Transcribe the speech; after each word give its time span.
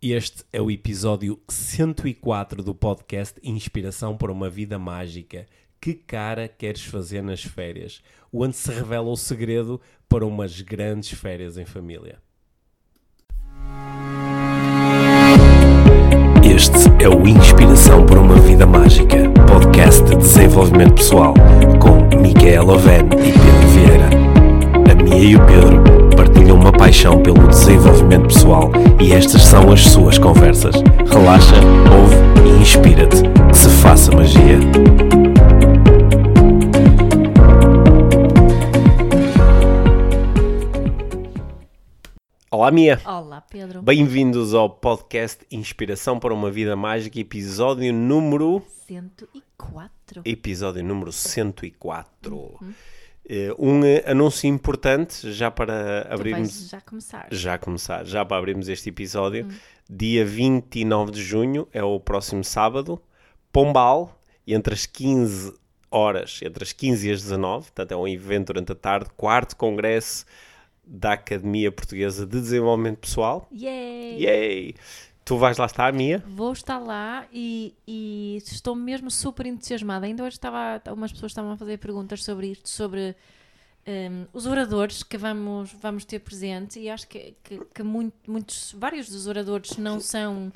Este 0.00 0.44
é 0.52 0.62
o 0.62 0.70
episódio 0.70 1.40
104 1.48 2.62
do 2.62 2.72
podcast 2.72 3.40
Inspiração 3.42 4.16
para 4.16 4.30
uma 4.30 4.48
Vida 4.48 4.78
Mágica. 4.78 5.44
Que 5.80 5.92
cara 5.92 6.46
queres 6.46 6.84
fazer 6.84 7.20
nas 7.20 7.42
férias? 7.42 8.00
Onde 8.32 8.54
se 8.54 8.70
revela 8.70 9.08
o 9.08 9.16
segredo 9.16 9.80
para 10.08 10.24
umas 10.24 10.60
grandes 10.60 11.10
férias 11.18 11.58
em 11.58 11.64
família. 11.64 12.20
Este 16.44 17.02
é 17.02 17.08
o 17.08 17.26
Inspiração 17.26 18.06
para 18.06 18.20
uma 18.20 18.38
Vida 18.38 18.68
Mágica, 18.68 19.16
podcast 19.50 20.04
de 20.04 20.16
desenvolvimento 20.16 20.94
pessoal, 20.94 21.34
com 21.82 22.20
Micaela 22.20 22.74
Oven 22.74 23.00
e 23.00 23.32
Pedro 23.32 23.68
Vieira. 23.74 24.10
A 24.92 24.94
Mia 24.94 25.30
e 25.30 25.34
o 25.34 25.44
Pedro 25.44 25.97
uma 26.68 26.76
paixão 26.76 27.22
pelo 27.22 27.48
desenvolvimento 27.48 28.26
pessoal 28.26 28.70
e 29.00 29.12
estas 29.12 29.42
são 29.42 29.72
as 29.72 29.80
suas 29.86 30.18
conversas. 30.18 30.74
Relaxa, 31.10 31.54
ouve 31.90 32.16
e 32.46 32.60
inspira-te. 32.60 33.22
Que 33.50 33.56
se 33.56 33.70
faça 33.80 34.12
magia. 34.12 34.58
Olá, 42.50 42.70
Mia. 42.70 43.00
Olá, 43.06 43.40
Pedro. 43.40 43.80
Bem-vindos 43.80 44.52
ao 44.52 44.68
podcast 44.68 45.46
Inspiração 45.50 46.18
para 46.18 46.34
uma 46.34 46.50
Vida 46.50 46.76
Mágica, 46.76 47.18
episódio 47.18 47.94
número 47.94 48.62
104. 48.86 50.22
episódio 50.22 50.84
número 50.84 51.12
104. 51.12 52.58
Eh, 52.60 52.97
um 53.58 53.84
eh, 53.84 54.02
anúncio 54.06 54.48
importante 54.48 55.30
já 55.32 55.50
para 55.50 56.06
abrirmos 56.10 56.68
já 56.70 56.80
começar. 56.80 57.28
já 57.30 57.58
começar, 57.58 58.06
já 58.06 58.24
para 58.24 58.38
abrirmos 58.38 58.68
este 58.68 58.88
episódio. 58.88 59.46
Dia 59.88 60.24
29 60.24 61.12
de 61.12 61.22
junho 61.22 61.68
é 61.72 61.82
o 61.82 62.00
próximo 62.00 62.42
sábado, 62.42 63.00
Pombal, 63.52 64.18
entre 64.46 64.74
as 64.74 64.86
15 64.86 65.54
horas, 65.90 66.40
entre 66.42 66.64
as 66.64 66.72
15 66.72 67.08
e 67.08 67.12
as 67.12 67.22
19, 67.22 67.64
portanto 67.64 67.92
é 67.92 67.96
um 67.96 68.08
evento 68.08 68.48
durante 68.48 68.72
a 68.72 68.74
tarde, 68.74 69.10
quarto 69.16 69.56
congresso 69.56 70.24
da 70.88 71.12
Academia 71.12 71.70
Portuguesa 71.70 72.26
de 72.26 72.40
Desenvolvimento 72.40 72.98
Pessoal. 72.98 73.46
Yay! 73.52 74.24
Yay! 74.24 74.74
Tu 75.28 75.36
vais 75.36 75.58
lá 75.58 75.66
estar, 75.66 75.92
Mia? 75.92 76.24
Vou 76.26 76.54
estar 76.54 76.78
lá 76.78 77.26
e, 77.30 77.74
e 77.86 78.38
estou 78.46 78.74
mesmo 78.74 79.10
super 79.10 79.44
entusiasmada. 79.44 80.06
Ainda 80.06 80.24
hoje 80.24 80.36
estava, 80.36 80.80
umas 80.90 81.12
pessoas 81.12 81.32
estavam 81.32 81.52
a 81.52 81.56
fazer 81.58 81.76
perguntas 81.76 82.24
sobre 82.24 82.52
isto, 82.52 82.66
sobre 82.66 83.14
hum, 83.86 84.24
os 84.32 84.46
oradores 84.46 85.02
que 85.02 85.18
vamos, 85.18 85.70
vamos 85.82 86.06
ter 86.06 86.20
presente 86.20 86.80
e 86.80 86.88
acho 86.88 87.06
que, 87.06 87.34
que, 87.44 87.60
que 87.74 87.82
muito- 87.82 88.16
muitos, 88.26 88.74
vários 88.78 89.10
dos 89.10 89.26
oradores 89.26 89.76
não 89.76 90.00
são 90.00 90.50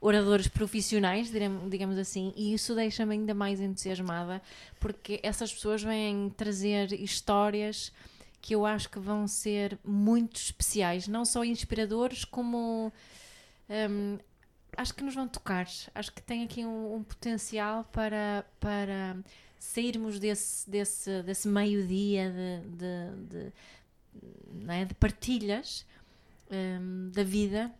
oradores 0.00 0.46
profissionais, 0.46 1.28
digamos 1.68 1.98
assim, 1.98 2.32
e 2.36 2.54
isso 2.54 2.72
deixa-me 2.72 3.14
ainda 3.14 3.34
mais 3.34 3.60
entusiasmada 3.60 4.40
porque 4.78 5.18
essas 5.24 5.52
pessoas 5.52 5.82
vêm 5.82 6.32
trazer 6.36 6.92
histórias 6.92 7.90
que 8.40 8.54
eu 8.54 8.64
acho 8.64 8.88
que 8.88 9.00
vão 9.00 9.26
ser 9.26 9.76
muito 9.84 10.36
especiais, 10.36 11.08
não 11.08 11.24
só 11.24 11.44
inspiradores, 11.44 12.24
como 12.24 12.92
hum, 13.68 14.18
acho 14.76 14.94
que 14.94 15.02
nos 15.02 15.14
vão 15.14 15.28
tocar. 15.28 15.66
Acho 15.94 16.12
que 16.12 16.22
tem 16.22 16.44
aqui 16.44 16.64
um, 16.64 16.96
um 16.96 17.02
potencial 17.02 17.84
para, 17.84 18.44
para 18.60 19.16
sairmos 19.58 20.18
desse, 20.18 20.68
desse, 20.68 21.22
desse 21.22 21.48
meio-dia 21.48 22.30
de, 22.30 22.68
de, 22.76 23.52
de, 24.62 24.72
é, 24.72 24.84
de 24.84 24.94
partilhas 24.94 25.86
hum, 26.50 27.10
da 27.12 27.22
vida 27.22 27.72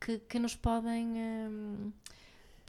que, 0.00 0.18
que 0.18 0.38
nos 0.38 0.54
podem 0.54 1.14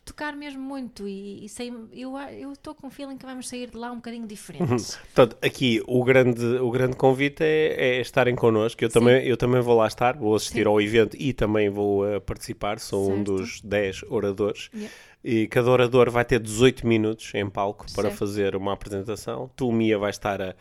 tocar 0.07 0.35
mesmo 0.35 0.61
muito. 0.61 1.07
E, 1.07 1.45
e 1.45 1.49
sei, 1.49 1.71
eu 1.91 2.51
estou 2.53 2.73
com 2.73 2.87
o 2.87 2.89
feeling 2.89 3.17
que 3.17 3.25
vamos 3.25 3.47
sair 3.47 3.69
de 3.69 3.77
lá 3.77 3.91
um 3.91 3.97
bocadinho 3.97 4.25
diferentes. 4.25 4.95
Portanto, 5.13 5.37
aqui 5.45 5.81
o 5.85 6.03
grande, 6.03 6.43
o 6.45 6.71
grande 6.71 6.95
convite 6.95 7.43
é, 7.43 7.97
é 7.97 8.01
estarem 8.01 8.35
connosco. 8.35 8.83
Eu 8.83 8.89
Sim. 8.89 8.99
também, 8.99 9.25
eu 9.27 9.37
também 9.37 9.61
vou 9.61 9.77
lá 9.77 9.87
estar, 9.87 10.17
vou 10.17 10.35
assistir 10.35 10.63
Sim. 10.63 10.67
ao 10.67 10.81
evento 10.81 11.15
e 11.19 11.33
também 11.33 11.69
vou 11.69 12.07
eh, 12.07 12.19
participar. 12.19 12.79
Sou 12.79 13.11
um 13.11 13.15
Certo. 13.17 13.35
dos 13.37 13.61
10 13.61 14.03
oradores. 14.09 14.69
Yeah. 14.73 14.93
E 15.23 15.47
cada 15.47 15.69
orador 15.69 16.09
vai 16.09 16.23
ter 16.23 16.39
18 16.39 16.87
minutos 16.87 17.31
em 17.35 17.49
palco 17.49 17.85
para 17.93 18.03
Certo. 18.03 18.17
fazer 18.17 18.55
uma 18.55 18.73
apresentação. 18.73 19.51
Tu, 19.55 19.69
Mia, 19.71 19.97
vai 19.97 20.09
estar 20.11 20.41
a, 20.41 20.55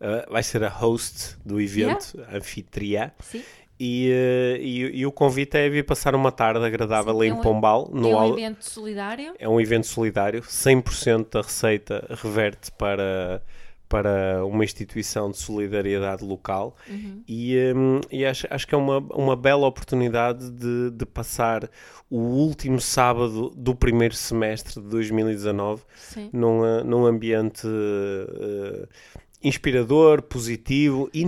a- 0.00 0.26
vai 0.30 0.42
ser 0.42 0.64
a 0.64 0.68
host 0.68 1.36
do 1.44 1.60
evento, 1.60 2.18
a 2.30 2.36
anfitriã. 2.36 3.10
Sim. 3.20 3.42
E, 3.78 4.10
eh, 4.10 4.58
e, 4.60 5.00
e 5.00 5.06
o 5.06 5.12
convite 5.12 5.56
é 5.56 5.68
vir 5.68 5.84
passar 5.84 6.14
uma 6.14 6.32
tarde 6.32 6.64
agradável 6.64 7.18
Sim, 7.20 7.26
em 7.26 7.30
é 7.30 7.34
um- 7.34 7.40
Pombal. 7.42 7.90
No 7.92 8.08
é 8.10 8.16
um 8.16 8.32
evento 8.32 8.64
solidário. 8.64 9.34
é 9.38 9.48
um 9.48 9.60
evento 9.60 9.86
solidário, 9.86 10.42
100% 10.42 11.30
da 11.32 11.42
receita 11.42 12.06
reverte 12.22 12.72
para, 12.72 13.42
para 13.88 14.44
uma 14.46 14.64
instituição 14.64 15.30
de 15.30 15.36
solidariedade 15.36 16.24
local 16.24 16.74
Uhum. 16.88 17.22
e, 17.28 17.54
hum, 17.76 18.00
e 18.10 18.24
acho, 18.24 18.46
acho 18.50 18.66
que 18.66 18.74
é 18.74 18.78
uma, 18.78 18.98
uma 19.14 19.36
bela 19.36 19.66
oportunidade 19.66 20.50
de, 20.50 20.90
de 20.90 21.04
passar 21.06 21.68
o 22.10 22.16
último 22.18 22.80
sábado 22.80 23.50
do 23.54 23.74
primeiro 23.74 24.14
semestre 24.14 24.80
de 24.80 24.88
2019 24.88 25.82
Sim. 25.96 26.30
num, 26.32 26.62
ah, 26.64 26.82
num 26.84 27.04
ambiente 27.04 27.66
eh, 27.66 28.86
inspirador, 29.42 30.22
positivo 30.22 31.08
e 31.12 31.24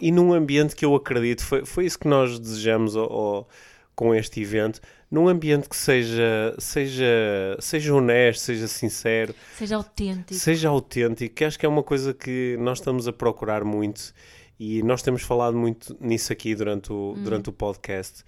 e 0.00 0.12
num 0.12 0.32
ambiente 0.32 0.74
que 0.76 0.84
eu 0.84 0.94
acredito, 0.94 1.42
foi, 1.44 1.64
foi 1.64 1.86
isso 1.86 1.98
que 1.98 2.08
nós 2.08 2.38
desejamos 2.38 2.96
ao- 2.96 3.12
ao- 3.12 3.48
com 3.94 4.14
este 4.14 4.42
evento, 4.42 4.78
num 5.10 5.26
ambiente 5.26 5.68
que 5.70 5.76
seja, 5.76 6.54
seja, 6.58 7.56
seja 7.58 7.94
honesto, 7.94 8.40
seja 8.42 8.68
sincero, 8.68 9.34
Seja 9.56 9.76
autêntico. 9.76 10.34
seja 10.34 10.68
autêntico, 10.68 11.34
que 11.34 11.44
acho 11.44 11.58
que 11.58 11.64
é 11.64 11.68
uma 11.68 11.82
coisa 11.82 12.12
que 12.12 12.56
nós 12.60 12.78
estamos 12.78 13.08
a 13.08 13.12
procurar 13.12 13.64
muito 13.64 14.12
e 14.60 14.82
nós 14.82 15.00
temos 15.02 15.22
falado 15.22 15.56
muito 15.56 15.96
nisso 16.00 16.30
aqui 16.32 16.54
durante 16.54 16.92
o, 16.92 17.14
Hum. 17.16 17.22
durante 17.22 17.48
o 17.48 17.52
podcast. 17.52 18.22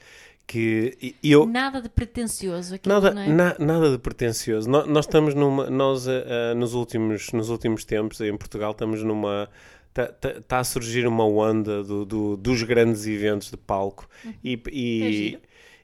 Que 0.51 1.15
eu, 1.23 1.45
Nada 1.45 1.83
de 1.83 1.91
pretencioso. 1.91 2.75
Aquilo, 2.77 2.95
Nada, 3.01 3.21
é? 3.23 3.29
na- 3.29 3.55
nada 3.59 3.91
de 3.91 3.99
pretencioso. 3.99 4.67
No- 4.69 4.87
Nós, 4.87 5.05
estamos 5.05 5.35
numa. 5.35 5.69
Nós, 5.69 6.09
ah, 6.09 6.55
nos, 6.57 6.73
últimos, 6.73 7.31
nos 7.33 7.51
últimos 7.51 7.85
tempos, 7.85 8.19
em 8.23 8.35
Portugal, 8.35 8.71
estamos 8.73 9.03
numa. 9.03 9.47
Está 9.95 10.59
a 10.61 10.65
surgir 10.65 11.07
uma 11.07 11.27
onda 11.27 11.85
do, 11.85 12.05
do- 12.07 12.37
dos 12.39 12.63
grandes 12.63 13.07
eventos 13.07 13.51
de 13.51 13.59
palco. 13.59 14.09
E, 14.43 14.55
É 14.55 14.71
e, 14.73 15.13
giro. 15.13 15.41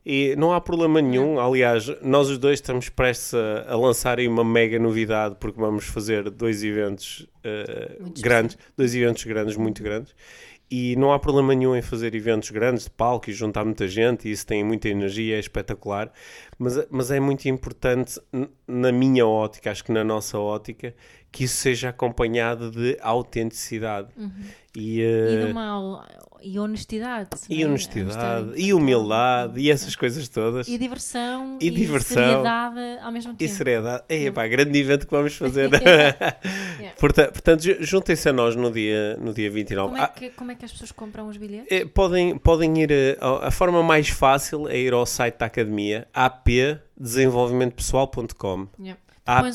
e 0.06 0.36
não 0.36 0.50
há 0.52 0.60
problema 0.62 1.02
nenhum. 1.02 1.38
Aliás, 1.38 1.86
nós 2.00 2.30
os 2.30 2.38
dois 2.38 2.58
estamos 2.58 2.88
prestes 2.88 3.34
a, 3.34 3.66
a 3.72 3.76
lançar 3.76 4.18
aí 4.18 4.26
uma 4.26 4.44
mega 4.44 4.78
novidade, 4.78 5.36
porque 5.38 5.60
vamos 5.60 5.84
fazer 5.84 6.30
dois 6.30 6.64
eventos 6.64 7.26
Muito 8.00 8.22
grandes. 8.22 8.56
Dois 8.76 8.94
eventos 8.94 9.24
grandes, 9.24 9.56
muito 9.56 9.82
grandes. 9.82 10.14
E 10.70 10.96
não 10.96 11.12
há 11.12 11.18
problema 11.18 11.54
nenhum 11.54 11.76
em 11.76 11.82
fazer 11.82 12.14
eventos 12.14 12.50
grandes 12.50 12.84
de 12.84 12.90
palco 12.90 13.30
e 13.30 13.32
juntar 13.32 13.64
muita 13.64 13.86
gente, 13.86 14.28
e 14.28 14.32
isso 14.32 14.46
tem 14.46 14.64
muita 14.64 14.88
energia, 14.88 15.36
é 15.36 15.38
espetacular. 15.38 16.12
Mas, 16.58 16.86
mas 16.90 17.10
é 17.10 17.18
muito 17.20 17.46
importante, 17.48 18.20
na 18.66 18.92
minha 18.92 19.26
ótica, 19.26 19.70
acho 19.70 19.84
que 19.84 19.92
na 19.92 20.04
nossa 20.04 20.38
ótica, 20.38 20.94
que 21.32 21.44
isso 21.44 21.56
seja 21.56 21.88
acompanhado 21.88 22.70
de 22.70 22.96
autenticidade. 23.00 24.08
E, 24.76 25.00
E 25.00 25.02
eh, 25.02 25.46
de 25.46 25.52
uma 25.52 25.66
au- 25.68 26.04
e 26.42 26.58
honestidade. 26.58 27.30
e 27.48 27.56
não 27.58 27.62
é? 27.62 27.66
honestidade, 27.70 28.52
e 28.56 28.74
humildade, 28.74 29.58
e 29.60 29.70
essas 29.70 29.94
coisas 29.96 30.28
todas. 30.28 30.68
E 30.68 30.76
diversão. 30.76 31.58
E 31.60 31.70
diversão. 31.70 32.22
seriedade 32.22 32.80
ao 33.02 33.10
mesmo 33.12 33.32
E 33.32 33.36
tempo. 33.36 33.52
seriedade. 33.52 34.02
É, 34.08 34.30
pá, 34.30 34.46
grande 34.46 34.78
evento 34.78 35.06
que 35.06 35.12
vamos 35.12 35.34
fazer. 35.36 35.70
Yeah. 36.80 36.94
Portanto, 36.98 37.62
ju- 37.62 37.76
juntem-se 37.80 38.28
a 38.28 38.32
nós 38.32 38.56
no 38.56 38.70
dia, 38.70 39.16
no 39.20 39.32
dia 39.32 39.50
29. 39.50 39.88
Como 39.90 39.98
é, 40.00 40.04
Ah, 40.04 40.08
que, 40.08 40.30
como 40.30 40.50
é 40.50 40.54
que 40.54 40.64
as 40.64 40.72
pessoas 40.72 40.90
compram 40.92 41.28
os 41.28 41.36
bilhetes? 41.36 41.66
É, 41.70 41.84
podem, 41.84 42.36
podem 42.36 42.82
ir. 42.82 42.90
eh, 42.90 43.16
ao- 43.20 43.42
A, 43.44 43.50
forma 43.50 43.82
mais 43.82 44.08
fácil 44.08 44.68
é 44.68 44.76
ir 44.78 44.92
ao 44.92 45.06
site 45.06 45.38
da 45.38 45.46
academia, 45.46 46.06
apdesenvolvimentopessoal.com. 46.44 48.68
Yeah. 48.78 49.00
AP, 49.26 49.46
um 49.50 49.54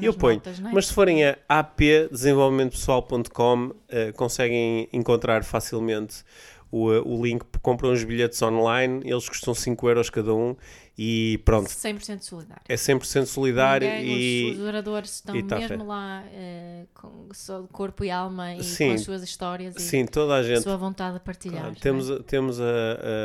Eu 0.00 0.14
ponho. 0.14 0.36
notas, 0.36 0.60
é? 0.60 0.62
Mas 0.72 0.86
se 0.86 0.94
forem 0.94 1.24
a 1.24 1.36
apdesenvolvimentopessoal.com, 1.48 3.72
eh, 3.88 4.12
conseguem 4.12 4.88
encontrar 4.92 5.42
facilmente 5.42 6.22
o, 6.70 6.92
eh, 6.92 7.02
o 7.04 7.20
link. 7.24 7.44
Compram 7.60 7.92
os 7.92 8.04
bilhetes 8.04 8.40
online, 8.40 9.00
eles 9.04 9.28
custam 9.28 9.52
5 9.52 9.88
euros 9.88 10.10
cada 10.10 10.32
um. 10.32 10.54
E 10.96 11.40
pronto, 11.44 11.68
100% 11.70 12.20
solidário. 12.22 12.62
é 12.68 12.76
100% 12.76 13.26
solidário 13.26 13.88
Ninguém, 13.90 14.46
os, 14.46 14.52
os 14.54 14.60
e. 14.60 14.62
oradores 14.68 15.10
estão 15.16 15.34
e 15.34 15.42
tá 15.42 15.56
mesmo 15.56 15.68
feito. 15.70 15.84
lá 15.86 16.22
eh, 16.32 16.84
com 16.94 17.28
corpo 17.72 18.04
e 18.04 18.12
alma 18.12 18.54
e 18.54 18.62
Sim. 18.62 18.90
com 18.90 18.94
as 18.94 19.00
suas 19.00 19.24
histórias 19.24 19.74
e 19.74 19.80
Sim, 19.80 20.06
toda 20.06 20.34
a 20.36 20.42
gente. 20.44 20.60
sua 20.62 20.76
vontade 20.76 21.14
de 21.14 21.20
partilhar. 21.24 21.62
Claro, 21.62 21.74
é? 21.76 21.80
temos 21.80 22.08
a- 22.12 22.22
temos 22.22 22.60
a, 22.60 22.64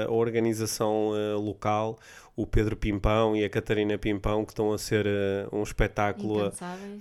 a- 0.07 0.12
organização 0.12 1.12
eh, 1.15 1.36
local, 1.36 2.00
o 2.41 2.47
Pedro 2.47 2.75
Pimpão 2.77 3.36
e 3.36 3.44
a 3.44 3.50
Catarina 3.50 3.97
Pimpão, 3.97 4.45
que 4.45 4.51
estão 4.53 4.71
a 4.71 4.77
ser 4.77 5.06
eh, 5.06 5.45
um 5.51 5.62
espetáculo 5.63 6.41
a, 6.45 6.51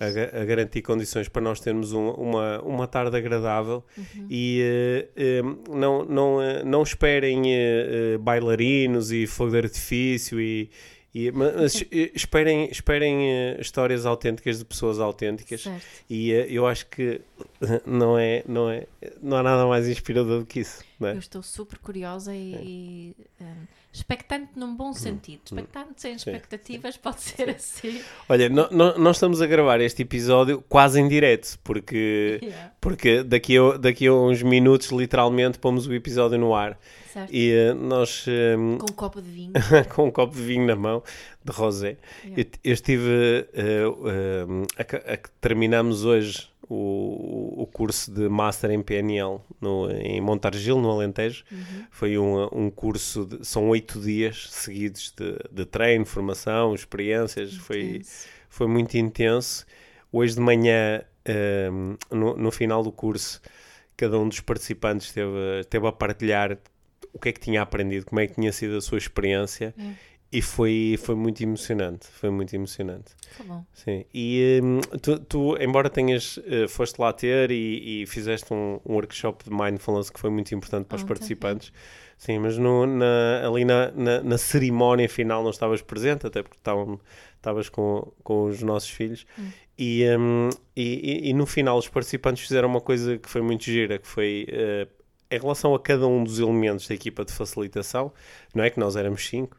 a 0.01 0.41
a 0.43 0.45
garantir 0.45 0.83
condições 0.83 1.29
para 1.29 1.41
nós 1.43 1.61
termos 1.61 1.93
um- 1.93 2.11
uma, 2.11 2.61
uma 2.63 2.87
tarde 2.89 3.17
agradável 3.17 3.85
Uhum. 3.97 4.27
e 4.29 4.61
eh, 4.63 5.09
eh, 5.17 5.43
não, 5.71 6.05
não, 6.05 6.39
não 6.65 6.83
esperem 6.83 7.43
eh, 7.47 8.19
bailarinos 8.19 9.13
e 9.13 9.27
fogo 9.27 9.53
de 9.53 9.59
artifício 9.59 10.41
e, 10.41 10.71
e- 11.15 11.31
mas 11.33 11.85
esperem, 12.15 12.69
esperem 12.71 13.31
eh, 13.31 13.57
histórias 13.61 14.05
autênticas 14.07 14.59
de 14.59 14.65
pessoas 14.65 14.99
autênticas 14.99 15.63
Certo. 15.63 15.85
e 16.11 16.33
eh, 16.33 16.47
eu 16.51 16.67
acho 16.67 16.87
que 16.89 17.21
não 17.87 18.19
é, 18.19 18.43
não 18.47 18.69
é 18.71 18.87
não 19.23 19.37
há 19.37 19.43
nada 19.43 19.67
mais 19.67 19.89
inspirador 19.89 20.41
do 20.41 20.47
que 20.47 20.61
isso 20.61 20.83
é? 21.07 21.13
Eu 21.13 21.19
estou 21.19 21.43
super 21.43 21.79
curiosa 21.79 22.35
e, 22.35 22.55
e, 22.55 23.17
um, 23.41 23.47
expectante 23.93 24.51
num 24.57 24.75
bom 24.75 24.93
sentido. 24.93 25.41
Expectante 25.45 25.93
sem 26.01 26.15
expectativas, 26.15 26.97
pode 26.97 27.21
ser 27.23 27.51
assim. 27.51 28.01
Olha, 28.29 28.49
no- 28.49 28.69
no- 28.71 28.99
nós 28.99 29.17
estamos 29.17 29.41
a 29.41 29.47
gravar 29.47 29.81
este 29.81 30.03
episódio 30.03 30.63
quase 30.69 31.01
em 31.01 31.07
direto 31.09 31.59
porque 31.63 32.41
Yeah. 32.49 32.73
porque 32.81 33.23
daqui 33.23 33.57
a, 33.59 33.77
daqui 33.77 34.07
a 34.07 34.13
uns 34.15 34.43
minutos 34.43 34.89
literalmente 34.91 35.59
pomos 35.59 35.87
o 35.87 35.95
episódio 35.95 36.39
no 36.39 36.55
ar 36.55 36.79
Certo? 37.13 37.33
e 37.35 37.51
eh, 37.51 37.75
nós 37.75 38.25
eh, 38.29 38.55
Com 38.79 38.85
um 38.91 38.95
copo 38.95 39.21
de 39.23 39.31
vinho. 39.31 39.53
com 39.95 40.07
um 40.07 40.11
copo 40.11 40.35
de 40.37 40.43
vinho 40.43 40.67
na 40.67 40.77
mão, 40.77 41.03
de 41.45 41.53
rosé. 41.53 41.97
Yeah. 42.25 42.41
Eu, 42.43 42.47
eu 42.65 42.73
estive. 42.75 43.09
eh, 43.55 43.85
eh, 44.75 45.07
a, 45.09 45.13
a 45.15 45.17
que 45.17 45.31
terminamos 45.41 46.05
hoje 46.05 46.49
o, 46.69 47.63
o 47.63 47.67
curso 47.67 48.13
de 48.13 48.29
Master 48.29 48.71
em 48.71 48.83
PNL 48.83 49.41
no, 49.61 49.91
em 49.91 50.21
Montargil, 50.21 50.79
no 50.79 50.91
Alentejo. 50.91 51.45
Uhum. 51.51 51.85
Foi 51.91 52.19
um, 52.19 52.49
um 52.53 52.71
curso, 52.71 53.25
de, 53.25 53.47
são 53.47 53.69
oito 53.71 54.01
dias 54.01 54.49
seguidos 54.51 55.13
de, 55.17 55.37
de 55.51 55.65
treino, 55.65 56.05
formação, 56.05 56.75
experiências. 56.75 57.55
Foi, 57.55 57.83
Intenso. 57.83 58.29
foi 58.49 58.67
muito 58.67 58.97
intenso. 58.97 59.65
Hoje 60.13 60.35
de 60.35 60.41
manhã, 60.41 61.03
eh, 61.25 61.71
no, 62.11 62.37
no 62.37 62.51
final 62.51 62.83
do 62.83 62.93
curso, 62.93 63.41
cada 63.97 64.19
um 64.19 64.29
dos 64.29 64.41
participantes 64.41 65.07
esteve, 65.09 65.61
esteve 65.61 65.87
a 65.87 65.93
partilhar 65.93 66.59
o 67.13 67.19
que 67.19 67.31
é 67.31 67.33
que 67.33 67.41
tinha 67.41 67.63
aprendido, 67.63 68.07
como 68.07 68.21
é 68.21 68.27
que 68.27 68.35
tinha 68.35 68.53
sido 68.53 68.77
a 68.77 68.81
sua 68.81 68.99
experiência. 68.99 69.75
É. 69.79 70.09
E 70.31 70.43
foi, 70.43 70.97
foi 71.03 71.15
muito 71.15 71.43
emocionante, 71.43 72.07
foi 72.09 72.29
muito 72.29 72.55
emocionante. 72.55 73.15
Tá 73.37 73.45
bom. 73.45 73.65
Sim. 73.73 74.05
E 74.13 74.61
hum, 74.63 74.81
tu, 75.01 75.19
tu, 75.21 75.57
embora 75.59 75.89
tenhas, 75.89 76.39
eh, 76.45 76.69
foste 76.69 76.99
lá 76.99 77.15
ter 77.15 77.51
e, 77.51 78.03
e 78.03 78.07
fizeste 78.07 78.53
um, 78.53 78.79
um 78.85 78.93
workshop 78.95 79.45
de 79.45 79.51
mindfulness 79.51 80.11
que 80.11 80.21
foi 80.21 80.29
muito 80.29 80.55
importante 80.55 80.85
para 80.85 80.97
os 80.97 81.03
Ontem, 81.03 81.09
participantes, 81.15 81.73
sim, 82.19 82.39
mas 82.39 82.59
no, 82.59 82.85
na, 82.87 83.47
ali 83.47 83.65
na, 83.65 83.91
na, 83.93 84.23
na 84.23 84.37
cerimónia 84.37 85.09
final 85.09 85.43
não 85.43 85.49
estavas 85.51 85.81
presente, 85.81 86.27
até 86.27 86.43
porque 86.43 86.59
estavas 87.37 87.71
com, 87.71 88.13
com 88.23 88.45
os 88.45 88.63
nossos 88.63 88.91
filhos. 88.91 89.25
Hum. 89.39 89.49
E, 89.79 90.05
hum, 90.19 90.51
e, 90.77 91.27
e- 91.27 91.31
e 91.31 91.33
no 91.33 91.47
final 91.47 91.79
os 91.79 91.89
participantes 91.89 92.43
fizeram 92.47 92.69
uma 92.69 92.81
coisa 92.83 93.17
que 93.17 93.31
foi 93.31 93.41
muito 93.41 93.65
gira, 93.65 93.99
que 93.99 94.07
foi 94.07 94.47
eh, 94.51 94.89
em 95.31 95.39
relação 95.39 95.75
a 95.75 95.81
cada 95.81 96.07
um 96.07 96.23
dos 96.25 96.39
elementos 96.39 96.87
da 96.89 96.95
equipa 96.95 97.25
de 97.25 97.33
facilitação, 97.33 98.13
não 98.55 98.65
é 98.65 98.71
que 98.71 98.79
nós 98.79 98.97
éramos 98.97 99.27
cinco, 99.27 99.57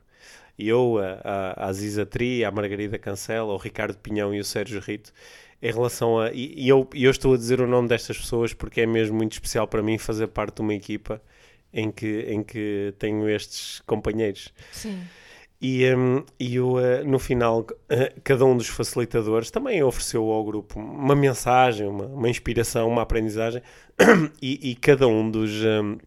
eu, 0.68 0.98
a, 0.98 1.64
a, 1.64 1.68
Aziza 1.68 2.06
Tri, 2.06 2.44
a 2.44 2.52
Margarida 2.52 2.98
Cancela, 2.98 3.54
o 3.54 3.58
Ricardo 3.58 3.98
Pinhão 3.98 4.34
e 4.34 4.40
o 4.40 4.44
Sérgio 4.44 4.80
Rito, 4.80 5.14
em 5.62 5.72
relação 5.72 6.20
a. 6.20 6.32
E, 6.32 6.54
e 6.56 6.70
eu, 6.70 6.90
eu 6.94 7.12
estou 7.12 7.34
a 7.34 7.38
dizer 7.38 7.62
o 7.62 7.68
nome 7.68 7.88
destas 7.88 8.18
pessoas 8.18 8.54
porque 8.54 8.82
é 8.82 8.86
mesmo 8.86 9.18
muito 9.18 9.34
especial 9.34 9.68
para 9.68 9.82
mim 9.82 9.98
fazer 9.98 10.28
parte 10.28 10.56
de 10.56 10.62
uma 10.62 10.74
equipa 10.74 11.22
em 11.74 11.92
que, 11.92 12.26
em 12.28 12.44
que 12.44 12.94
tenho 12.98 13.30
estes 13.30 13.82
companheiros. 13.86 14.54
Sim. 14.72 15.00
E, 15.62 15.94
hum, 15.94 16.24
e 16.40 16.56
eu, 16.56 16.80
eh, 16.80 17.04
no 17.04 17.20
final, 17.20 17.68
eh, 17.90 18.14
cada 18.24 18.46
um 18.46 18.56
dos 18.56 18.68
facilitadores 18.68 19.52
também 19.52 19.84
ofereceu 19.84 20.24
ao 20.32 20.44
grupo 20.44 20.80
uma 20.80 21.16
mensagem, 21.16 21.86
uma, 21.86 22.06
uma 22.06 22.30
inspiração, 22.30 22.88
uma 22.88 23.02
aprendizagem, 23.02 23.62
e, 24.42 24.72
e 24.72 24.76
cada 24.76 25.06
um 25.08 25.30
dos, 25.30 25.52
hum, 25.52 25.98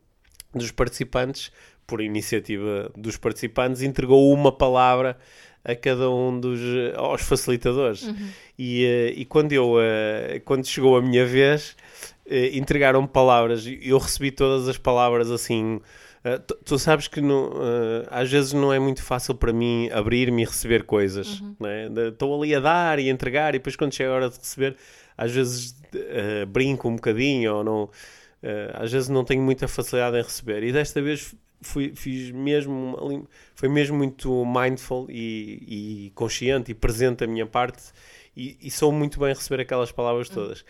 dos 0.55 0.71
participantes, 0.71 1.53
por 1.87 2.01
iniciativa 2.01 2.91
dos 2.97 3.17
participantes, 3.17 3.83
entregou 3.83 4.33
uma 4.33 4.53
palavra 4.53 5.17
a 5.65 5.75
cada 5.77 6.11
um 6.11 6.39
dos 6.41 6.59
eh, 6.61 6.93
aos 6.97 7.23
facilitadores. 7.23 8.09
E, 8.59 8.85
eh, 8.85 9.13
e 9.17 9.25
quando 9.25 9.53
eu 9.53 9.75
eh, 9.81 10.41
quando 10.45 10.67
chegou 10.67 10.97
a 10.97 11.03
minha 11.03 11.25
vez, 11.25 11.77
entregaram-me 12.55 13.09
palavras 13.09 13.67
e 13.67 13.79
eu 13.83 13.99
recebi 13.99 14.31
todas 14.31 14.69
as 14.69 14.79
palavras 14.79 15.31
assim. 15.31 15.81
tu, 16.47 16.55
tu 16.65 16.79
sabes 16.79 17.09
que 17.09 17.21
não, 17.21 17.53
às 18.11 18.31
vezes 18.31 18.53
não 18.53 18.73
é 18.73 18.79
muito 18.79 19.03
fácil 19.03 19.35
para 19.35 19.53
mim 19.53 19.89
abrir-me 19.93 20.43
e 20.43 20.45
receber 20.45 20.85
coisas. 20.85 21.43
né? 21.61 21.89
De- 21.89 22.09
Estou 22.09 22.41
ali 22.41 22.55
a 22.55 22.61
dar 22.61 22.99
e 22.99 23.09
a 23.09 23.13
entregar, 23.13 23.55
e 23.55 23.59
depois 23.59 23.77
quando 23.77 23.93
chega 23.95 24.11
a 24.11 24.15
hora 24.15 24.31
de 24.31 24.39
receber, 24.39 24.77
às 25.17 25.31
vezes 25.33 25.77
eh, 25.95 26.45
brinco 26.47 26.89
um 26.89 26.95
bocadinho, 26.97 27.57
ou 27.57 27.65
não, 27.65 27.91
eh, 28.43 28.71
às 28.75 28.91
vezes 28.93 29.09
não 29.09 29.25
tenho 29.25 29.43
muita 29.43 29.67
facilidade 29.69 30.17
em 30.17 30.23
receber. 30.23 30.63
E 30.63 30.73
desta 30.73 31.03
vez 31.03 31.35
fui, 31.63 31.93
fiz 31.95 32.31
mesmo, 32.31 33.27
foi 33.55 33.69
mesmo 33.69 33.97
muito 33.97 34.45
mindful 34.45 35.07
e, 35.11 36.07
e 36.07 36.13
consciente 36.15 36.71
e 36.71 36.75
presente 36.75 37.19
da 37.19 37.27
minha 37.27 37.47
parte, 37.47 37.83
e, 38.37 38.57
e 38.61 38.71
sou 38.71 38.93
muito 38.93 39.19
bem 39.21 39.31
a 39.31 39.35
receber 39.35 39.63
aquelas 39.63 39.93
palavras 39.93 40.29
todas. 40.29 40.65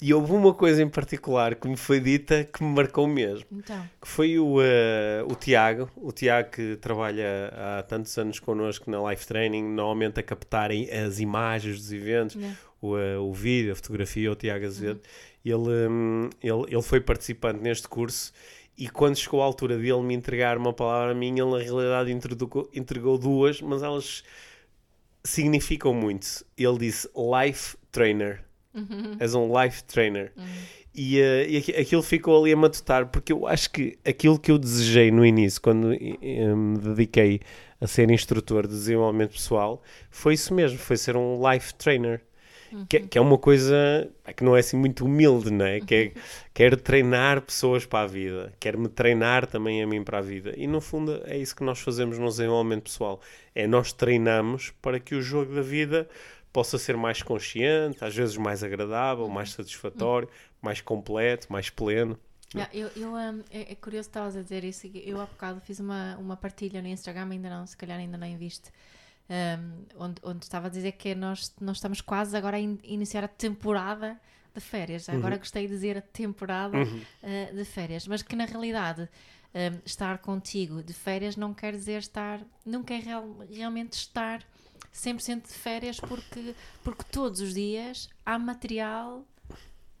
E 0.00 0.12
houve 0.12 0.32
uma 0.32 0.52
coisa 0.52 0.82
em 0.82 0.88
particular 0.88 1.54
que 1.54 1.66
me 1.66 1.76
foi 1.76 2.00
dita 2.00 2.44
que 2.44 2.62
me 2.62 2.74
marcou 2.74 3.06
mesmo 3.06 3.46
Então. 3.50 3.88
que 4.00 4.06
foi 4.06 4.38
o, 4.38 4.60
eh, 4.60 5.24
o 5.26 5.34
Tiago, 5.34 5.90
o 5.96 6.12
Tiago 6.12 6.50
que 6.50 6.76
trabalha 6.76 7.50
há 7.54 7.82
tantos 7.82 8.16
anos 8.18 8.38
connosco 8.38 8.90
na 8.90 9.10
Life 9.10 9.26
Training, 9.26 9.64
normalmente 9.64 10.20
a 10.20 10.22
captarem 10.22 10.90
as 10.90 11.18
imagens 11.18 11.78
dos 11.78 11.92
eventos, 11.92 12.36
o, 12.80 12.98
eh, 12.98 13.16
o 13.16 13.32
vídeo, 13.32 13.72
a 13.72 13.74
fotografia, 13.74 14.30
o 14.30 14.34
Tiago 14.34 14.66
Azevedo. 14.66 15.00
Ele, 15.42 15.88
hum, 15.88 16.28
ele, 16.42 16.64
ele 16.68 16.82
foi 16.82 17.00
participante 17.00 17.62
neste 17.62 17.88
curso 17.88 18.34
e 18.76 18.88
quando 18.88 19.16
chegou 19.16 19.40
à 19.42 19.44
altura 19.44 19.76
dele 19.78 20.02
me 20.02 20.14
entregar 20.14 20.56
uma 20.58 20.72
palavra 20.72 21.12
a 21.12 21.14
mim, 21.14 21.30
ele 21.38 21.50
na 21.50 21.58
realidade 21.58 22.12
entregou, 22.12 22.68
entregou 22.74 23.16
duas, 23.18 23.60
mas 23.62 23.82
elas 23.82 24.22
significam 25.24 25.92
muito. 25.94 26.44
Ele 26.56 26.78
disse 26.78 27.08
Life 27.16 27.76
Trainer. 27.90 28.44
És 29.18 29.34
um 29.34 29.48
Life 29.60 29.82
Trainer. 29.84 30.32
E, 30.94 31.18
eh, 31.20 31.46
e 31.48 31.56
aqui- 31.58 31.72
aquilo 31.72 32.02
ficou 32.02 32.42
ali 32.42 32.52
a 32.52 32.56
matutar, 32.56 33.06
porque 33.06 33.32
eu 33.32 33.46
acho 33.46 33.70
que 33.70 33.98
aquilo 34.04 34.38
que 34.38 34.50
eu 34.50 34.58
desejei 34.58 35.10
no 35.10 35.24
início, 35.24 35.60
quando 35.60 35.92
eh, 35.92 36.54
me 36.54 36.78
dediquei 36.78 37.40
a 37.80 37.86
ser 37.86 38.10
instrutor 38.10 38.66
de 38.66 38.72
desenvolvimento 38.74 39.32
pessoal, 39.32 39.82
foi 40.10 40.34
isso 40.34 40.54
mesmo, 40.54 40.78
foi 40.78 40.96
ser 40.96 41.16
um 41.16 41.38
life 41.50 41.74
trainer. 41.74 42.22
Que, 42.88 43.00
que 43.00 43.18
é 43.18 43.20
uma 43.20 43.38
coisa 43.38 44.08
é 44.24 44.32
que 44.32 44.42
não 44.44 44.56
é 44.56 44.60
assim 44.60 44.76
muito 44.76 45.04
humilde, 45.04 45.50
não 45.50 45.64
é? 45.64 45.80
Que 45.80 45.94
é 45.94 46.12
quero 46.52 46.76
treinar 46.76 47.40
pessoas 47.40 47.86
para 47.86 48.04
a 48.04 48.06
vida, 48.06 48.52
quero 48.58 48.78
me 48.78 48.88
treinar 48.88 49.46
também 49.46 49.82
a 49.82 49.86
mim 49.86 50.02
para 50.02 50.18
a 50.18 50.22
vida. 50.22 50.54
E 50.56 50.66
no 50.66 50.80
fundo 50.80 51.22
é 51.24 51.36
isso 51.36 51.54
que 51.54 51.64
nós 51.64 51.80
fazemos 51.80 52.18
no 52.18 52.28
desenvolvimento 52.28 52.84
pessoal. 52.84 53.20
É 53.54 53.66
nós 53.66 53.92
treinamos 53.92 54.72
para 54.82 54.98
que 54.98 55.14
o 55.14 55.22
jogo 55.22 55.54
da 55.54 55.62
vida 55.62 56.08
possa 56.52 56.78
ser 56.78 56.96
mais 56.96 57.22
consciente, 57.22 58.02
às 58.02 58.14
vezes 58.14 58.36
mais 58.36 58.64
agradável, 58.64 59.28
mais 59.28 59.52
satisfatório, 59.52 60.28
mais 60.62 60.80
completo, 60.80 61.52
mais 61.52 61.68
pleno. 61.68 62.18
Yeah, 62.54 62.74
eu, 62.74 62.90
eu, 62.96 63.10
um, 63.10 63.44
é, 63.50 63.72
é 63.72 63.74
curioso 63.74 64.08
que 64.08 64.10
estavas 64.10 64.36
a 64.36 64.42
dizer 64.42 64.64
isso. 64.64 64.88
Eu 64.94 65.20
há 65.20 65.26
bocado 65.26 65.60
fiz 65.60 65.80
uma, 65.80 66.16
uma 66.16 66.36
partilha 66.36 66.80
no 66.80 66.88
Instagram, 66.88 67.28
ainda 67.30 67.50
não, 67.50 67.66
se 67.66 67.76
calhar 67.76 67.98
ainda 67.98 68.16
nem 68.16 68.36
viste, 68.36 68.70
um, 69.28 69.84
onde, 70.04 70.20
onde 70.22 70.44
estava 70.44 70.66
a 70.66 70.70
dizer 70.70 70.92
que 70.92 71.14
nós, 71.14 71.54
nós 71.60 71.76
estamos 71.78 72.00
quase 72.00 72.36
agora 72.36 72.56
a 72.56 72.60
in- 72.60 72.78
iniciar 72.84 73.24
a 73.24 73.28
temporada 73.28 74.18
de 74.54 74.60
férias. 74.60 75.08
Agora 75.08 75.36
gostei 75.36 75.66
de 75.66 75.72
dizer 75.74 75.98
a 75.98 76.00
temporada 76.02 76.78
uh, 76.82 77.54
de 77.54 77.64
férias, 77.64 78.06
mas 78.06 78.22
que 78.22 78.34
na 78.36 78.44
realidade 78.46 79.02
um, 79.54 79.80
estar 79.84 80.18
contigo 80.18 80.82
de 80.82 80.92
férias 80.92 81.36
não 81.36 81.52
quer 81.52 81.72
dizer 81.74 81.98
estar, 81.98 82.40
não 82.64 82.82
quer 82.82 83.00
real- 83.02 83.36
realmente 83.50 83.94
estar 83.94 84.42
100% 84.94 85.42
de 85.48 85.52
férias 85.52 86.00
porque, 86.00 86.54
porque 86.82 87.04
todos 87.10 87.40
os 87.40 87.52
dias 87.52 88.08
há 88.24 88.38
material 88.38 89.26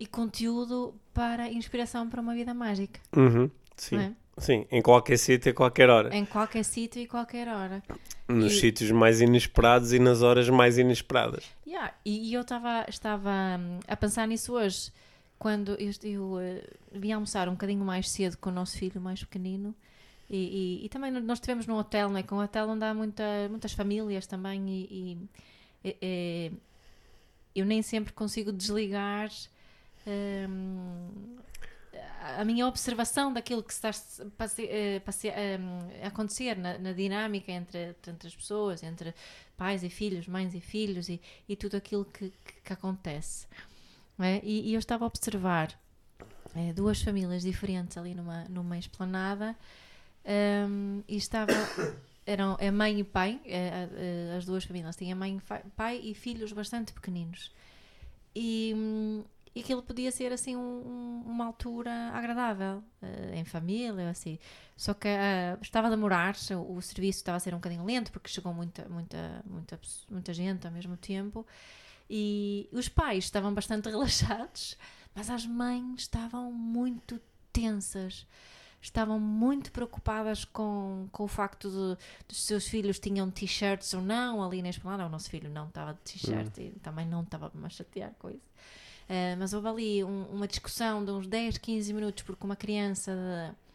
e 0.00 0.06
conteúdo 0.06 0.94
para 1.12 1.50
inspiração 1.50 2.08
para 2.08 2.20
uma 2.20 2.34
vida 2.34 2.52
mágica, 2.54 3.00
Uhum, 3.14 3.50
Sim. 3.76 3.96
não 3.96 4.02
é? 4.02 4.12
Sim, 4.38 4.66
em 4.70 4.82
qualquer 4.82 5.18
sítio, 5.18 5.50
a 5.50 5.54
qualquer 5.54 5.88
hora. 5.88 6.14
Em 6.14 6.24
qualquer 6.26 6.62
sítio 6.64 7.00
e 7.00 7.06
qualquer 7.06 7.48
hora. 7.48 7.82
Nos 8.28 8.52
E- 8.52 8.60
sítios 8.60 8.90
mais 8.90 9.20
inesperados 9.20 9.92
e 9.92 9.98
nas 9.98 10.20
horas 10.22 10.48
mais 10.50 10.76
inesperadas. 10.78 11.44
Yeah, 11.66 11.94
E, 12.04 12.30
e 12.30 12.34
eu 12.34 12.44
tava, 12.44 12.84
estava 12.88 13.30
hum, 13.58 13.80
a 13.88 13.96
pensar 13.96 14.26
nisso 14.28 14.52
hoje, 14.52 14.92
quando 15.38 15.72
eu, 15.80 15.90
eu 16.02 16.38
eh, 16.40 16.64
vim 16.92 17.12
almoçar 17.12 17.48
um 17.48 17.52
bocadinho 17.52 17.84
mais 17.84 18.10
cedo 18.10 18.36
com 18.38 18.50
o 18.50 18.52
nosso 18.52 18.76
filho 18.78 19.00
mais 19.00 19.20
pequenino 19.22 19.74
E, 20.28 20.80
e, 20.82 20.86
e 20.86 20.88
também 20.88 21.10
nós 21.12 21.38
estivemos 21.38 21.66
num 21.66 21.76
hotel, 21.76 22.08
não 22.10 22.18
é? 22.18 22.22
Com 22.22 22.36
um 22.36 22.40
hotel 22.42 22.68
onde 22.68 22.84
há 22.84 22.92
muita, 22.92 23.22
muitas 23.48 23.72
famílias 23.72 24.26
também 24.26 24.68
e, 24.68 25.28
e, 25.84 25.92
e 25.94 26.52
eu 27.54 27.64
nem 27.64 27.80
sempre 27.80 28.12
consigo 28.12 28.52
desligar 28.52 29.30
hum, 30.06 31.08
a 32.38 32.44
minha 32.44 32.66
observação 32.66 33.32
daquilo 33.32 33.62
que 33.62 33.72
está 33.72 33.90
a, 33.90 36.04
a 36.04 36.08
acontecer 36.08 36.56
na, 36.56 36.78
na 36.78 36.92
dinâmica 36.92 37.52
entre, 37.52 37.94
entre 38.06 38.28
as 38.28 38.34
pessoas, 38.34 38.82
entre 38.82 39.14
pais 39.56 39.82
e 39.82 39.88
filhos, 39.88 40.26
mães 40.26 40.54
e 40.54 40.60
filhos 40.60 41.08
e, 41.08 41.20
e 41.48 41.56
tudo 41.56 41.76
aquilo 41.76 42.04
que, 42.04 42.32
que, 42.64 42.72
acontece. 42.72 43.46
É? 44.18 44.40
E, 44.42 44.70
e, 44.70 44.74
eu 44.74 44.78
estava 44.78 45.04
a 45.04 45.08
observar 45.08 45.78
é, 46.54 46.72
duas 46.72 47.02
famílias 47.02 47.42
diferentes 47.42 47.96
ali 47.96 48.14
numa, 48.14 48.44
numa 48.44 48.78
esplanada 48.78 49.56
um, 50.68 51.02
e 51.06 51.16
estava. 51.16 51.52
Eram 52.28 52.56
a 52.60 52.72
mãe 52.72 52.98
e 52.98 53.04
pai, 53.04 53.40
é, 53.44 54.34
as 54.36 54.44
duas 54.44 54.64
famílias 54.64 54.96
tinham 54.96 55.16
mãe 55.16 55.40
pai 55.76 56.00
e 56.02 56.12
filhos 56.12 56.52
bastante 56.52 56.92
pequeninos. 56.92 57.52
E, 58.34 58.74
hum, 58.76 59.24
e 59.56 59.60
aquilo 59.60 59.82
podia 59.82 60.12
ser 60.12 60.34
assim 60.34 60.54
um, 60.54 61.22
uma 61.24 61.46
altura 61.46 61.90
agradável 62.12 62.84
uh, 63.02 63.34
em 63.34 63.42
família 63.42 64.10
assim 64.10 64.38
só 64.76 64.92
que 64.92 65.08
uh, 65.08 65.58
estava 65.62 65.86
a 65.86 65.90
demorar-se 65.90 66.54
o, 66.54 66.74
o, 66.74 66.82
serviço 66.82 67.20
estava 67.20 67.38
a 67.38 67.40
ser 67.40 67.54
um 67.54 67.56
bocadinho 67.56 67.82
lento 67.82 68.12
porque 68.12 68.28
chegou 68.28 68.52
muita 68.52 68.86
muita 68.90 69.42
muita 69.46 69.80
muita 70.10 70.34
gente 70.34 70.66
ao 70.66 70.72
mesmo 70.72 70.94
tempo 70.98 71.46
e 72.08 72.68
os 72.70 72.86
pais 72.86 73.24
estavam 73.24 73.54
bastante 73.54 73.88
relaxados 73.88 74.76
mas 75.14 75.30
as 75.30 75.46
mães 75.46 76.02
estavam 76.02 76.52
muito 76.52 77.18
tensas 77.50 78.26
estavam 78.78 79.18
muito 79.18 79.72
preocupadas 79.72 80.44
com, 80.44 81.08
com 81.10 81.24
o 81.24 81.28
facto 81.28 81.70
de, 81.70 81.96
dos 82.28 82.42
seus 82.42 82.68
filhos 82.68 82.98
tinham 82.98 83.30
t-shirts 83.30 83.94
ou 83.94 84.02
não 84.02 84.44
ali 84.44 84.62
na 84.62 84.68
esplanada. 84.68 85.06
O 85.06 85.08
nosso 85.08 85.28
filho 85.28 85.50
não 85.50 85.66
estava 85.66 85.94
de 85.94 86.00
t-shirt 86.00 86.58
hum. 86.58 86.60
e 86.60 86.70
também 86.80 87.04
não 87.04 87.22
estava 87.22 87.50
a 87.64 87.68
chatear 87.68 88.12
com 88.18 88.30
isso. 88.30 88.52
Uh, 89.08 89.36
mas 89.38 89.52
houve 89.52 89.68
ali 89.68 90.04
um, 90.04 90.24
uma 90.32 90.48
discussão 90.48 91.04
de 91.04 91.10
uns 91.12 91.26
10, 91.26 91.58
15 91.58 91.92
minutos 91.92 92.22
porque 92.24 92.44
uma 92.44 92.56
criança 92.56 93.12
de 93.12 93.66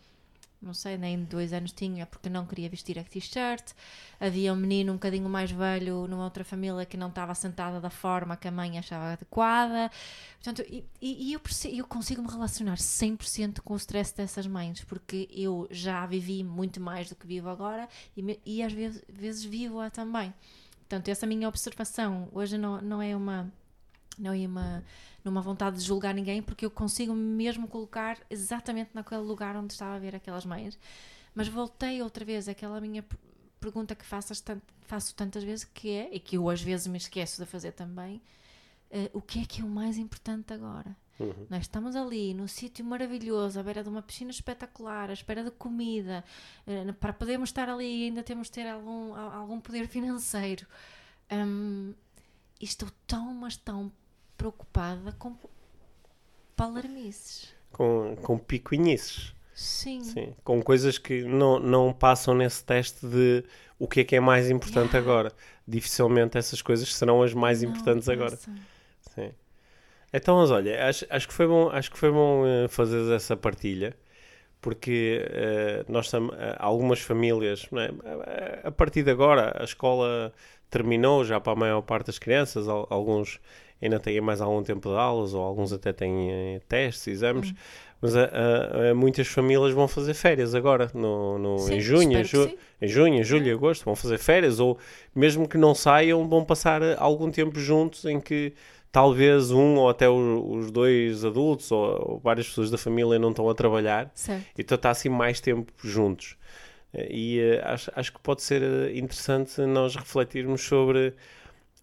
não 0.61 0.75
sei, 0.75 0.95
nem 0.95 1.23
dois 1.23 1.53
anos 1.53 1.71
tinha, 1.71 2.05
porque 2.05 2.29
não 2.29 2.45
queria 2.45 2.69
vestir 2.69 2.99
a 2.99 3.03
t-shirt. 3.03 3.71
Havia 4.19 4.53
um 4.53 4.55
menino 4.55 4.91
um 4.91 4.95
bocadinho 4.95 5.27
mais 5.27 5.49
velho 5.49 6.07
numa 6.07 6.23
outra 6.23 6.43
família 6.43 6.85
que 6.85 6.95
não 6.95 7.09
estava 7.09 7.33
sentada 7.33 7.81
da 7.81 7.89
forma 7.89 8.37
que 8.37 8.47
a 8.47 8.51
mãe 8.51 8.77
achava 8.77 9.13
adequada. 9.13 9.89
Portanto, 10.35 10.63
e, 10.69 10.85
e 11.01 11.33
eu, 11.33 11.41
eu 11.73 11.85
consigo 11.87 12.21
me 12.21 12.29
relacionar 12.29 12.75
100% 12.75 13.61
com 13.61 13.73
o 13.73 13.77
stress 13.77 14.15
dessas 14.15 14.45
mães, 14.45 14.83
porque 14.83 15.27
eu 15.31 15.67
já 15.71 16.05
vivi 16.05 16.43
muito 16.43 16.79
mais 16.79 17.09
do 17.09 17.15
que 17.15 17.25
vivo 17.25 17.49
agora 17.49 17.89
e, 18.15 18.39
e 18.45 18.61
às 18.61 18.71
vezes, 18.71 19.03
vezes 19.09 19.43
vivo-a 19.43 19.89
também. 19.89 20.31
Portanto, 20.81 21.07
essa 21.07 21.25
minha 21.25 21.47
observação 21.47 22.27
hoje 22.31 22.57
não, 22.57 22.79
não 22.81 23.01
é 23.01 23.15
uma. 23.15 23.51
Não 24.17 24.33
é 24.33 24.45
uma 24.45 24.83
numa 25.23 25.41
vontade 25.41 25.77
de 25.77 25.83
julgar 25.83 26.13
ninguém, 26.13 26.41
porque 26.41 26.65
eu 26.65 26.71
consigo 26.71 27.13
mesmo 27.13 27.67
colocar 27.67 28.17
exatamente 28.29 28.91
naquele 28.93 29.21
lugar 29.21 29.55
onde 29.55 29.73
estava 29.73 29.95
a 29.95 29.99
ver 29.99 30.15
aquelas 30.15 30.45
meias. 30.45 30.77
Mas 31.33 31.47
voltei 31.47 32.01
outra 32.01 32.25
vez 32.25 32.47
àquela 32.49 32.81
minha 32.81 33.05
pergunta 33.59 33.95
que 33.95 34.03
faço, 34.03 34.33
faço 34.81 35.15
tantas 35.15 35.43
vezes, 35.43 35.63
que 35.63 35.91
é, 35.91 36.09
e 36.11 36.19
que 36.19 36.37
eu 36.37 36.49
às 36.49 36.61
vezes 36.61 36.87
me 36.87 36.97
esqueço 36.97 37.41
de 37.41 37.47
fazer 37.47 37.71
também, 37.71 38.21
uh, 38.89 39.09
o 39.17 39.21
que 39.21 39.39
é 39.39 39.45
que 39.45 39.61
é 39.61 39.63
o 39.63 39.67
mais 39.67 39.97
importante 39.97 40.51
agora? 40.51 40.95
Uhum. 41.19 41.45
Nós 41.49 41.61
estamos 41.61 41.95
ali 41.95 42.33
num 42.33 42.47
sítio 42.47 42.83
maravilhoso, 42.83 43.59
à 43.59 43.63
beira 43.63 43.83
de 43.83 43.89
uma 43.89 44.01
piscina 44.01 44.31
espetacular, 44.31 45.11
à 45.11 45.13
espera 45.13 45.43
de 45.43 45.51
comida, 45.51 46.23
uh, 46.65 46.93
para 46.93 47.13
podermos 47.13 47.49
estar 47.49 47.69
ali 47.69 48.05
ainda 48.05 48.23
temos 48.23 48.47
de 48.47 48.53
ter 48.53 48.67
algum, 48.67 49.13
algum 49.15 49.61
poder 49.61 49.87
financeiro. 49.87 50.65
Um, 51.31 51.93
e 52.59 52.65
estou 52.65 52.89
tão, 53.07 53.33
mas 53.33 53.55
tão 53.55 53.91
preocupada 54.41 55.11
com 55.19 55.35
palarmices. 56.55 57.53
Com, 57.71 58.15
com 58.23 58.39
picuinhices. 58.39 59.35
Sim. 59.53 60.03
Sim. 60.03 60.33
Com 60.43 60.63
coisas 60.63 60.97
que 60.97 61.23
não, 61.23 61.59
não 61.59 61.93
passam 61.93 62.33
nesse 62.33 62.63
teste 62.63 63.05
de 63.05 63.43
o 63.77 63.87
que 63.87 63.99
é 63.99 64.03
que 64.03 64.15
é 64.15 64.19
mais 64.19 64.49
importante 64.49 64.93
yeah. 64.93 64.99
agora. 64.99 65.33
Dificilmente 65.67 66.39
essas 66.39 66.59
coisas 66.59 66.91
serão 66.93 67.21
as 67.21 67.35
mais 67.35 67.61
não 67.61 67.69
importantes 67.69 68.07
passa. 68.07 68.13
agora. 68.13 68.35
Sim. 68.35 69.31
Então, 70.11 70.37
mas 70.37 70.49
olha, 70.49 70.87
acho, 70.87 71.05
acho 71.07 71.27
que 71.27 71.33
foi 71.33 71.47
bom, 71.47 71.69
acho 71.69 71.91
que 71.91 71.97
foi 71.97 72.11
bom 72.11 72.43
uh, 72.43 72.67
fazer 72.67 73.13
essa 73.13 73.37
partilha, 73.37 73.95
porque 74.59 75.23
uh, 75.29 75.91
nós 75.91 76.11
uh, 76.11 76.31
algumas 76.57 76.99
famílias, 76.99 77.69
é? 77.73 78.67
a 78.67 78.71
partir 78.71 79.03
de 79.03 79.11
agora, 79.11 79.55
a 79.57 79.63
escola 79.63 80.33
terminou 80.69 81.23
já 81.23 81.39
para 81.39 81.53
a 81.53 81.55
maior 81.55 81.81
parte 81.81 82.07
das 82.07 82.19
crianças, 82.19 82.67
alguns 82.67 83.39
ainda 83.81 83.99
têm 83.99 84.21
mais 84.21 84.41
algum 84.41 84.61
tempo 84.61 84.89
de 84.89 84.95
aulas, 84.95 85.33
ou 85.33 85.41
alguns 85.41 85.73
até 85.73 85.91
têm 85.91 86.31
eh, 86.31 86.61
testes, 86.67 87.07
exames, 87.07 87.49
hum. 87.49 87.55
mas 88.01 88.15
a, 88.15 88.25
a, 88.25 88.91
a, 88.91 88.95
muitas 88.95 89.27
famílias 89.27 89.73
vão 89.73 89.87
fazer 89.87 90.13
férias 90.13 90.53
agora, 90.53 90.89
no, 90.93 91.39
no 91.39 91.59
sim, 91.59 91.75
em 91.75 91.79
junho, 91.79 92.19
em, 92.19 92.23
ju 92.23 92.51
em 92.81 92.87
junho, 92.87 93.23
julho, 93.23 93.47
e 93.47 93.51
agosto, 93.51 93.83
vão 93.85 93.95
fazer 93.95 94.17
férias, 94.17 94.59
ou 94.59 94.77
mesmo 95.15 95.47
que 95.47 95.57
não 95.57 95.73
saiam, 95.73 96.27
vão 96.27 96.45
passar 96.45 96.81
eh, 96.81 96.95
algum 96.99 97.31
tempo 97.31 97.59
juntos 97.59 98.05
em 98.05 98.19
que 98.19 98.53
talvez 98.91 99.51
um 99.51 99.77
ou 99.77 99.89
até 99.89 100.09
os, 100.09 100.65
os 100.65 100.71
dois 100.71 101.23
adultos 101.23 101.71
ou, 101.71 102.11
ou, 102.11 102.19
várias 102.19 102.47
pessoas 102.47 102.69
da 102.69 102.77
família 102.77 103.17
não 103.17 103.29
estão 103.29 103.49
a 103.49 103.55
trabalhar, 103.55 104.11
certo. 104.13 104.45
então 104.57 104.75
está 104.75 104.89
assim 104.89 105.09
mais 105.09 105.39
tempo 105.39 105.71
juntos. 105.83 106.35
Eh, 106.93 107.07
e 107.09 107.39
uh, 107.39 107.61
acho, 107.65 107.91
acho 107.95 108.13
que 108.13 108.19
pode 108.19 108.41
ser 108.41 108.61
interessante 108.95 109.61
nós 109.61 109.95
refletirmos 109.95 110.61
sobre 110.61 111.13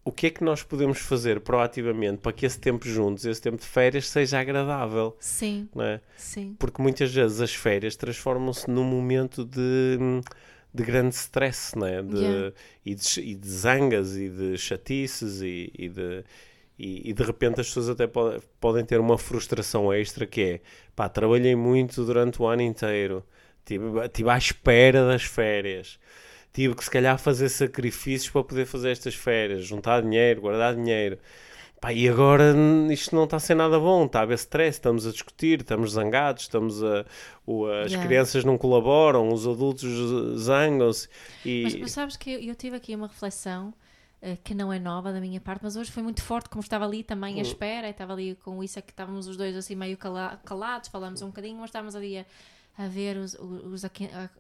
o 0.09 0.13
que 0.13 0.29
é 0.29 0.31
que 0.31 0.43
nós 0.43 0.63
podemos 0.63 0.99
fazer 0.99 1.41
proativamente 1.41 2.19
para 2.23 2.33
que 2.33 2.47
esse 2.47 2.59
tempo 2.59 2.89
juntos, 2.89 3.27
esse 3.27 3.43
tempo 3.43 3.59
de 3.59 3.67
férias, 3.67 4.09
seja 4.09 4.41
agradável? 4.41 5.15
Sim. 5.21 5.69
É? 5.79 6.01
Sim. 6.17 6.57
Porque 6.59 6.81
muitas 6.81 7.13
vezes 7.13 7.43
as 7.43 7.55
férias 7.55 7.95
transformam-se 7.95 8.71
num 8.71 8.85
momento 8.85 9.45
de, 9.45 9.99
de 10.73 10.83
grande 10.83 11.15
stress, 11.15 11.77
não 11.77 11.87
é? 11.87 12.03
De, 12.03 12.17
yeah. 12.17 12.53
e, 12.87 12.95
de, 12.95 13.21
e 13.21 13.35
de 13.35 13.49
zangas 13.51 14.17
e 14.17 14.31
de 14.31 14.57
chatices 14.57 15.43
e, 15.43 15.71
e 15.79 15.89
de. 15.91 16.25
E, 16.79 17.11
e, 17.11 17.13
de 17.13 17.23
repente 17.25 17.61
as 17.61 17.67
pessoas 17.67 17.91
até 17.91 18.07
pode, 18.07 18.41
podem 18.61 18.85
ter 18.85 19.01
uma 19.01 19.19
frustração 19.19 19.93
extra 19.93 20.25
que 20.27 20.41
é 20.41 20.61
pá, 20.97 21.09
trabalhei 21.09 21.57
muito 21.57 22.05
durante 22.05 22.41
o 22.41 22.47
ano 22.47 22.63
inteiro, 22.63 23.27
estive, 23.59 23.99
estive 24.07 24.31
à 24.31 24.39
espera 24.39 25.05
das 25.05 25.25
férias, 25.25 25.99
tive 26.59 26.75
que 26.75 26.83
se 26.83 26.91
calhar 26.91 27.17
fazer 27.17 27.49
sacrifícios 27.51 28.29
para 28.33 28.43
poder 28.43 28.67
fazer 28.67 28.91
estas 28.91 29.15
férias, 29.15 29.65
juntar 29.65 30.03
dinheiro, 30.03 30.41
guardar 30.41 30.75
dinheiro. 30.75 31.17
Pá, 31.81 31.93
e 31.93 32.09
agora 32.09 32.53
isto 32.91 33.15
não 33.15 33.23
está 33.23 33.37
a 33.37 33.41
ser 33.41 33.55
nada 33.55 33.79
bom, 33.79 34.07
está 34.07 34.19
a 34.19 34.23
haver 34.23 34.35
stress, 34.35 34.77
estamos 34.77 35.07
a 35.07 35.13
discutir, 35.13 35.61
estamos 35.61 35.93
zangados, 35.93 36.43
estamos 36.43 36.83
a, 36.83 37.07
o, 37.47 37.67
as 37.67 37.93
yeah. 37.93 38.05
crianças 38.05 38.43
não 38.43 38.59
colaboram, 38.59 39.29
os 39.29 39.47
adultos 39.47 39.89
zangam-se. 40.37 41.09
E... 41.45 41.63
Mas, 41.63 41.75
mas, 41.77 41.93
sabes 41.93 42.17
que 42.17 42.29
eu, 42.29 42.41
eu 42.41 42.57
tive 42.57 42.75
aqui 42.75 42.93
uma 42.97 43.07
reflexão 43.07 43.73
uh, 44.21 44.37
que 44.43 44.53
não 44.53 44.73
é 44.73 44.81
nova 44.81 45.13
da 45.13 45.21
minha 45.21 45.41
parte, 45.41 45.61
mas 45.63 45.77
hoje 45.77 45.93
foi 45.93 46.03
muito 46.03 46.25
forte, 46.25 46.49
como 46.49 46.61
estava 46.61 46.85
ali 46.85 47.05
também 47.05 47.37
à 47.37 47.39
hum. 47.39 47.43
espera, 47.43 47.89
estava 47.89 48.15
ali 48.15 48.35
com 48.35 48.65
isso, 48.65 48.81
é 48.81 48.83
que 48.83 48.91
estávamos 48.91 49.29
os 49.29 49.37
dois 49.37 49.55
assim 49.55 49.77
meio 49.77 49.97
cala, 49.97 50.41
calados, 50.45 50.89
falamos 50.89 51.23
um 51.23 51.29
bocadinho, 51.29 51.61
mas 51.61 51.69
estávamos 51.69 51.95
ali 51.95 52.19
a, 52.19 52.27
a 52.77 52.89
ver 52.89 53.17
os, 53.17 53.35
os, 53.35 53.85
os 53.85 53.85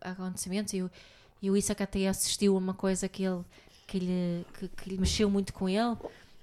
acontecimentos 0.01 0.75
e 0.75 0.83
o 0.83 0.91
e 1.41 1.51
o 1.51 1.57
Isaac 1.57 1.83
até 1.83 2.09
assistiu 2.09 2.55
a 2.55 2.59
uma 2.59 2.75
coisa 2.75 3.09
que 3.09 3.23
ele 3.25 3.45
que 3.87 3.99
lhe, 3.99 4.47
que, 4.53 4.69
que 4.69 4.91
lhe 4.91 4.99
mexeu 4.99 5.31
muito 5.31 5.53
com 5.55 5.67
ele, 5.67 5.97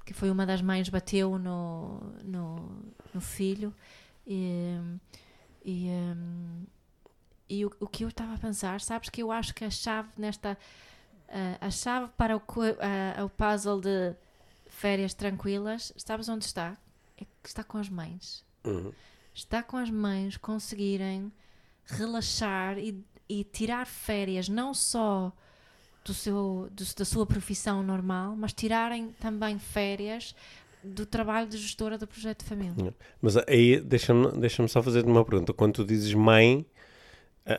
que 0.04 0.14
foi 0.14 0.32
uma 0.32 0.48
das 0.48 0.62
mães 0.62 0.90
bateu 0.90 1.38
no, 1.38 2.00
no, 2.24 2.84
no 3.14 3.22
filho 3.22 3.74
e, 4.26 4.80
e, 5.64 5.88
um, 5.90 6.64
e 7.48 7.64
o, 7.64 7.72
o, 7.80 7.88
que 7.88 8.04
eu 8.04 8.10
estava 8.10 8.34
a 8.34 8.38
pensar, 8.40 8.82
sabes 8.82 9.10
que 9.10 9.22
eu 9.22 9.32
acho 9.32 9.54
que 9.54 9.64
a 9.64 9.70
chave 9.70 10.10
nesta 10.18 10.58
uh, 11.30 11.58
a 11.62 11.70
chave 11.70 12.12
para 12.18 12.36
o, 12.36 12.40
o 12.40 13.30
puzzle 13.30 13.80
de 13.80 14.16
férias 14.68 15.14
tranquilas, 15.14 15.94
sabes 15.98 16.28
onde 16.28 16.46
está? 16.46 16.76
É 17.18 17.26
que 17.26 17.48
está 17.48 17.64
com 17.64 17.78
as 17.78 17.90
mães. 17.90 18.44
Uhum. 18.64 18.92
Está 19.34 19.62
com 19.62 19.78
as 19.78 19.90
mães 19.90 20.36
conseguirem 20.38 21.32
relaxar 21.86 22.80
e 22.80 23.04
e 23.28 23.44
tirar 23.44 23.86
férias 23.86 24.48
não 24.50 24.74
só 24.74 25.32
do 26.04 26.14
seu, 26.14 26.70
do, 26.72 26.84
da 26.98 27.06
sua 27.06 27.26
profissão 27.26 27.82
normal, 27.82 28.36
mas 28.38 28.54
tirarem 28.54 29.10
também 29.20 29.58
férias 29.58 30.36
do 30.84 31.06
trabalho 31.06 31.48
de 31.48 31.58
gestora 31.58 31.98
do 31.98 32.06
projeto 32.06 32.44
de 32.44 32.50
família. 32.50 32.94
Mas 33.20 33.36
aí 33.38 33.80
deixa-me 33.80 34.32
deixa 34.34 34.68
só 34.68 34.84
fazer 34.84 35.04
uma 35.04 35.26
pergunta. 35.26 35.52
Quando 35.52 35.74
tu 35.74 35.86
dizes 35.86 36.14
mãe, 36.14 36.64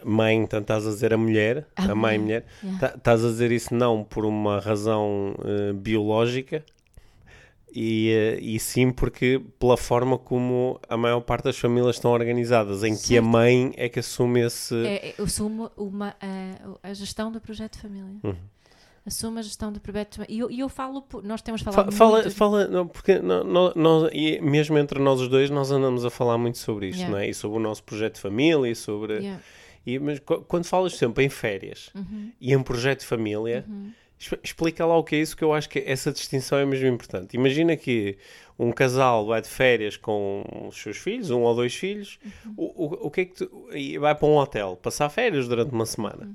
mãe, 0.05 0.37
então 0.37 0.61
estás 0.61 0.87
a 0.87 0.91
dizer 0.91 1.13
a 1.13 1.17
mulher, 1.17 1.67
a, 1.75 1.85
a 1.85 1.95
mãe, 1.95 2.19
mulher, 2.19 2.47
yeah. 2.63 2.95
estás 2.97 3.25
a 3.25 3.29
dizer 3.29 3.51
isso 3.51 3.75
não 3.75 4.05
por 4.05 4.25
uma 4.25 4.61
razão 4.61 5.35
uh, 5.39 5.75
biológica 5.75 6.65
e, 7.79 8.11
eh, 8.11 8.39
e 8.41 8.59
sim 8.59 8.91
porque 8.91 9.39
pela 9.59 9.77
forma 9.77 10.17
como 10.17 10.81
a 10.89 10.97
maior 10.97 11.21
parte 11.21 11.45
das 11.45 11.59
famílias 11.59 11.97
estão 11.97 12.11
organizadas, 12.11 12.83
em 12.83 12.97
que 12.97 13.19
a 13.19 13.21
Certo. 13.21 13.25
mãe 13.27 13.73
é 13.77 13.89
que 13.89 13.99
assume 13.99 14.41
esse. 14.41 14.75
É, 14.75 15.09
é, 15.11 15.15
eu 15.19 15.25
assumo 15.27 15.71
uma, 15.77 16.17
a, 16.21 16.89
a 16.89 16.95
gestão 16.95 17.31
do 17.31 17.39
projeto 17.41 17.75
de 17.75 17.81
família. 17.83 18.17
Uhum. 18.25 18.35
Assumo 19.05 19.39
a 19.39 19.43
gestão 19.43 19.71
do 19.71 19.79
projeto 19.79 20.11
de 20.13 20.17
família. 20.17 20.35
E 20.35 20.39
eu, 20.41 20.51
eu 20.51 20.69
falo, 20.69 21.05
nós 21.23 21.41
temos 21.43 21.61
Fa- 21.63 21.71
falado 21.71 21.93
Fala, 21.93 22.23
muito... 22.23 22.35
fala 22.35 22.67
não, 22.67 22.89
porque 22.89 23.21
nó- 23.21 23.45
nó- 23.45 23.73
nós, 23.77 24.11
e 24.13 24.41
mesmo 24.41 24.77
entre 24.79 24.99
nós 24.99 25.21
os 25.21 25.29
dois, 25.29 25.49
nós 25.51 25.71
andamos 25.71 26.05
a 26.05 26.11
falar 26.11 26.37
muito 26.39 26.59
sobre 26.59 26.89
isto, 26.89 26.99
Yeah. 27.01 27.15
não 27.17 27.23
é? 27.23 27.29
E 27.29 27.35
sobre 27.35 27.59
o 27.59 27.61
nosso 27.61 27.85
projeto 27.85 28.15
de 28.15 28.21
família, 28.21 28.69
e 28.71 28.75
sobre. 28.75 29.19
Yeah. 29.19 29.41
E, 29.87 29.99
mas 30.01 30.19
qu- 30.19 30.41
quando 30.49 30.65
falas 30.65 30.95
sempre 30.97 31.23
em 31.25 31.29
férias 31.29 31.91
Uhum, 31.95 32.33
e 32.41 32.53
em 32.53 32.61
projeto 32.61 33.01
de 33.01 33.07
família, 33.07 33.65
uhum. 33.69 33.93
Exp- 34.19 34.41
Explica 34.43 34.85
lá 34.87 34.97
o 34.97 35.05
que 35.05 35.17
é 35.17 35.21
isso, 35.21 35.37
que 35.37 35.45
eu 35.45 35.53
acho 35.53 35.69
que 35.69 35.79
essa 35.87 36.11
distinção 36.13 36.59
é 36.59 36.65
mesmo 36.67 36.87
importante. 36.89 37.35
Imagina 37.37 37.77
que 37.77 38.17
um 38.59 38.73
casal 38.73 39.27
vai 39.27 39.43
de 39.43 39.49
férias 39.49 39.97
com 39.97 40.43
os 40.69 40.77
seus 40.81 40.97
filhos, 40.97 41.31
um 41.31 41.43
ou 41.43 41.55
dois 41.55 41.75
filhos, 41.75 42.19
Uhum. 42.47 42.55
o, 42.57 42.85
o, 42.85 43.07
o 43.07 43.11
que 43.11 43.21
é 43.21 43.25
que 43.27 43.35
tu, 43.35 43.69
e 43.73 43.99
vai 43.99 44.15
para 44.15 44.27
um 44.27 44.37
hotel, 44.37 44.79
passar 44.83 45.09
férias 45.11 45.47
durante 45.49 45.73
uma 45.73 45.85
semana. 45.87 46.25
Uhum. 46.25 46.35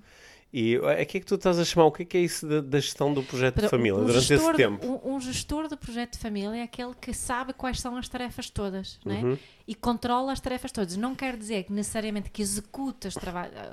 E 0.53 0.75
a 0.75 1.05
que 1.05 1.17
é 1.17 1.21
que 1.21 1.25
tu 1.25 1.35
estás 1.35 1.57
a 1.57 1.63
chamar? 1.63 1.85
O 1.85 1.91
que 1.93 2.03
é 2.03 2.05
que 2.05 2.17
é 2.17 2.19
isso 2.19 2.45
da, 2.45 2.59
da 2.59 2.77
gestão 2.77 3.13
do 3.13 3.23
projeto 3.23 3.55
de 3.55 3.61
Para- 3.61 3.69
família 3.69 3.95
um 3.95 4.05
durante 4.05 4.33
esse 4.33 4.51
de- 4.51 4.57
tempo? 4.57 4.85
um, 4.85 5.15
um 5.15 5.19
gestor 5.21 5.69
do 5.69 5.77
projeto 5.77 6.11
de 6.13 6.17
família 6.19 6.57
é 6.57 6.63
aquele 6.63 6.93
que 6.93 7.13
sabe 7.13 7.53
quais 7.53 7.79
são 7.79 7.95
as 7.95 8.09
tarefas 8.09 8.49
todas, 8.49 8.99
não 9.05 9.15
é? 9.15 9.19
Uhum. 9.23 9.37
E 9.65 9.73
controla 9.73 10.33
as 10.33 10.41
tarefas 10.41 10.69
todas. 10.73 10.97
Não 10.97 11.15
quer 11.15 11.37
dizer 11.37 11.63
que 11.63 11.71
necessariamente 11.71 12.29
que 12.29 12.41
executa 12.41 13.07
as, 13.07 13.15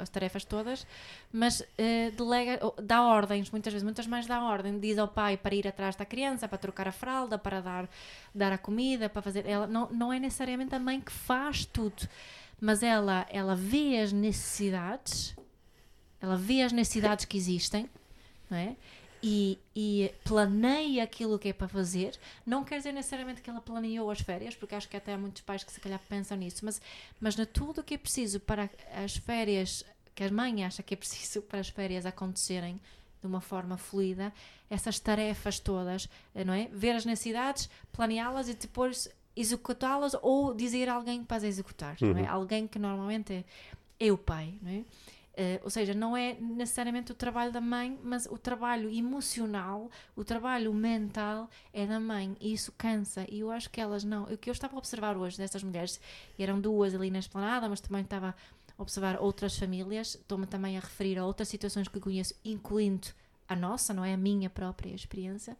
as 0.00 0.08
tarefas 0.08 0.44
todas, 0.44 0.86
mas 1.32 1.64
eh, 1.76 2.12
delega, 2.16 2.60
dá 2.80 3.02
ordens, 3.02 3.50
muitas 3.50 3.72
vezes, 3.72 3.82
muitas 3.82 4.06
mais 4.06 4.26
dá 4.26 4.40
ordem. 4.44 4.78
Diz 4.78 4.98
ao 4.98 5.08
pai 5.08 5.36
para 5.36 5.56
ir 5.56 5.66
atrás 5.66 5.96
da 5.96 6.04
criança, 6.04 6.46
para 6.46 6.58
trocar 6.58 6.86
a 6.86 6.92
fralda, 6.92 7.36
para 7.36 7.60
dar, 7.60 7.88
dar 8.32 8.52
a 8.52 8.58
comida, 8.58 9.08
para 9.08 9.20
fazer. 9.20 9.44
Ela 9.48 9.66
não, 9.66 9.90
não 9.90 10.12
é 10.12 10.20
necessariamente 10.20 10.72
a 10.76 10.78
mãe 10.78 11.00
que 11.00 11.10
faz 11.10 11.64
tudo, 11.64 12.08
mas 12.60 12.84
ela, 12.84 13.26
ela 13.30 13.56
vê 13.56 13.98
as 13.98 14.12
necessidades, 14.12 15.34
ela 16.20 16.36
vê 16.36 16.62
as 16.62 16.72
necessidades 16.72 17.24
que 17.24 17.36
existem, 17.36 17.88
não 18.50 18.58
é? 18.58 18.76
E, 19.22 19.58
e 19.74 20.12
planeia 20.22 21.02
aquilo 21.02 21.38
que 21.38 21.48
é 21.48 21.52
para 21.52 21.66
fazer. 21.66 22.16
Não 22.46 22.62
quer 22.62 22.78
dizer 22.78 22.92
necessariamente 22.92 23.42
que 23.42 23.50
ela 23.50 23.60
planeou 23.60 24.10
as 24.10 24.20
férias, 24.20 24.54
porque 24.54 24.74
acho 24.74 24.88
que 24.88 24.96
até 24.96 25.14
há 25.14 25.18
muitos 25.18 25.42
pais 25.42 25.64
que 25.64 25.72
se 25.72 25.80
calhar 25.80 26.00
pensam 26.08 26.36
nisso, 26.36 26.64
mas, 26.64 26.80
mas 27.20 27.34
na 27.34 27.44
tudo 27.44 27.80
o 27.80 27.84
que 27.84 27.94
é 27.94 27.98
preciso 27.98 28.38
para 28.38 28.70
as 28.94 29.16
férias, 29.16 29.84
que 30.14 30.22
a 30.22 30.30
mãe 30.30 30.64
acha 30.64 30.82
que 30.82 30.94
é 30.94 30.96
preciso 30.96 31.42
para 31.42 31.58
as 31.58 31.68
férias 31.68 32.06
acontecerem 32.06 32.80
de 33.20 33.26
uma 33.26 33.40
forma 33.40 33.76
fluida, 33.76 34.32
essas 34.70 35.00
tarefas 35.00 35.58
todas, 35.58 36.08
eh, 36.34 36.44
não 36.44 36.52
é? 36.52 36.68
Ver 36.72 36.92
as 36.92 37.04
necessidades, 37.04 37.68
planeá-las 37.92 38.48
e 38.48 38.54
depois 38.54 39.08
executá-las 39.34 40.16
ou 40.22 40.54
dizer 40.54 40.88
a 40.88 40.94
alguém 40.94 41.24
para 41.24 41.38
as 41.38 41.42
executar, 41.44 41.96
não 42.00 42.18
é? 42.18 42.22
Uhum. 42.22 42.30
Alguém 42.30 42.66
que 42.66 42.78
normalmente 42.78 43.32
é, 43.32 43.44
é 44.06 44.12
o 44.12 44.18
pai, 44.18 44.54
não 44.62 44.70
é? 44.70 44.84
Eh, 45.40 45.60
ou 45.62 45.70
seja, 45.70 45.94
não 45.94 46.16
é 46.16 46.34
necessariamente 46.34 47.12
o 47.12 47.14
trabalho 47.14 47.52
da 47.52 47.60
mãe, 47.60 47.96
mas 48.02 48.26
o 48.26 48.36
trabalho 48.36 48.90
emocional, 48.90 49.88
o 50.16 50.24
trabalho 50.24 50.74
mental 50.74 51.48
é 51.72 51.86
da 51.86 52.00
mãe 52.00 52.36
e 52.40 52.52
isso 52.52 52.72
cansa. 52.76 53.24
E 53.30 53.38
eu 53.38 53.50
acho 53.52 53.70
que 53.70 53.80
elas 53.80 54.02
não. 54.02 54.24
O 54.24 54.36
que 54.36 54.50
eu 54.50 54.52
estava 54.52 54.74
a 54.74 54.78
observar 54.78 55.16
hoje 55.16 55.38
destas 55.38 55.62
mulheres, 55.62 56.00
eram 56.36 56.60
duas 56.60 56.92
ali 56.92 57.08
na 57.08 57.20
esplanada, 57.20 57.68
mas 57.68 57.80
também 57.80 58.02
estava 58.02 58.34
a 58.76 58.82
observar 58.82 59.20
outras 59.20 59.56
famílias, 59.56 60.16
estou-me 60.16 60.44
também 60.44 60.76
a 60.76 60.80
referir 60.80 61.16
a 61.18 61.24
outras 61.24 61.46
situações 61.46 61.86
que 61.86 62.00
conheço, 62.00 62.34
incluindo 62.44 63.06
a 63.48 63.54
nossa, 63.54 63.94
não 63.94 64.04
é? 64.04 64.14
A 64.14 64.16
minha 64.16 64.50
própria 64.50 64.92
experiência. 64.92 65.56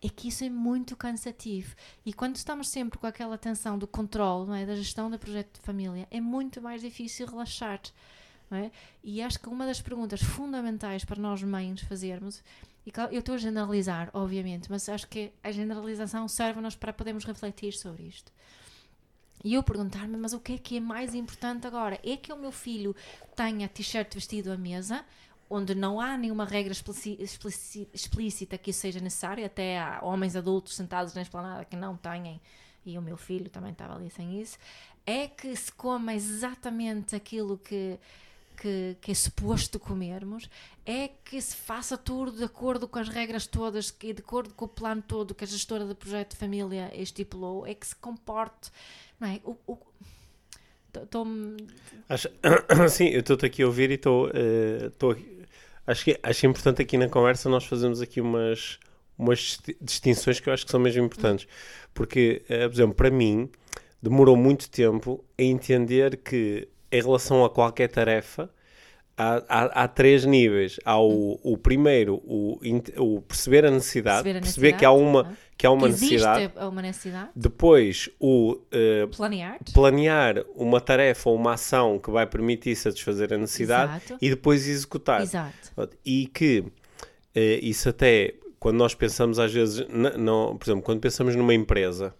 É 0.00 0.08
que 0.08 0.28
isso 0.28 0.44
é 0.44 0.48
muito 0.48 0.96
cansativo. 0.96 1.76
E 2.06 2.12
quando 2.14 2.36
estamos 2.36 2.70
sempre 2.70 2.98
com 2.98 3.06
aquela 3.06 3.36
tensão 3.36 3.78
do 3.78 3.86
controle, 3.86 4.62
é? 4.62 4.64
da 4.64 4.74
gestão 4.74 5.10
do 5.10 5.18
projeto 5.18 5.58
de 5.58 5.60
família, 5.60 6.08
é 6.10 6.22
muito 6.22 6.62
mais 6.62 6.80
difícil 6.80 7.26
relaxar. 7.26 7.82
Não 7.82 8.19
é? 8.56 8.70
E 9.02 9.22
acho 9.22 9.38
que 9.38 9.48
uma 9.48 9.66
das 9.66 9.80
perguntas 9.80 10.20
fundamentais 10.20 11.04
para 11.04 11.20
nós 11.20 11.42
mães 11.42 11.80
fazermos, 11.82 12.42
e 12.84 12.90
claro, 12.90 13.12
eu 13.12 13.20
estou 13.20 13.34
a 13.34 13.38
generalizar, 13.38 14.10
obviamente, 14.12 14.70
mas 14.70 14.88
acho 14.88 15.06
que 15.06 15.32
a 15.42 15.52
generalização 15.52 16.26
serve-nos 16.26 16.74
para 16.74 16.92
podermos 16.92 17.24
refletir 17.24 17.72
sobre 17.72 18.04
isto. 18.04 18.32
E 19.42 19.54
eu 19.54 19.62
perguntar-me, 19.62 20.16
mas 20.16 20.32
o 20.32 20.40
que 20.40 20.54
é 20.54 20.58
que 20.58 20.76
é 20.76 20.80
mais 20.80 21.14
importante 21.14 21.66
agora? 21.66 21.98
É 22.04 22.16
que 22.16 22.32
o 22.32 22.36
meu 22.36 22.52
filho 22.52 22.94
tenha 23.34 23.68
t-shirt 23.68 24.12
vestido 24.14 24.52
à 24.52 24.56
mesa, 24.56 25.04
onde 25.48 25.74
não 25.74 26.00
há 26.00 26.16
nenhuma 26.16 26.44
regra 26.44 26.72
explícita 27.92 28.58
que 28.58 28.70
isso 28.70 28.80
seja 28.80 29.00
necessário, 29.00 29.44
até 29.44 29.80
há 29.80 30.00
homens 30.02 30.36
adultos 30.36 30.74
sentados 30.74 31.14
na 31.14 31.22
esplanada 31.22 31.64
que 31.64 31.74
não 31.74 31.96
têm, 31.96 32.40
e 32.84 32.98
o 32.98 33.02
meu 33.02 33.16
filho 33.16 33.48
também 33.50 33.72
estava 33.72 33.94
ali 33.94 34.10
sem 34.10 34.40
isso. 34.40 34.58
É 35.06 35.26
que 35.26 35.56
se 35.56 35.72
coma 35.72 36.14
exatamente 36.14 37.16
aquilo 37.16 37.58
que, 37.58 37.98
que, 38.60 38.96
que 39.00 39.10
é 39.12 39.14
suposto 39.14 39.78
comermos, 39.80 40.48
é 40.86 41.08
que 41.24 41.40
se 41.40 41.56
faça 41.56 41.96
tudo 41.96 42.32
de 42.32 42.44
acordo 42.44 42.86
com 42.88 42.98
as 42.98 43.08
regras 43.08 43.46
todas 43.46 43.94
e 44.02 44.12
de 44.12 44.20
acordo 44.20 44.54
com 44.54 44.64
o 44.66 44.68
plano 44.68 45.02
todo 45.02 45.34
que 45.34 45.44
a 45.44 45.46
gestora 45.46 45.84
do 45.86 45.94
projeto 45.94 46.32
de 46.32 46.36
família 46.36 46.90
estipulou, 46.94 47.66
é 47.66 47.74
que 47.74 47.86
se 47.86 47.96
comporte, 47.96 48.70
não 49.18 49.28
é? 49.28 49.40
O, 49.44 49.56
o, 49.66 49.78
Estou-me. 50.92 51.56
Acho- 52.08 52.28
Sim, 52.90 53.08
eu 53.08 53.20
estou-te 53.20 53.46
aqui 53.46 53.62
a 53.62 53.66
ouvir 53.66 53.90
e 53.90 53.94
estou. 53.94 54.28
estou 54.28 55.16
acho, 55.86 56.04
que, 56.04 56.18
acho 56.22 56.46
importante 56.46 56.82
aqui 56.82 56.98
na 56.98 57.08
conversa 57.08 57.48
nós 57.48 57.64
fazemos 57.64 58.00
aqui 58.00 58.20
umas, 58.20 58.78
umas 59.16 59.38
disti- 59.38 59.76
distinções 59.80 60.40
que 60.40 60.48
eu 60.48 60.52
acho 60.52 60.64
que 60.64 60.70
são 60.70 60.80
mesmo 60.80 61.04
importantes. 61.04 61.46
Porque, 61.94 62.42
eh, 62.48 62.66
por 62.68 62.74
exemplo, 62.74 62.94
para 62.94 63.10
mim, 63.10 63.48
demorou 64.02 64.36
muito 64.36 64.68
tempo 64.68 65.24
a 65.38 65.42
entender 65.42 66.16
que, 66.18 66.68
em 66.92 67.00
relação 67.02 67.44
a 67.44 67.50
qualquer 67.50 67.88
tarefa, 67.88 68.50
há, 69.16 69.42
há, 69.48 69.82
há 69.84 69.88
três 69.88 70.24
níveis. 70.24 70.78
Há 70.84 71.00
o, 71.00 71.38
o 71.42 71.56
primeiro, 71.58 72.14
o, 72.24 72.58
o 72.96 73.20
perceber 73.22 73.64
a 73.64 73.70
necessidade, 73.70 74.22
Perceber 74.24 74.38
a 74.38 74.40
perceber 74.42 74.72
que 74.74 74.84
há 74.84 74.90
uma, 74.92 75.22
necessidade, 75.22 75.50
que 75.58 75.66
há 75.66 75.70
uma 75.70 75.86
que 75.86 75.92
necessidade. 75.92 76.52
uma 76.58 76.82
necessidade. 76.82 77.28
Depois, 77.36 78.08
o 78.18 78.58
eh, 78.72 79.06
Planear. 79.14 79.58
planear 79.74 80.44
uma 80.56 80.80
tarefa 80.80 81.28
ou 81.30 81.36
uma 81.36 81.52
ação 81.54 81.98
que 81.98 82.10
vai 82.10 82.26
permitir 82.26 82.74
satisfazer 82.76 83.32
a 83.32 83.36
necessidade 83.38 83.96
Exato. 84.04 84.18
e 84.24 84.30
depois 84.30 84.66
executar. 84.68 85.20
Exato. 85.22 85.52
E 86.04 86.26
que 86.26 86.64
eh, 87.34 87.60
isso 87.62 87.88
até, 87.88 88.34
quando 88.58 88.76
nós 88.78 88.94
pensamos 88.94 89.38
às 89.38 89.52
vezes, 89.52 89.86
não, 90.18 90.56
por 90.56 90.64
exemplo, 90.64 90.82
quando 90.82 91.00
pensamos 91.00 91.36
numa 91.36 91.54
empresa, 91.54 92.14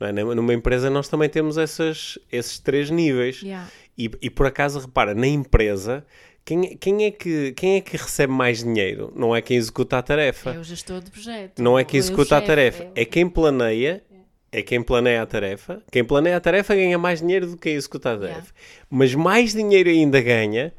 é? 0.00 0.10
Numa- 0.10 0.34
numa 0.34 0.52
empresa 0.52 0.90
nós 0.90 1.06
também 1.08 1.28
temos 1.28 1.56
essas, 1.56 2.18
esses 2.32 2.58
três 2.58 2.90
níveis. 2.90 3.40
Yeah. 3.40 3.68
E, 3.96 4.10
e 4.22 4.30
por 4.30 4.46
acaso, 4.46 4.78
repara, 4.80 5.14
na 5.14 5.26
empresa, 5.26 6.04
quem, 6.44 6.76
quem, 6.76 7.04
é 7.04 7.10
que, 7.10 7.52
quem 7.52 7.76
é 7.76 7.80
que 7.80 7.96
recebe 7.96 8.32
mais 8.32 8.64
dinheiro? 8.64 9.12
Não 9.14 9.34
é 9.36 9.40
quem 9.42 9.56
executa 9.56 9.98
a 9.98 10.02
tarefa. 10.02 10.50
É 10.54 10.58
o 10.58 10.64
gestor 10.64 11.00
do 11.00 11.10
projeto. 11.10 11.62
Não 11.62 11.78
é 11.78 11.84
quem 11.84 11.98
o 11.98 12.02
executa 12.02 12.36
a 12.36 12.40
chefe, 12.40 12.46
tarefa, 12.46 12.82
é- 12.94 13.02
é 13.02 13.04
quem 13.04 13.28
planeia, 13.28 14.02
é 14.50 14.62
quem 14.62 14.82
planeia 14.82 15.22
a 15.22 15.26
tarefa. 15.26 15.82
Quem 15.90 16.04
planeia 16.04 16.36
a 16.36 16.40
tarefa 16.40 16.74
ganha 16.74 16.98
mais 16.98 17.20
dinheiro 17.20 17.46
do 17.46 17.56
que 17.56 17.62
quem 17.68 17.74
executa 17.74 18.10
a 18.10 18.12
Yeah. 18.14 18.32
tarefa. 18.34 18.52
Mas 18.90 19.14
mais 19.14 19.52
dinheiro 19.52 19.88
ainda 19.90 20.20
ganha, 20.20 20.72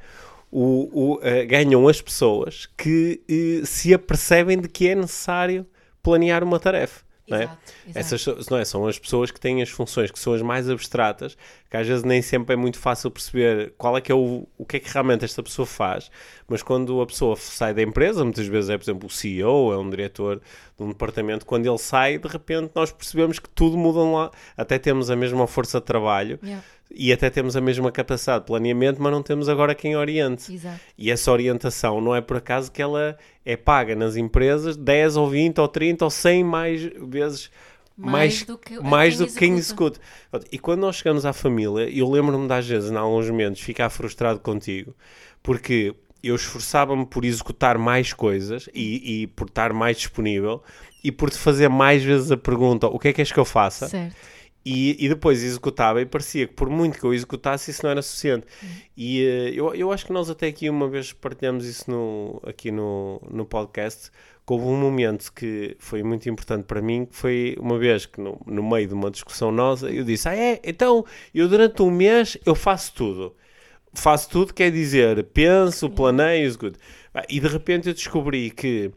o, 0.52 1.14
o, 1.16 1.20
eh, 1.24 1.46
ganham 1.46 1.88
as 1.88 2.00
pessoas 2.02 2.68
que 2.78 3.22
eh, 3.30 3.66
se 3.66 3.94
apercebem 3.94 4.60
de 4.60 4.68
que 4.68 4.88
é 4.90 4.96
necessário 4.96 5.66
planear 6.04 6.44
uma 6.44 6.60
tarefa. 6.60 7.04
Não 7.28 7.38
é? 7.38 7.44
Exato, 7.44 7.74
exato. 7.88 8.00
Essas 8.00 8.50
não 8.50 8.58
é? 8.58 8.66
são 8.66 8.86
as 8.86 9.00
pessoas 9.00 9.32
que 9.32 9.40
têm 9.40 9.62
as 9.62 9.70
funções 9.70 10.12
que 10.12 10.20
são 10.20 10.34
as 10.34 10.42
mais 10.42 10.70
abstratas, 10.70 11.38
que 11.70 11.78
às 11.78 11.88
vezes 11.88 12.04
nem 12.04 12.22
sempre 12.22 12.54
é 12.54 12.58
muito 12.58 12.78
fácil 12.78 13.10
perceber 13.10 13.74
qual 13.78 13.98
é 13.98 14.02
que 14.02 14.12
é 14.12 14.16
o, 14.16 14.48
o 14.58 14.66
que 14.66 14.78
é 14.78 14.80
que 14.80 14.92
realmente 14.92 15.24
esta 15.24 15.42
pessoa 15.42 15.66
faz, 15.66 16.12
mas 16.48 16.62
quando 16.62 17.02
a 17.02 17.06
pessoa 17.06 17.36
sai 17.38 17.74
da 17.74 17.82
empresa, 17.82 18.24
muitas 18.24 18.46
vezes 18.46 18.70
é, 18.70 18.78
por 18.78 18.84
exemplo, 18.84 19.08
o 19.08 19.10
CEO, 19.10 19.72
é 19.72 19.78
um 19.78 19.90
diretor 19.90 20.42
de 20.78 20.84
um 20.84 20.90
departamento, 20.90 21.46
quando 21.46 21.66
ele 21.66 21.78
sai, 21.78 22.18
de 22.18 22.28
repente 22.28 22.72
nós 22.76 22.92
percebemos 22.92 23.40
que 23.40 23.50
tudo 23.50 23.78
muda 23.78 24.00
lá, 24.02 24.32
até 24.58 24.78
temos 24.78 25.10
a 25.10 25.16
mesma 25.16 25.48
força 25.48 25.80
de 25.80 25.86
trabalho 25.86 26.40
Yeah, 26.44 26.64
e 26.92 27.12
até 27.12 27.30
temos 27.30 27.56
a 27.56 27.62
mesma 27.62 27.92
capacidade 27.92 28.42
de 28.42 28.48
planeamento, 28.48 29.02
mas 29.02 29.12
não 29.12 29.24
temos 29.24 29.50
agora 29.50 29.74
quem 29.74 29.96
oriente. 29.96 30.54
Exato. 30.54 30.80
E 30.98 31.10
essa 31.10 31.32
orientação 31.32 32.00
não 32.00 32.16
é 32.16 32.22
por 32.22 32.38
acaso 32.38 32.72
que 32.72 32.82
ela 32.82 33.18
é 33.46 33.58
paga 33.58 33.96
nas 33.96 34.16
empresas 34.16 34.78
10 34.78 35.18
ou 35.18 35.30
20 35.30 35.60
ou 35.60 35.68
30 35.68 36.06
ou 36.06 36.12
100 36.12 36.44
mais 36.44 36.82
vezes 36.82 37.50
Mais 37.98 38.12
mais, 38.36 38.44
do 38.46 38.58
que 38.58 38.80
mais 38.80 39.16
quem 39.18 39.26
do 39.26 39.32
que 39.32 39.40
quem 39.40 39.54
executa. 39.56 40.00
executa. 40.32 40.48
E 40.52 40.60
quando 40.60 40.82
nós 40.82 40.98
chegamos 40.98 41.26
à 41.26 41.34
família, 41.34 41.90
eu 41.90 42.10
lembro-me 42.10 42.48
das 42.48 42.68
vezes, 42.68 42.92
em 42.92 42.96
alguns 42.96 43.30
momentos, 43.30 43.62
ficar 43.62 43.90
frustrado 43.90 44.40
contigo, 44.40 44.96
porque 45.42 45.96
eu 46.24 46.36
esforçava-me 46.36 47.06
por 47.06 47.26
executar 47.26 47.78
mais 47.78 48.14
coisas 48.14 48.70
e, 48.74 49.24
e 49.24 49.28
por 49.28 49.48
estar 49.48 49.74
mais 49.74 49.98
disponível 49.98 50.64
e 51.04 51.12
por 51.12 51.30
te 51.30 51.38
fazer 51.38 51.68
mais 51.70 52.02
vezes 52.04 52.32
a 52.32 52.38
pergunta: 52.38 52.88
o 52.88 52.98
que 52.98 53.10
é 53.10 53.14
que 53.14 53.22
és 53.22 53.32
que 53.32 53.40
eu 53.40 53.46
faça? 53.46 53.88
Certo. 53.90 54.16
E, 54.66 54.96
e 55.06 55.10
depois 55.10 55.44
executava 55.44 56.02
e 56.02 56.06
parecia 56.06 56.48
que 56.48 56.54
por 56.54 56.70
muito 56.70 56.98
que 56.98 57.04
eu 57.04 57.14
executasse 57.14 57.70
isso 57.70 57.84
não 57.84 57.92
era 57.92 58.02
suficiente. 58.02 58.46
E 58.96 59.22
eh, 59.22 59.52
eu, 59.54 59.76
eu 59.76 59.92
acho 59.92 60.06
que 60.06 60.14
nós 60.14 60.30
até 60.30 60.48
aqui 60.48 60.70
uma 60.70 60.88
vez 60.88 61.12
partilhamos 61.12 61.66
isso 61.66 61.92
no, 61.92 62.42
aqui 62.46 62.72
no, 62.72 63.22
no 63.30 63.46
podcast, 63.46 64.10
que 64.46 64.54
houve 64.54 64.66
um 64.66 64.78
momento 64.78 65.34
que 65.34 65.76
foi 65.80 66.02
muito 66.02 66.30
importante 66.30 66.64
para 66.66 66.82
mim, 66.82 67.06
que 67.06 67.16
foi 67.16 67.58
uma 67.60 67.78
vez 67.78 68.06
que 68.06 68.22
no, 68.22 68.40
no 68.46 68.64
meio 68.64 68.88
de 68.88 68.94
uma 68.94 69.12
discussão 69.12 69.52
nossa, 69.52 69.90
eu 69.90 70.04
disse, 70.06 70.30
ah 70.30 70.36
é, 70.36 70.62
então 70.64 71.06
eu 71.34 71.48
durante 71.50 71.82
um 71.82 71.92
mês 71.92 72.38
eu 72.46 72.56
faço 72.56 72.94
tudo. 72.94 73.36
Faço 73.94 74.30
tudo 74.30 74.54
quer 74.54 74.72
dizer, 74.72 75.24
penso, 75.26 75.90
planeio, 75.90 76.46
executo. 76.46 76.80
Ah, 77.14 77.24
E 77.30 77.40
de 77.40 77.48
repente 77.48 77.88
eu 77.90 77.94
descobri 77.94 78.50
que 78.50 78.92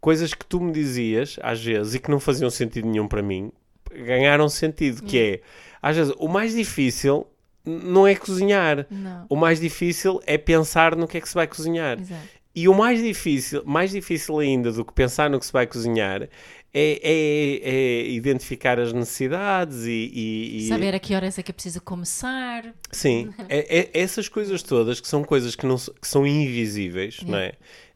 coisas 0.00 0.34
que 0.34 0.44
tu 0.44 0.60
me 0.60 0.72
dizias, 0.72 1.38
às 1.42 1.62
vezes, 1.64 1.94
e 1.94 2.00
que 2.00 2.10
não 2.10 2.20
faziam 2.20 2.50
sentido 2.50 2.88
nenhum 2.88 3.08
para 3.08 3.22
mim, 3.22 3.52
ganharam 3.94 4.48
sentido, 4.48 5.02
que 5.02 5.18
é, 5.18 5.40
às 5.80 5.96
vezes, 5.96 6.12
o 6.18 6.28
mais 6.28 6.54
difícil 6.54 7.26
não 7.64 8.06
é 8.06 8.14
cozinhar. 8.14 8.86
Não. 8.90 9.26
O 9.28 9.36
mais 9.36 9.60
difícil 9.60 10.20
é 10.26 10.36
pensar 10.38 10.96
no 10.96 11.06
que 11.06 11.18
é 11.18 11.20
que 11.20 11.28
se 11.28 11.34
vai 11.34 11.46
cozinhar. 11.46 11.98
Exato. 12.00 12.20
E 12.54 12.68
o 12.68 12.74
mais 12.74 13.00
difícil, 13.02 13.62
mais 13.64 13.90
difícil 13.92 14.38
ainda 14.38 14.70
do 14.70 14.84
que 14.84 14.92
pensar 14.92 15.30
no 15.30 15.38
que 15.40 15.46
se 15.46 15.52
vai 15.52 15.66
cozinhar 15.66 16.22
é, 16.22 16.28
é- 16.74 17.60
é 17.62 18.08
identificar 18.10 18.78
as 18.78 18.92
necessidades 18.92 19.84
e, 19.86 20.10
e- 20.12 20.56
e- 20.66 20.68
Saber 20.68 20.94
a 20.94 20.98
que 20.98 21.14
horas 21.14 21.38
é 21.38 21.42
que 21.42 21.50
é 21.50 21.54
preciso 21.54 21.80
começar. 21.80 22.74
Sim, 22.90 23.32
é, 23.48 23.78
é- 23.78 23.90
essas 23.94 24.28
coisas 24.28 24.62
todas 24.62 25.00
que 25.00 25.08
são 25.08 25.24
coisas 25.24 25.56
que, 25.56 25.64
não, 25.66 25.76
que 25.76 26.06
são 26.06 26.26
invisíveis, 26.26 27.20
não 27.26 27.38
é? 27.38 27.52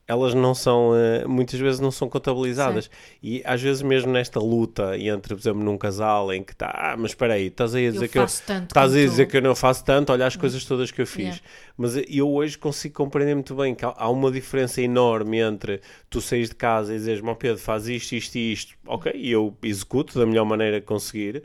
Elas 0.09 0.35
não 0.35 0.55
são, 0.55 0.95
eh, 0.95 1.27
muitas 1.27 1.59
vezes 1.59 1.81
não 1.81 1.91
são 1.91 2.09
contabilizadas. 2.09 2.89
E 3.23 3.43
às 3.45 3.61
vezes 3.61 3.83
mesmo 3.83 4.13
nesta 4.13 4.39
luta 4.39 4.97
entre, 4.97 5.35
por 5.35 5.41
exemplo, 5.41 5.63
num 5.65 5.77
casal 5.77 6.33
em 6.33 6.45
que 6.45 6.53
está, 6.53 6.69
ah, 6.69 6.97
mas 6.97 7.11
espera 7.11 7.35
aí, 7.35 7.47
estás 7.47 7.75
aí 7.75 7.89
a 7.89 7.91
dizer 7.91 8.05
Eu 8.05 8.09
que 8.09 8.19
eu, 8.19 8.25
estás 8.25 8.93
a 8.93 8.97
dizer 8.97 9.27
tu." 9.27 9.31
que 9.31 9.37
eu 9.39 9.43
não 9.43 9.55
faço 9.57 9.85
tanto, 9.85 10.13
olha 10.13 10.27
as 10.27 10.37
coisas 10.37 10.65
todas 10.65 10.91
que 10.93 11.03
eu 11.03 11.07
fiz. 11.07 11.25
Yeah. 11.25 11.41
Mas 11.77 11.97
eu 12.09 12.31
hoje 12.31 12.57
consigo 12.57 12.95
compreender 12.95 13.35
muito 13.35 13.55
bem 13.57 13.75
que 13.75 13.85
há, 13.85 13.93
há 13.97 14.09
uma 14.09 14.31
diferença 14.31 14.81
enorme 14.81 15.41
entre 15.41 15.81
tu 16.09 16.21
saís 16.21 16.49
de 16.49 16.55
casa 16.55 16.95
e 16.95 16.99
dizes, 16.99 17.21
meu 17.21 17.35
Pedro, 17.35 17.59
faz 17.59 17.89
isto, 17.89 18.13
isto 18.13 18.37
e 18.37 18.53
isto, 18.53 18.75
ok, 18.87 19.13
e 19.15 19.31
eu 19.31 19.57
executo 19.63 20.19
da 20.19 20.25
melhor 20.25 20.45
maneira 20.45 20.81
que 20.81 20.87
conseguir, 20.87 21.43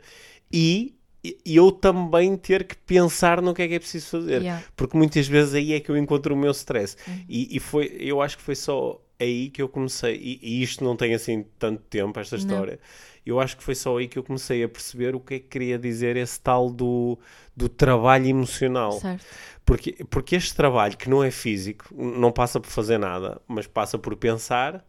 e 0.52 0.94
e 1.24 1.56
eu 1.56 1.70
também 1.70 2.36
ter 2.36 2.64
que 2.64 2.76
pensar 2.76 3.40
no 3.40 3.54
que 3.54 3.62
é 3.62 3.68
que 3.68 3.74
é 3.74 3.78
preciso 3.78 4.06
fazer. 4.06 4.42
Yeah. 4.42 4.64
Porque 4.74 4.96
muitas 4.96 5.28
vezes 5.28 5.54
aí 5.54 5.72
é 5.72 5.80
que 5.80 5.88
eu 5.88 5.96
encontro 5.96 6.34
o 6.34 6.36
meu 6.36 6.50
stress. 6.50 6.96
E, 7.28 7.56
e 7.56 7.60
foi, 7.60 7.96
eu 8.00 8.20
acho 8.20 8.36
que 8.36 8.42
foi 8.42 8.56
só 8.56 9.00
aí 9.20 9.50
que 9.50 9.62
eu 9.62 9.68
comecei, 9.68 10.16
e, 10.16 10.40
e 10.42 10.62
isto 10.62 10.82
não 10.82 10.96
tem 10.96 11.14
assim 11.14 11.44
tanto 11.58 11.80
tempo, 11.84 12.18
esta 12.18 12.36
Não. 12.36 12.42
história. 12.42 12.80
Eu 13.24 13.38
acho 13.38 13.56
que 13.56 13.62
foi 13.62 13.76
só 13.76 13.96
aí 13.98 14.08
que 14.08 14.18
eu 14.18 14.24
comecei 14.24 14.64
a 14.64 14.68
perceber 14.68 15.14
o 15.14 15.20
que 15.20 15.34
é 15.34 15.38
que 15.38 15.46
queria 15.46 15.78
dizer 15.78 16.16
esse 16.16 16.40
tal 16.40 16.68
do, 16.68 17.16
do 17.56 17.68
trabalho 17.68 18.26
emocional. 18.26 18.92
Certo. 18.92 19.24
Porque, 19.64 20.04
porque 20.10 20.34
este 20.34 20.56
trabalho, 20.56 20.96
que 20.96 21.08
não 21.08 21.22
é 21.22 21.30
físico, 21.30 21.86
não 21.94 22.32
passa 22.32 22.58
por 22.58 22.68
fazer 22.68 22.98
nada, 22.98 23.40
mas 23.46 23.68
passa 23.68 23.96
por 23.96 24.16
pensar 24.16 24.84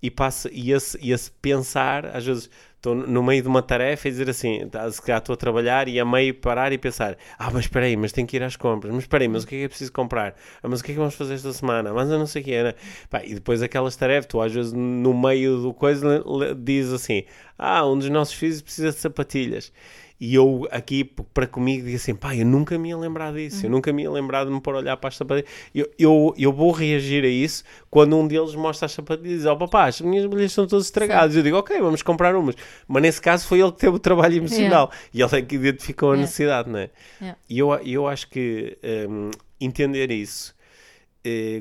e, 0.00 0.08
passa, 0.08 0.48
e, 0.52 0.70
esse, 0.70 0.96
e 1.02 1.10
esse 1.10 1.32
pensar, 1.32 2.06
às 2.06 2.24
vezes 2.24 2.48
estou 2.84 2.94
no 2.94 3.22
meio 3.22 3.40
de 3.40 3.48
uma 3.48 3.62
tarefa 3.62 4.08
e 4.08 4.10
dizer 4.10 4.28
assim, 4.28 4.68
tá, 4.68 4.90
se 4.90 5.00
calhar 5.00 5.18
estou 5.18 5.32
a 5.32 5.36
trabalhar 5.36 5.88
e 5.88 5.98
a 5.98 6.04
meio 6.04 6.34
parar 6.34 6.72
e 6.72 6.78
pensar, 6.78 7.16
ah, 7.38 7.50
mas 7.50 7.64
espera 7.64 7.86
aí, 7.86 7.96
mas 7.96 8.12
tenho 8.12 8.26
que 8.26 8.36
ir 8.36 8.42
às 8.42 8.56
compras, 8.56 8.92
mas 8.92 9.04
espera 9.04 9.24
aí, 9.24 9.28
mas 9.28 9.44
o 9.44 9.46
que 9.46 9.54
é 9.54 9.58
que 9.60 9.64
é 9.64 9.68
preciso 9.68 9.92
comprar? 9.92 10.34
Ah, 10.62 10.68
mas 10.68 10.80
o 10.80 10.84
que 10.84 10.90
é 10.90 10.94
que 10.94 10.98
vamos 10.98 11.14
fazer 11.14 11.34
esta 11.34 11.52
semana? 11.52 11.92
Mas 11.94 12.10
eu 12.10 12.18
não 12.18 12.26
sei 12.26 12.42
o 12.42 12.44
que 12.44 12.52
é, 12.52 12.64
né? 12.64 12.74
Pá, 13.08 13.24
e 13.24 13.34
depois 13.34 13.62
aquelas 13.62 13.96
tarefas, 13.96 14.26
tu 14.26 14.40
às 14.40 14.52
vezes 14.52 14.72
no 14.72 15.14
meio 15.14 15.62
do 15.62 15.72
coisa 15.72 16.22
diz 16.58 16.92
assim, 16.92 17.24
ah, 17.58 17.86
um 17.86 17.98
dos 17.98 18.10
nossos 18.10 18.34
filhos 18.34 18.60
precisa 18.60 18.90
de 18.90 18.98
sapatilhas. 18.98 19.72
E 20.20 20.34
eu 20.34 20.66
aqui, 20.70 21.04
para 21.04 21.46
comigo, 21.46 21.84
digo 21.84 21.96
assim, 21.96 22.14
pá, 22.14 22.34
eu 22.36 22.46
nunca 22.46 22.78
me 22.78 22.88
ia 22.90 22.96
lembrar 22.96 23.32
disso, 23.32 23.66
eu 23.66 23.70
nunca 23.70 23.92
me 23.92 24.04
ia 24.04 24.10
lembrar 24.10 24.44
de 24.44 24.50
me 24.50 24.60
pôr 24.60 24.76
a 24.76 24.78
olhar 24.78 24.96
para 24.96 25.08
as 25.08 25.16
sapatilhas. 25.16 25.50
Eu, 25.74 25.90
eu, 25.98 26.34
eu 26.38 26.52
vou 26.52 26.70
reagir 26.70 27.24
a 27.24 27.28
isso 27.28 27.64
quando 27.90 28.16
um 28.16 28.26
deles 28.26 28.54
mostra 28.54 28.86
as 28.86 28.92
sapatilhas 28.92 29.32
e 29.32 29.36
diz, 29.38 29.46
oh 29.46 29.56
papá, 29.56 29.86
as 29.86 30.00
minhas 30.00 30.24
bolhas 30.26 30.52
estão 30.52 30.66
todas 30.66 30.84
estragadas. 30.86 31.36
Eu 31.36 31.42
digo, 31.42 31.56
ok, 31.56 31.80
vamos 31.80 32.00
comprar 32.00 32.34
umas. 32.36 32.54
Mas 32.86 33.02
nesse 33.02 33.20
caso 33.20 33.46
foi 33.46 33.60
ele 33.60 33.72
que 33.72 33.78
teve 33.78 33.96
o 33.96 33.98
trabalho 33.98 34.36
emocional. 34.36 34.90
E 35.12 35.20
ele 35.20 35.36
é 35.36 35.42
que 35.42 35.56
identificou 35.56 36.10
a 36.10 36.14
Yeah. 36.14 36.22
necessidade, 36.22 36.70
não 36.70 36.78
é? 36.78 36.90
Yeah. 37.20 37.38
E 37.50 37.58
eu, 37.58 37.74
eu 37.84 38.06
acho 38.06 38.30
que 38.30 38.78
hum, 39.08 39.30
entender 39.60 40.10
isso 40.12 40.53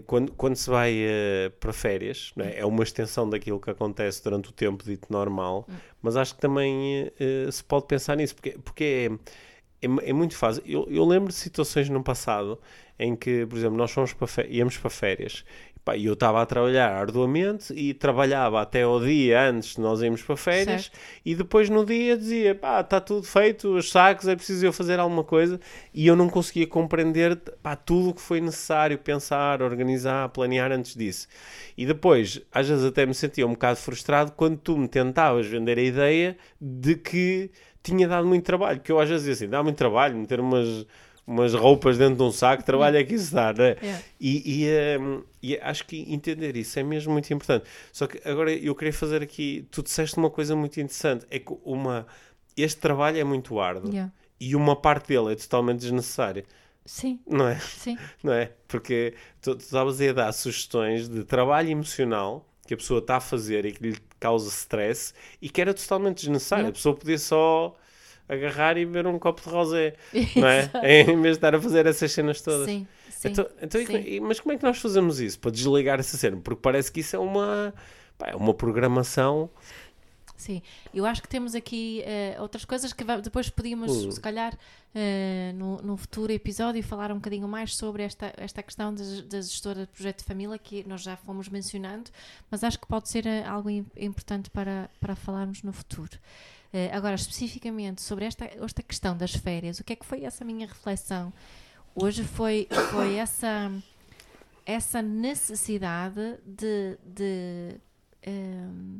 quando, 0.05 0.31
quando 0.33 0.55
se 0.55 0.69
vai 0.69 0.93
eh, 0.93 1.51
para 1.59 1.71
férias, 1.71 2.33
é? 2.37 2.59
é 2.59 2.65
uma 2.65 2.83
extensão 2.83 3.29
daquilo 3.29 3.59
que 3.59 3.69
acontece 3.69 4.21
durante 4.23 4.49
o 4.49 4.51
tempo 4.51 4.83
dito 4.83 5.07
normal, 5.11 5.65
mas 6.01 6.17
acho 6.17 6.35
que 6.35 6.41
também 6.41 7.09
eh, 7.19 7.49
se 7.49 7.63
pode 7.63 7.87
pensar 7.87 8.17
nisso, 8.17 8.35
porque, 8.35 8.57
porque 8.63 9.09
é, 9.81 9.87
é, 9.87 10.09
é 10.09 10.13
muito 10.13 10.35
fácil. 10.35 10.61
Eu, 10.65 10.85
eu 10.89 11.05
lembro 11.05 11.29
de 11.29 11.35
situações 11.35 11.87
no 11.89 12.03
passado 12.03 12.59
em 12.99 13.15
que, 13.15 13.45
por 13.45 13.57
exemplo, 13.57 13.77
nós 13.77 13.91
fomos 13.91 14.13
para 14.13 14.45
íamos 14.47 14.77
para 14.77 14.89
férias 14.89 15.45
pá, 15.83 15.97
e 15.97 16.05
eu 16.05 16.13
estava 16.13 16.41
a 16.41 16.45
trabalhar 16.45 16.89
arduamente 16.91 17.73
e 17.73 17.93
trabalhava 17.93 18.61
até 18.61 18.83
ao 18.83 18.99
dia 18.99 19.49
antes 19.49 19.75
de 19.75 19.81
nós 19.81 20.01
irmos 20.01 20.21
para 20.21 20.37
férias 20.37 20.83
Certo. 20.83 20.99
e 21.25 21.35
depois 21.35 21.69
no 21.69 21.85
dia 21.85 22.17
dizia, 22.17 22.55
pá, 22.55 22.79
está 22.81 23.01
tudo 23.01 23.25
feito, 23.25 23.75
os 23.75 23.91
sacos, 23.91 24.27
é 24.27 24.35
preciso 24.35 24.65
eu 24.65 24.73
fazer 24.73 24.99
alguma 24.99 25.23
coisa 25.23 25.59
e 25.93 26.07
eu 26.07 26.15
não 26.15 26.29
conseguia 26.29 26.65
compreender 26.65 27.35
pá, 27.61 27.75
tudo 27.75 28.09
o 28.09 28.13
que 28.13 28.21
foi 28.21 28.39
necessário 28.39 28.97
pensar, 28.97 29.61
organizar, 29.61 30.29
planear 30.29 30.71
antes 30.71 30.95
disso. 30.95 31.27
E 31.77 31.85
depois, 31.85 32.41
às 32.51 32.67
vezes 32.67 32.85
até 32.85 33.05
me 33.05 33.13
sentia 33.13 33.45
um 33.45 33.51
bocado 33.51 33.77
frustrado 33.79 34.31
quando 34.31 34.57
tu 34.57 34.77
me 34.77 34.87
tentavas 34.87 35.45
vender 35.47 35.77
a 35.77 35.83
ideia 35.83 36.37
de 36.61 36.95
que 36.95 37.51
tinha 37.81 38.07
dado 38.07 38.25
muito 38.25 38.45
trabalho, 38.45 38.79
que 38.79 38.91
eu 38.91 38.99
às 38.99 39.09
vezes 39.09 39.25
dizia 39.25 39.45
assim, 39.45 39.51
dá 39.51 39.61
muito 39.61 39.75
trabalho 39.75 40.15
meter 40.15 40.39
umas, 40.39 40.85
umas 41.25 41.53
roupas 41.53 41.97
dentro 41.97 42.15
de 42.17 42.23
um 42.23 42.31
saco, 42.31 42.63
trabalho 42.63 42.97
é 42.97 43.03
que 43.03 43.13
isso 43.15 43.33
dá, 43.33 43.53
não 43.53 43.63
é? 43.63 43.77
Yeah. 43.81 44.03
E, 44.19 44.65
e, 44.65 44.97
hum, 44.99 45.23
e 45.41 45.57
acho 45.57 45.85
que 45.85 46.05
entender 46.13 46.55
isso 46.57 46.77
é 46.79 46.83
mesmo 46.83 47.13
muito 47.13 47.33
importante. 47.33 47.65
Só 47.91 48.07
que 48.07 48.19
agora 48.27 48.51
eu 48.53 48.75
queria 48.75 48.93
fazer 48.93 49.21
aqui, 49.21 49.65
tu 49.71 49.81
disseste 49.81 50.17
uma 50.17 50.29
coisa 50.29 50.55
muito 50.55 50.79
interessante, 50.81 51.25
é 51.29 51.39
que 51.39 51.53
uma, 51.63 52.05
este 52.57 52.79
trabalho 52.81 53.17
é 53.17 53.23
muito 53.23 53.59
árduo 53.59 53.89
Yeah. 53.89 54.11
e 54.39 54.55
uma 54.55 54.75
parte 54.75 55.07
dele 55.09 55.31
é 55.33 55.35
totalmente 55.35 55.79
desnecessária, 55.79 56.43
Sim, 56.85 57.19
não 57.25 57.47
é? 57.47 57.57
sim. 57.59 57.97
Não 58.21 58.33
é? 58.33 58.51
Porque 58.67 59.13
tu 59.41 59.55
tu 59.55 59.61
estavas 59.61 60.01
a 60.01 60.11
dar 60.11 60.31
sugestões 60.33 61.07
de 61.07 61.23
trabalho 61.23 61.69
emocional 61.69 62.45
que 62.67 62.73
a 62.73 62.77
pessoa 62.77 62.99
está 62.99 63.17
a 63.17 63.21
fazer 63.21 63.65
e 63.65 63.71
que 63.71 63.91
lhe 63.91 63.97
causa 64.19 64.49
stress 64.49 65.13
e 65.41 65.49
que 65.49 65.61
era 65.61 65.73
totalmente 65.73 66.17
desnecessário. 66.19 66.63
Yeah. 66.63 66.69
A 66.69 66.73
pessoa 66.77 66.95
podia 66.95 67.17
só 67.17 67.73
agarrar 68.27 68.77
e 68.77 68.85
beber 68.85 69.07
um 69.07 69.19
copo 69.19 69.41
de 69.41 69.49
rosé, 69.49 69.93
não 70.35 70.47
é? 70.47 70.69
em 71.01 71.05
vez 71.21 71.21
de 71.21 71.29
estar 71.37 71.53
a 71.55 71.61
fazer 71.61 71.85
essas 71.85 72.11
cenas 72.11 72.41
todas. 72.41 72.65
Sim, 72.65 72.87
sim. 73.09 73.29
Então, 73.29 73.47
então 73.61 73.85
sim. 73.85 73.97
e- 74.05 74.19
mas 74.19 74.39
como 74.39 74.53
é 74.53 74.57
que 74.57 74.63
nós 74.63 74.77
fazemos 74.79 75.19
isso 75.19 75.39
para 75.39 75.51
desligar 75.51 75.99
essa 75.99 76.17
cena? 76.17 76.37
Porque 76.37 76.59
parece 76.61 76.91
que 76.91 76.99
isso 77.01 77.15
é 77.15 77.19
uma, 77.19 77.73
pá, 78.17 78.27
é 78.29 78.35
uma 78.35 78.53
programação. 78.53 79.49
Sim, 80.43 80.61
eu 80.93 81.05
acho 81.05 81.21
que 81.21 81.27
temos 81.29 81.55
aqui 81.55 82.01
eh, 82.05 82.35
outras 82.37 82.65
coisas 82.65 82.91
que 82.91 83.03
depois 83.21 83.49
podíamos, 83.49 83.89
Hum. 83.91 84.11
se 84.11 84.19
calhar, 84.19 84.57
eh, 84.93 85.53
no, 85.55 85.77
no 85.81 85.95
futuro 85.95 86.33
episódio, 86.33 86.83
falar 86.83 87.13
um 87.13 87.15
bocadinho 87.15 87.47
mais 87.47 87.77
sobre 87.77 88.03
esta, 88.03 88.33
esta 88.35 88.61
questão 88.61 88.93
da, 88.93 89.03
gestora 89.41 89.81
de 89.85 89.87
projeto 89.87 90.17
de 90.17 90.25
família 90.25 90.57
que 90.57 90.83
nós 90.85 91.01
já 91.01 91.15
fomos 91.15 91.47
mencionando, 91.47 92.11
mas 92.51 92.61
acho 92.61 92.77
que 92.77 92.85
pode 92.87 93.07
ser 93.07 93.25
eh, 93.25 93.45
algo 93.45 93.69
im- 93.69 93.85
importante 93.95 94.49
para, 94.49 94.89
para 94.99 95.15
falarmos 95.15 95.63
no 95.63 95.71
futuro. 95.71 96.11
Agora, 96.91 97.13
especificamente 97.15 98.01
sobre 98.01 98.25
esta, 98.25 98.45
esta 98.45 98.81
questão 98.81 99.15
das 99.15 99.31
férias, 99.35 99.79
o 99.79 99.83
que 99.83 99.93
é 99.93 99.95
que 99.95 100.03
foi 100.05 100.23
essa 100.25 100.43
minha 100.43 100.65
reflexão? 100.67 101.31
Hoje 101.95 102.23
foi, 102.23 102.67
foi 102.91 103.13
essa, 103.17 103.71
essa 104.65 104.99
necessidade 104.99 106.39
de, 106.43 106.97
de 107.05 107.75
ehm, 108.23 108.97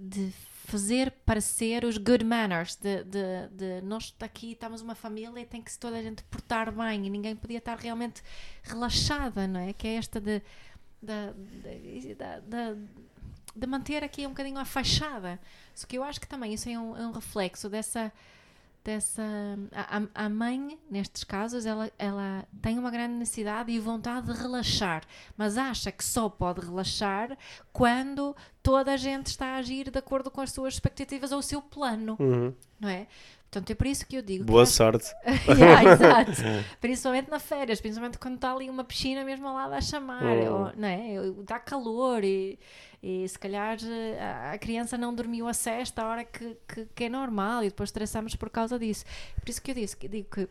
de 0.00 0.32
fazer 0.66 1.10
parecer 1.26 1.84
os 1.84 1.98
good 1.98 2.24
manners, 2.24 2.76
de, 2.76 3.02
de, 3.04 3.48
de 3.52 3.80
nós 3.82 4.14
aqui 4.20 4.52
estamos 4.52 4.80
uma 4.80 4.94
família 4.94 5.40
e 5.40 5.44
tem 5.44 5.60
que 5.60 5.70
se 5.70 5.78
toda 5.78 5.96
a 5.96 6.02
gente 6.02 6.22
portar 6.24 6.70
bem 6.72 7.06
e 7.06 7.10
ninguém 7.10 7.34
podia 7.36 7.58
estar 7.58 7.76
realmente 7.78 8.22
relaxada, 8.62 9.46
não 9.46 9.60
é? 9.60 9.72
Que 9.72 9.88
é 9.88 9.94
esta 9.96 10.20
de, 10.20 10.40
da- 11.02 11.34
da- 12.40 12.76
de 13.54 13.66
manter 13.66 14.04
aqui 14.04 14.24
um 14.26 14.30
bocadinho 14.30 14.58
a 14.58 14.64
fachada. 14.64 15.40
Só 15.74 15.86
que 15.86 15.98
eu 15.98 16.04
acho 16.04 16.20
que 16.20 16.28
também 16.28 16.54
isso 16.54 16.68
é 16.68 16.78
um, 16.78 16.96
é 16.96 17.06
um 17.06 17.12
reflexo 17.12 17.68
dessa 17.68 18.12
dessa 18.82 19.22
a, 19.72 20.02
a- 20.24 20.28
mãe 20.28 20.78
nestes 20.90 21.22
casos 21.24 21.66
ela, 21.66 21.90
ela 21.98 22.46
tem 22.62 22.78
uma 22.78 22.90
grande 22.90 23.14
necessidade 23.14 23.70
e 23.70 23.78
vontade 23.78 24.32
de 24.32 24.38
relaxar 24.40 25.02
mas 25.36 25.58
acha 25.58 25.92
que 25.92 26.04
só 26.04 26.28
pode 26.28 26.60
relaxar 26.64 27.36
quando 27.72 28.34
toda 28.62 28.92
a 28.92 28.96
gente 28.96 29.26
está 29.26 29.48
a 29.48 29.56
agir 29.56 29.90
de 29.90 29.98
acordo 29.98 30.30
com 30.30 30.40
as 30.40 30.50
suas 30.52 30.74
expectativas 30.74 31.30
ou 31.32 31.38
o 31.40 31.42
seu 31.42 31.60
plano 31.60 32.16
Uhum. 32.18 32.54
não 32.80 32.88
é? 32.88 33.06
Portanto, 33.50 33.70
é 33.70 33.74
por 33.74 33.86
isso 33.88 34.06
que 34.06 34.16
eu 34.16 34.22
digo. 34.22 34.44
Boa 34.44 34.64
que 34.64 34.70
sorte. 34.70 35.12
yeah, 35.58 35.92
exato. 35.92 36.30
Principalmente 36.80 37.28
na 37.30 37.40
férias, 37.40 37.80
principalmente 37.80 38.16
quando 38.18 38.36
está 38.36 38.52
ali 38.54 38.70
uma 38.70 38.84
piscina 38.84 39.24
mesmo 39.24 39.48
ao 39.48 39.54
lado 39.54 39.72
a 39.74 39.80
chamar, 39.80 40.22
Hum. 40.22 40.52
ou, 40.52 40.72
não 40.76 40.86
é? 40.88 41.14
Dá 41.44 41.58
calor 41.58 42.22
e, 42.22 42.56
e 43.02 43.26
se 43.28 43.36
calhar 43.36 43.76
eh, 43.82 44.18
a- 44.20 44.52
a 44.52 44.58
criança 44.58 44.96
não 44.96 45.12
dormiu 45.12 45.48
a 45.48 45.52
sesta 45.52 46.00
a 46.02 46.08
hora 46.08 46.24
que, 46.24 46.56
que, 46.68 46.86
que 46.94 47.04
é 47.04 47.08
normal 47.08 47.64
e 47.64 47.70
depois 47.70 47.88
estressamos 47.88 48.36
por 48.36 48.50
causa 48.50 48.78
disso. 48.78 49.04
Por 49.40 49.48
isso 49.50 49.60
que 49.60 49.72
eu 49.72 49.74
disse, 49.74 49.96
que 49.96 50.06
digo 50.06 50.28
que 50.30 50.48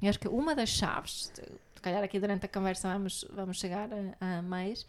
eu 0.00 0.08
acho 0.08 0.20
que 0.20 0.28
uma 0.28 0.54
das 0.54 0.68
chaves, 0.68 1.32
se 1.34 1.82
calhar 1.82 2.04
aqui 2.04 2.20
durante 2.20 2.46
a 2.46 2.48
conversa 2.48 2.88
vamos, 2.92 3.24
vamos 3.32 3.58
chegar 3.58 3.88
a, 4.20 4.38
a 4.38 4.42
mais, 4.42 4.86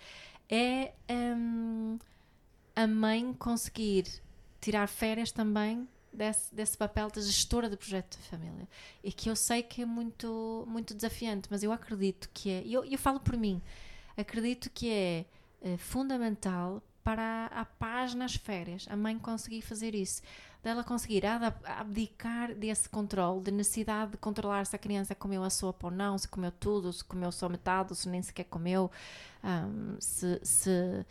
é 0.47 0.91
hum, 1.09 1.97
a 2.75 2.85
mãe 2.85 3.33
conseguir 3.33 4.05
tirar 4.62 4.88
férias 4.88 5.31
também 5.31 5.88
desse, 6.12 6.54
desse 6.54 6.78
papel 6.78 7.10
de 7.10 7.22
gestora 7.22 7.69
de 7.69 7.78
projeto 7.78 8.17
de 8.17 8.28
família. 8.28 8.67
E 9.04 9.12
que 9.12 9.30
eu 9.30 9.36
sei 9.36 9.63
que 9.63 9.82
é 9.82 9.86
muito, 9.86 10.65
muito 10.67 10.93
desafiante, 10.93 11.48
mas 11.50 11.63
eu 11.63 11.72
acredito 11.72 12.30
que 12.34 12.50
é, 12.50 12.63
e 12.63 12.74
eu, 12.74 12.84
eu 12.86 12.98
falo 12.98 13.19
por 13.19 13.38
mim, 13.38 13.62
acredito 14.17 14.69
que 14.69 14.89
é 14.89 15.26
eh, 15.62 15.78
fundamental 15.78 16.82
para 17.04 17.48
a, 17.48 17.65
paz 17.65 18.13
nas 18.13 18.36
férias, 18.36 18.86
a 18.89 18.95
mãe 18.95 19.17
conseguir 19.17 19.62
fazer 19.62 19.95
isso, 19.95 20.22
dela 20.62 20.84
conseguir 20.84 21.24
abdicar 21.26 22.54
desse 22.54 22.88
controle, 22.88 23.41
de 23.41 23.52
necessidade 23.52 24.12
de 24.12 24.17
controlar 24.17 24.65
se 24.65 24.76
a 24.76 24.80
criança 24.80 25.15
comeu 25.15 25.43
a 25.43 25.50
sopa 25.50 25.88
ou 25.88 25.91
não, 25.91 26.17
se 26.17 26.28
comeu 26.28 26.52
tudo, 26.52 26.91
se 26.91 27.04
comeu 27.04 27.32
só 27.32 27.50
metade, 27.50 27.95
se 27.95 28.08
nem 28.08 28.22
sequer 28.22 28.43
comeu, 28.45 28.91
ahm, 29.43 29.95
se, 30.00 30.39
se, 30.43 31.06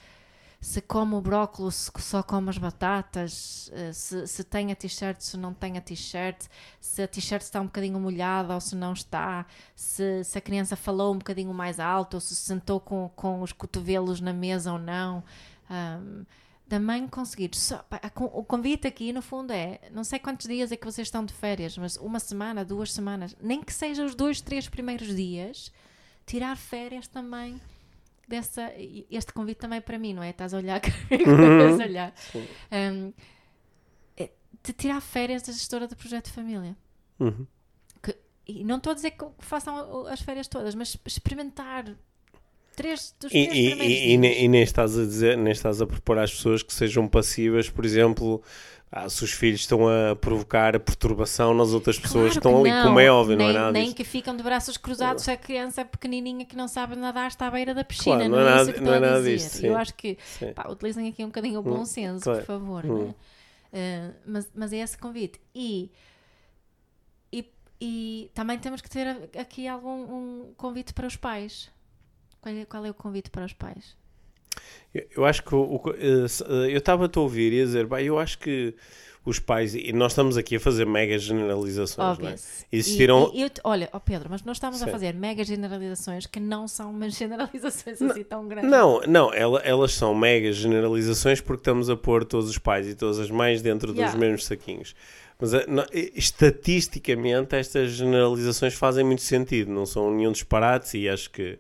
se 0.61 0.81
come 0.81 1.15
o 1.15 1.21
brócolis, 1.21 1.75
se 1.75 2.03
só 2.03 2.23
come 2.23 2.51
as 2.51 2.59
batatas, 2.59 3.71
eh, 3.73 3.93
se, 3.93 4.27
se 4.27 4.43
tem 4.43 4.73
a 4.73 4.75
t-shirt, 4.75 5.21
se 5.21 5.37
não 5.37 5.55
tem 5.55 5.79
a 5.79 5.81
t-shirt, 5.81 6.47
se 6.81 7.03
a 7.03 7.07
t-shirt 7.07 7.43
está 7.43 7.61
um 7.61 7.67
bocadinho 7.67 7.99
molhada 8.01 8.55
ou 8.55 8.61
se 8.61 8.75
não 8.75 8.93
está, 8.93 9.47
se, 9.77 10.25
se 10.25 10.37
a 10.37 10.41
criança 10.41 10.75
falou 10.75 11.15
um 11.15 11.19
bocadinho 11.19 11.55
mais 11.55 11.79
alto 11.79 12.15
ou 12.15 12.21
se 12.21 12.35
se 12.35 12.47
sentou 12.47 12.81
com, 12.81 13.09
com 13.15 13.41
os 13.43 13.53
cotovelos 13.53 14.21
na 14.21 14.33
mesa 14.33 14.73
ou 14.73 14.79
não. 14.79 15.23
Da 16.67 16.79
mãe 16.79 17.07
conseguir. 17.09 17.51
Só, 17.55 17.83
o 18.17 18.45
convite 18.45 18.87
aqui, 18.87 19.13
no 19.13 19.23
fundo, 19.23 19.53
é: 19.53 19.81
não 19.91 20.05
sei 20.05 20.19
quantos 20.19 20.47
dias 20.47 20.71
é 20.71 20.77
que 20.77 20.85
vocês 20.85 21.07
estão 21.07 21.25
de 21.25 21.33
férias, 21.33 21.79
mas 21.79 21.97
uma 21.97 22.21
semana, 22.21 22.65
duas 22.65 22.93
semanas, 22.93 23.35
nem 23.41 23.63
que 23.63 23.73
seja 23.73 24.05
os 24.05 24.15
dois, 24.15 24.41
três 24.41 24.69
primeiros 24.69 25.15
dias, 25.15 25.73
tirar 26.27 26.57
férias 26.57 27.09
também. 27.09 27.61
Dessa, 28.29 28.71
este 29.11 29.33
convite 29.33 29.59
também 29.59 29.79
é 29.79 29.81
para 29.81 29.99
mim, 29.99 30.13
não 30.13 30.23
é? 30.23 30.31
Estás 30.31 30.53
a 30.53 30.59
olhar 30.59 30.81
estás 30.85 31.81
a 31.81 31.85
olhar. 31.85 32.15
Ahm, 32.71 33.13
é 34.17 34.31
de 34.63 34.73
tirar 34.75 35.01
férias 35.01 35.43
da 35.43 35.53
gestora 35.53 35.89
do 35.89 35.97
projeto 35.97 36.27
de 36.27 36.33
família. 36.33 36.77
Uhum. 37.19 37.47
E 38.49 38.65
não 38.65 38.79
estou 38.79 38.93
a 38.93 38.95
dizer 38.95 39.11
que 39.11 39.25
façam 39.41 40.07
as 40.07 40.23
férias 40.23 40.49
todas, 40.49 40.75
mas 40.75 40.97
experimentar 41.05 41.85
três 42.75 43.15
dos 43.21 43.31
E, 43.31 43.47
três 43.47 43.79
e, 43.79 44.17
e, 44.17 44.45
e 44.45 44.49
nem 44.49 44.63
estás 44.63 44.99
a 44.99 45.03
dizer, 45.03 45.37
nem 45.37 45.53
estás 45.53 45.83
a 45.83 45.87
propor 45.87 46.17
às 46.19 46.33
pessoas 46.33 46.63
que 46.63 46.73
sejam 46.73 47.07
passivas, 47.07 47.69
por 47.69 47.85
exemplo, 47.85 48.43
ah, 48.91 49.09
se 49.09 49.23
os 49.23 49.33
filhos 49.33 49.61
estão 49.61 49.81
a 49.89 50.17
provocar 50.17 50.75
a 50.75 50.81
perturbação 50.81 51.53
nas 51.55 51.73
outras 51.73 51.99
pessoas 51.99 52.35
que 52.35 52.41
Claro 52.41 52.57
estão 52.57 52.63
que 52.63 52.71
ali, 52.71 52.83
como 52.87 53.01
é 53.01 53.11
óbvio, 53.11 53.37
nem, 53.37 53.47
não 53.47 53.51
é 53.55 53.59
nada 53.59 53.73
Nem 53.73 53.83
disso. 53.85 53.97
que 53.97 54.05
ficam 54.05 54.35
de 54.37 54.43
braços 54.43 54.77
cruzados 54.77 55.25
se 55.25 55.31
a 55.31 55.37
criança 55.37 55.85
pequenininha 55.85 56.45
que 56.47 56.57
não 56.57 56.67
sabe 56.69 56.97
nadar 56.97 57.29
está 57.29 57.47
à 57.47 57.51
beira 57.51 57.75
da 57.75 57.85
piscina. 57.85 58.17
Claro, 58.17 58.31
não, 58.31 58.39
não 58.39 58.45
é 58.45 58.47
é 58.47 58.51
nada- 58.55 58.63
isso 58.63 58.73
que 58.73 58.81
não 58.81 58.93
estou 58.93 58.95
é 58.95 58.97
a 58.97 59.01
nada 59.13 59.19
dizer. 59.23 59.37
disso, 59.37 59.57
sim. 59.59 59.67
Eu 59.67 59.77
acho 59.77 59.95
que 59.95 60.19
pá, 60.55 60.69
utilizem 60.71 61.09
aqui 61.09 61.23
um 61.23 61.29
bocadinho 61.29 61.61
o 61.61 61.63
bom 61.63 61.81
Hum, 61.81 61.85
senso, 61.85 62.25
claro. 62.25 62.39
por 62.41 62.47
favor. 62.47 62.85
Hum. 62.87 62.89
não 62.89 63.09
é? 63.09 63.15
Eh, 63.71 64.11
mas, 64.25 64.51
mas 64.55 64.73
é 64.73 64.79
esse 64.79 64.97
convite. 64.97 65.39
E, 65.55 65.93
e, 67.31 67.45
e 67.81 68.31
também 68.35 68.59
temos 68.59 68.81
que 68.81 68.89
ter 68.89 69.29
aqui 69.39 69.69
algum 69.69 69.91
um 70.49 70.55
convite 70.57 70.95
para 70.95 71.07
os 71.07 71.17
pais. 71.17 71.71
Qual 72.41 72.55
é, 72.55 72.65
qual 72.65 72.85
é 72.87 72.91
o 72.91 72.95
convite 72.95 73.29
para 73.31 73.45
os 73.45 73.53
pais? 73.53 73.95
Eu, 75.15 75.25
acho 75.25 75.43
que 75.43 75.55
o, 75.55 75.59
o- 75.59 75.83
eh, 75.97 76.27
eh, 76.69 76.73
eu 76.75 76.79
estava-te 76.79 77.19
a 77.19 77.23
ouvir 77.23 77.53
e 77.53 77.63
a 77.63 77.65
dizer, 77.65 77.87
bem, 77.87 78.07
eu 78.07 78.19
acho 78.19 78.39
que 78.39 78.75
os 79.25 79.39
pais, 79.39 79.75
e 79.75 79.93
nós 79.93 80.13
estamos 80.13 80.39
aqui 80.39 80.57
a 80.57 80.61
fazer 80.61 80.87
mega 80.87 81.19
generalizações, 81.19 82.19
não 82.19 82.29
é? 82.31 82.35
Existiram. 82.73 83.31
E, 83.35 83.41
e 83.41 83.43
eu 83.43 83.51
te- 83.51 83.61
olha, 83.63 83.87
ó 83.93 83.99
Pedro, 83.99 84.29
mas 84.31 84.43
nós 84.43 84.57
estamos 84.57 84.81
a 84.81 84.87
Sim. 84.87 84.91
fazer 84.91 85.13
mega 85.13 85.45
generalizações 85.45 86.25
que 86.27 86.41
não 86.41 86.67
são 86.67 86.91
umas 86.91 87.13
generalizações 87.19 88.01
assim 88.01 88.25
tão 88.25 88.49
grandes. 88.49 88.71
Não, 88.71 89.03
não, 89.07 89.33
ela- 89.35 89.61
elas 89.61 89.93
são 89.93 90.15
mega 90.15 90.51
generalizações 90.53 91.43
porque 91.43 91.61
estamos 91.61 91.91
a 91.91 91.97
pôr 91.97 92.25
todos 92.25 92.49
os 92.49 92.57
pais 92.57 92.89
e 92.89 92.95
todas 92.95 93.19
as 93.19 93.31
mães 93.31 93.61
dentro 93.61 93.93
Yeah. 93.93 94.11
dos 94.11 94.19
mesmos 94.19 94.47
saquinhos. 94.47 94.95
Mas 95.39 95.53
eh, 95.53 95.67
não, 95.69 95.85
estatisticamente 96.15 97.55
estas 97.55 97.93
generalizações 97.93 98.75
fazem 98.75 99.05
muito 99.05 99.23
sentido, 99.23 99.71
não 99.71 99.85
são 99.87 100.11
nenhum 100.15 100.33
disparate 100.33 100.97
e 100.97 101.09
acho 101.09 101.31
que 101.31 101.59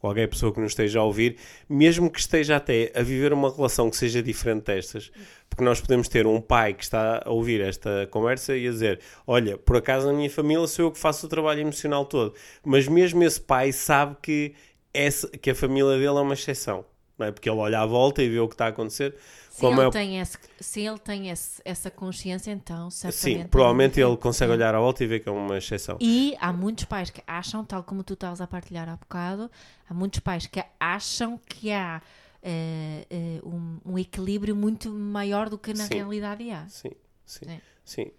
qualquer 0.00 0.28
pessoa 0.28 0.52
que 0.52 0.60
nos 0.60 0.72
esteja 0.72 1.00
a 1.00 1.04
ouvir, 1.04 1.36
mesmo 1.68 2.10
que 2.10 2.18
esteja 2.18 2.56
até 2.56 2.90
a 2.94 3.02
viver 3.02 3.32
uma 3.32 3.54
relação 3.54 3.90
que 3.90 3.96
seja 3.96 4.22
diferente 4.22 4.64
destas, 4.64 5.12
porque 5.48 5.62
nós 5.62 5.80
podemos 5.80 6.08
ter 6.08 6.26
um 6.26 6.40
pai 6.40 6.72
que 6.72 6.82
está 6.82 7.22
a 7.24 7.30
ouvir 7.30 7.60
esta 7.60 8.08
conversa 8.10 8.56
e 8.56 8.66
a 8.66 8.70
dizer: 8.70 9.00
Olha, 9.26 9.58
por 9.58 9.76
acaso 9.76 10.06
na 10.06 10.12
minha 10.12 10.30
família 10.30 10.66
sou 10.66 10.86
eu 10.86 10.90
que 10.90 10.98
faço 10.98 11.26
o 11.26 11.28
trabalho 11.28 11.60
emocional 11.60 12.04
todo, 12.04 12.34
mas 12.64 12.88
mesmo 12.88 13.22
esse 13.22 13.40
pai 13.40 13.72
sabe 13.72 14.16
que, 14.22 14.54
essa, 14.94 15.28
que 15.28 15.50
a 15.50 15.54
família 15.54 15.92
dele 15.92 16.06
é 16.06 16.12
uma 16.12 16.34
exceção, 16.34 16.84
não 17.18 17.26
é? 17.26 17.32
Porque 17.32 17.48
ele 17.48 17.58
olha 17.58 17.80
à 17.80 17.86
volta 17.86 18.22
e 18.22 18.28
vê 18.28 18.38
o 18.38 18.48
que 18.48 18.54
está 18.54 18.66
a 18.66 18.68
acontecer. 18.68 19.14
Se 19.60 19.66
Como 19.66 19.80
ele 19.80 19.88
é 19.88 19.90
tem, 19.90 20.18
esse, 20.20 20.38
se 20.58 20.80
ele 20.80 20.98
tem 20.98 21.28
esse- 21.28 21.60
essa 21.64 21.90
consciência, 21.90 22.50
então 22.50 22.90
certamente. 22.90 23.36
Sim, 23.38 23.40
é 23.42 23.48
provavelmente 23.48 24.00
ele 24.00 24.16
consegue 24.16 24.52
olhar 24.52 24.74
à 24.74 24.78
volta 24.80 25.04
e 25.04 25.06
ver 25.06 25.20
que 25.20 25.28
é 25.28 25.32
uma 25.32 25.58
exceção. 25.58 25.98
E 26.00 26.34
há 26.40 26.50
muitos 26.52 26.84
pais 26.86 27.10
que 27.10 27.22
acham, 27.26 27.62
tal 27.64 27.82
como 27.82 28.02
tu 28.02 28.14
estavas 28.14 28.40
a 28.40 28.46
partilhar 28.46 28.88
há 28.88 28.96
bocado, 28.96 29.50
há 29.88 29.92
muitos 29.92 30.20
pais 30.20 30.46
que 30.46 30.64
acham 30.78 31.38
que 31.46 31.70
há 31.70 32.00
eh, 32.42 33.06
eh, 33.10 33.40
um, 33.44 33.78
um 33.84 33.98
equilíbrio 33.98 34.56
muito 34.56 34.90
maior 34.90 35.50
do 35.50 35.58
que 35.58 35.74
na 35.74 35.84
Sim. 35.86 35.94
realidade 35.96 36.50
há. 36.50 36.66
Sim, 36.68 36.92
sim, 37.26 37.44
Sim. 37.46 37.60
sim. 37.84 38.10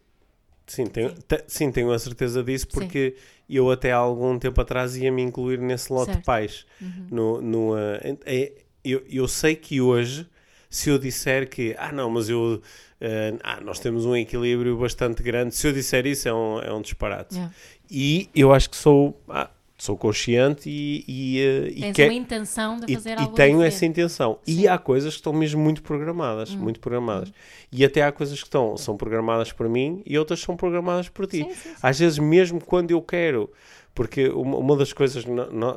Sim, 0.67 0.85
tenho, 0.85 1.09
Sim. 1.09 1.15
te- 1.27 1.43
sim, 1.47 1.71
tenho 1.71 1.91
a 1.91 1.97
certeza 1.99 2.43
disso 2.43 2.67
porque 2.67 3.15
eu 3.49 3.69
até 3.71 3.91
há 3.91 3.97
algum 3.97 4.37
tempo 4.39 4.61
atrás 4.61 4.95
ia-me 4.95 5.21
incluir 5.21 5.59
nesse 5.59 5.91
lote 5.91 6.11
de 6.11 6.13
Certo. 6.13 6.25
pais. 6.25 6.65
Uhum. 6.79 7.07
No, 7.09 7.41
no, 7.41 7.77
é- 8.25 8.53
eu, 8.83 9.03
eu 9.09 9.27
sei 9.27 9.55
que 9.55 9.81
hoje, 9.81 10.29
se 10.71 10.89
eu 10.89 10.97
disser 10.97 11.47
que, 11.49 11.75
ah 11.77 11.91
não, 11.91 12.09
mas 12.09 12.29
eu, 12.29 12.61
ah, 12.99 13.05
ah, 13.57 13.61
nós 13.61 13.77
temos 13.79 14.05
um 14.05 14.15
equilíbrio 14.15 14.75
bastante 14.77 15.21
grande, 15.21 15.53
se 15.53 15.67
eu 15.67 15.73
disser 15.73 16.07
isso 16.07 16.27
é 16.27 16.33
um, 16.33 16.59
é 16.61 16.73
um 16.73 16.81
disparate. 16.81 17.35
Yeah. 17.35 17.53
E 17.91 18.29
eu 18.33 18.53
acho 18.53 18.69
que 18.69 18.77
sou, 18.77 19.19
ah, 19.29 19.49
sou 19.77 19.97
consciente 19.97 20.69
e, 20.69 21.03
e, 21.07 21.39
ah, 21.41 21.69
e 21.69 21.81
Tens 21.81 21.95
que- 21.95 22.03
uma 22.05 22.13
intenção 22.13 22.79
de 22.79 22.91
e, 22.91 22.95
fazer 22.95 23.17
e 23.17 23.21
algo 23.21 23.35
tenho 23.35 23.49
diferente. 23.57 23.75
essa 23.75 23.85
intenção. 23.85 24.39
E 24.47 24.53
Sim. 24.55 24.67
Hum. 24.67 24.71
há 24.71 24.77
coisas 24.77 25.13
que 25.13 25.19
estão 25.19 25.33
mesmo 25.33 25.61
muito 25.61 25.83
programadas, 25.83 26.55
muito 26.55 26.79
programadas. 26.79 27.33
E 27.71 27.83
até 27.83 28.01
há 28.03 28.11
coisas 28.11 28.39
que 28.39 28.45
estão, 28.47 28.77
são 28.77 28.95
programadas 28.95 29.51
por 29.51 29.67
mim 29.67 30.01
e 30.05 30.17
outras 30.17 30.39
são 30.39 30.55
programadas 30.55 31.09
por 31.09 31.27
ti. 31.27 31.39
Sim, 31.43 31.53
sim. 31.53 31.69
Às 31.83 31.99
vezes 31.99 32.17
mesmo 32.19 32.63
quando 32.63 32.91
eu 32.91 33.01
quero, 33.01 33.49
porque 33.93 34.29
uma, 34.29 34.77
das 34.77 34.93
coisas, 34.93 35.25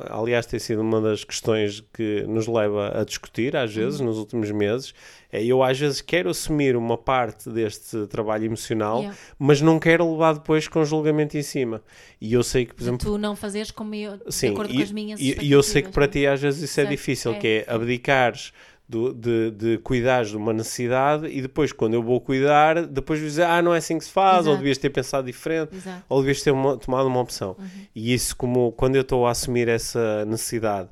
aliás 0.09 0.45
tem 0.45 0.59
sido 0.59 0.81
uma 0.81 1.01
das 1.01 1.23
questões 1.23 1.83
que 1.93 2.23
nos 2.27 2.47
leva 2.47 2.99
a 2.99 3.03
discutir 3.03 3.55
às 3.55 3.73
vezes 3.73 3.99
Uhum. 3.99 4.05
nos 4.07 4.17
últimos 4.17 4.49
meses, 4.51 4.93
é 5.31 5.43
eu 5.43 5.61
às 5.61 5.77
vezes 5.77 5.99
quero 6.01 6.29
assumir 6.29 6.75
uma 6.77 6.97
parte 6.97 7.49
deste 7.49 8.07
trabalho 8.07 8.45
emocional, 8.45 8.99
Yeah. 8.99 9.17
mas 9.37 9.59
não 9.61 9.79
quero 9.79 10.09
levar 10.11 10.33
depois 10.33 10.67
com 10.67 10.83
julgamento 10.85 11.37
em 11.37 11.41
cima. 11.43 11.81
E 12.21 12.33
eu 12.33 12.41
sei 12.43 12.65
que, 12.65 12.73
por 12.73 12.81
exemplo, 12.83 13.05
tu 13.05 13.17
não 13.17 13.35
fazeres 13.35 13.69
como 13.71 13.93
eu, 13.93 14.17
de 14.17 14.23
Sim, 14.33 14.51
acordo 14.53 14.71
e, 14.73 14.77
com 14.77 14.83
as 14.83 14.91
minhas 14.91 15.19
e- 15.19 15.37
e 15.41 15.51
eu 15.51 15.61
sei 15.61 15.81
que 15.81 15.89
para 15.91 16.05
é? 16.05 16.07
ti 16.07 16.25
às 16.25 16.41
vezes 16.41 16.61
isso 16.61 16.79
é 16.79 16.83
Certo, 16.83 16.89
difícil, 16.89 17.31
é, 17.33 17.35
que 17.35 17.47
é 17.47 17.65
é. 17.67 17.73
abdicares 17.73 18.53
do- 18.87 19.13
de, 19.13 19.51
de 19.51 19.77
cuidares 19.79 20.29
de 20.29 20.37
uma 20.37 20.53
necessidade 20.53 21.27
e 21.27 21.41
depois 21.41 21.71
quando 21.71 21.95
eu 21.95 22.03
vou 22.03 22.21
cuidar, 22.21 22.85
depois 22.85 23.19
dizer, 23.19 23.43
ah, 23.43 23.61
não 23.61 23.73
é 23.73 23.77
assim 23.79 23.97
que 23.97 24.05
se 24.05 24.11
faz, 24.11 24.39
ou 24.45 24.51
Exato. 24.53 24.57
devias 24.57 24.77
ter 24.77 24.89
pensado 24.91 25.25
diferente, 25.25 25.75
Exato. 25.75 26.03
ou 26.07 26.19
devias 26.21 26.41
ter 26.41 26.51
uma- 26.51 26.77
tomado 26.77 27.07
uma 27.07 27.19
opção. 27.19 27.55
Uhum. 27.57 27.65
E 27.95 28.13
isso 28.13 28.35
como, 28.35 28.71
quando 28.73 28.95
eu 28.95 29.01
estou 29.01 29.25
a 29.25 29.31
assumir 29.31 29.67
essa 29.67 30.23
necessidade, 30.25 30.89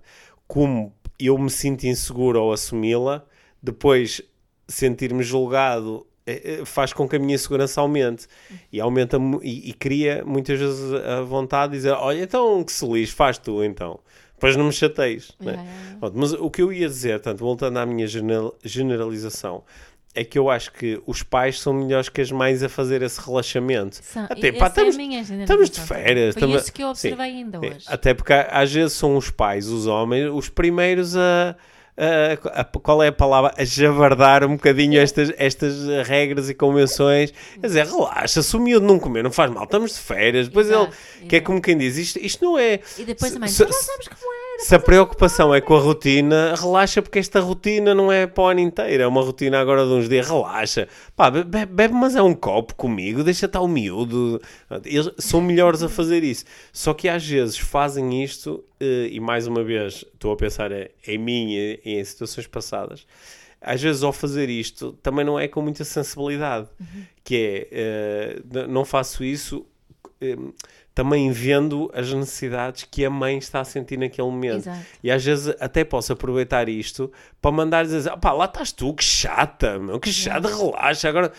como 0.47 0.93
eu 1.19 1.37
me 1.37 1.49
sinto 1.49 1.83
inseguro 1.85 2.39
ao 2.39 2.51
assumi-la, 2.51 3.23
depois 3.61 4.21
sentir-me 4.67 5.23
julgado 5.23 6.05
eh, 6.25 6.59
eh, 6.61 6.65
faz 6.65 6.93
com 6.93 7.07
que 7.07 7.15
a 7.17 7.19
minha 7.19 7.37
segurança 7.37 7.81
aumente 7.81 8.27
e 8.71 8.79
aumenta 8.79 9.17
e, 9.41 9.69
e 9.69 9.73
cria 9.73 10.23
muitas 10.25 10.57
vezes 10.59 10.93
a 10.93 11.21
vontade 11.21 11.71
de 11.73 11.77
dizer 11.79 11.91
olha 11.91 12.23
então 12.23 12.63
que 12.63 12.71
se 12.71 12.85
lixe, 12.85 13.13
faz 13.13 13.37
tu 13.37 13.61
então 13.63 13.99
depois 14.43 14.55
não 14.57 14.65
me 14.65 14.73
né? 15.39 15.53
Yeah, 15.53 15.63
yeah. 15.71 15.99
Pronto, 15.99 16.17
mas 16.17 16.33
o 16.33 16.49
que 16.51 16.61
eu 16.61 16.71
ia 16.73 16.87
dizer, 16.87 17.19
tanto 17.21 17.39
voltando 17.39 17.77
à 17.79 17.85
minha 17.85 18.05
general- 18.07 18.53
generalização 18.63 19.63
é 20.15 20.23
que 20.23 20.37
eu 20.37 20.47
acho 20.49 20.71
que 20.73 21.01
os 21.07 21.23
pais 21.23 21.59
são 21.59 21.73
melhores 21.73 22.07
que 22.07 22.21
as 22.21 22.31
mães 22.31 22.61
a 22.61 22.69
fazer 22.69 23.01
esse 23.01 23.19
relaxamento 23.19 23.95
São- 24.03 24.25
até, 24.25 24.51
pá, 24.51 24.65
é 24.65 24.67
estamos, 24.69 24.95
minha 24.95 25.21
estamos 25.21 25.69
de 25.71 25.79
férias 25.79 26.35
Foi 26.35 26.41
estamos- 26.43 26.61
isso 26.61 26.71
que 26.73 26.83
eu 26.83 26.93
Sim. 26.95 27.07
observei 27.13 27.25
ainda 27.37 27.57
é, 27.57 27.69
hoje. 27.71 27.85
Até 27.87 28.13
porque 28.13 28.31
às 28.33 28.71
vezes 28.71 28.93
são 28.93 29.17
os 29.17 29.31
pais, 29.31 29.67
os 29.69 29.87
homens, 29.87 30.29
os 30.31 30.49
primeiros 30.49 31.17
a, 31.17 31.55
uh, 31.97 32.49
a, 32.53 32.63
qual 32.63 33.01
é 33.03 33.07
a 33.07 33.11
palavra? 33.11 33.53
A 33.57 33.63
javardar 33.63 34.43
um 34.45 34.55
bocadinho 34.55 34.99
estas, 34.99 35.31
estas 35.37 36.07
regras 36.07 36.49
e 36.49 36.53
convenções. 36.53 37.31
Quer 37.59 37.67
dizer, 37.67 37.85
relaxa, 37.85 38.41
se 38.41 38.55
o 38.55 38.59
miúdo 38.59 38.85
não 38.85 38.99
comer, 38.99 39.23
não 39.23 39.31
faz 39.31 39.51
mal, 39.51 39.63
estamos 39.63 39.93
de 39.93 39.99
férias. 39.99 40.47
Depois 40.47 40.67
Exato, 40.67 40.93
ele, 41.19 41.27
que 41.27 41.35
é 41.37 41.39
como 41.41 41.61
quem 41.61 41.77
diz, 41.77 41.97
isto, 41.97 42.19
isto 42.19 42.43
não 42.43 42.57
é. 42.57 42.79
E 42.97 43.03
depois 43.05 43.31
também, 43.31 43.49
se- 43.49 43.65
tu 43.65 43.71
não 43.71 43.81
sabes 43.81 44.07
como 44.07 44.33
era. 44.33 44.42
Se 44.59 44.75
a 44.75 44.79
preocupação 44.79 45.53
é 45.53 45.59
com 45.59 45.75
a 45.75 45.79
rotina, 45.79 46.55
relaxa 46.55 47.01
porque 47.01 47.19
esta 47.19 47.39
rotina 47.41 47.93
não 47.93 48.09
é 48.11 48.25
para 48.25 48.43
o 48.43 48.47
ano 48.47 48.59
inteiro, 48.61 49.03
é 49.03 49.07
uma 49.07 49.21
rotina 49.21 49.59
agora 49.59 49.85
de 49.85 49.91
uns 49.91 50.07
dias, 50.07 50.27
relaxa. 50.29 50.87
Pá, 51.15 51.29
be- 51.29 51.43
be- 51.43 51.65
bebe, 51.65 51.93
mas 51.93 52.15
é 52.15 52.21
um 52.21 52.33
copo 52.33 52.73
comigo, 52.75 53.23
deixa 53.23 53.45
estar 53.45 53.59
o 53.61 53.67
miúdo. 53.67 54.41
Eles 54.85 55.09
são 55.17 55.41
melhores 55.41 55.83
a 55.83 55.89
fazer 55.89 56.23
isso. 56.23 56.45
Só 56.71 56.93
que 56.93 57.09
às 57.09 57.25
vezes 57.27 57.57
fazem 57.57 58.23
isto, 58.23 58.63
eh, 58.79 59.09
e 59.11 59.19
mais 59.19 59.47
uma 59.47 59.63
vez 59.63 60.05
estou 60.13 60.31
a 60.31 60.37
pensar 60.37 60.71
em 60.71 61.17
mim 61.17 61.51
e 61.53 61.79
em 61.83 62.03
situações 62.03 62.47
passadas, 62.47 63.05
às 63.59 63.81
vezes 63.81 64.01
ao 64.01 64.13
fazer 64.13 64.49
isto 64.49 64.93
também 65.03 65.25
não 65.25 65.37
é 65.37 65.47
com 65.47 65.61
muita 65.61 65.83
sensibilidade, 65.83 66.67
que 67.23 67.67
é, 67.71 68.37
eh, 68.55 68.67
não 68.69 68.85
faço 68.85 69.23
isso 69.25 69.65
eh, 70.21 70.37
também 70.93 71.31
vendo 71.31 71.89
as 71.93 72.11
necessidades 72.13 72.83
que 72.89 73.03
a 73.03 73.09
mãe 73.09 73.37
está 73.37 73.61
a 73.61 73.65
sentir 73.65 73.97
naquele 73.97 74.27
momento. 74.27 74.67
Exato. 74.67 74.85
E 75.03 75.11
às 75.11 75.23
vezes 75.23 75.55
até 75.59 75.83
posso 75.83 76.13
aproveitar 76.13 76.69
isto 76.69 77.11
para 77.41 77.51
mandar 77.51 77.83
dizer, 77.83 78.11
ah, 78.11 78.17
pá, 78.17 78.31
lá 78.31 78.45
estás 78.45 78.71
tu, 78.71 78.93
que 78.93 79.03
chata, 79.03 79.79
meu, 79.79 79.99
que 79.99 80.11
chata, 80.11 80.47
relaxa. 80.47 81.09
Agora... 81.09 81.31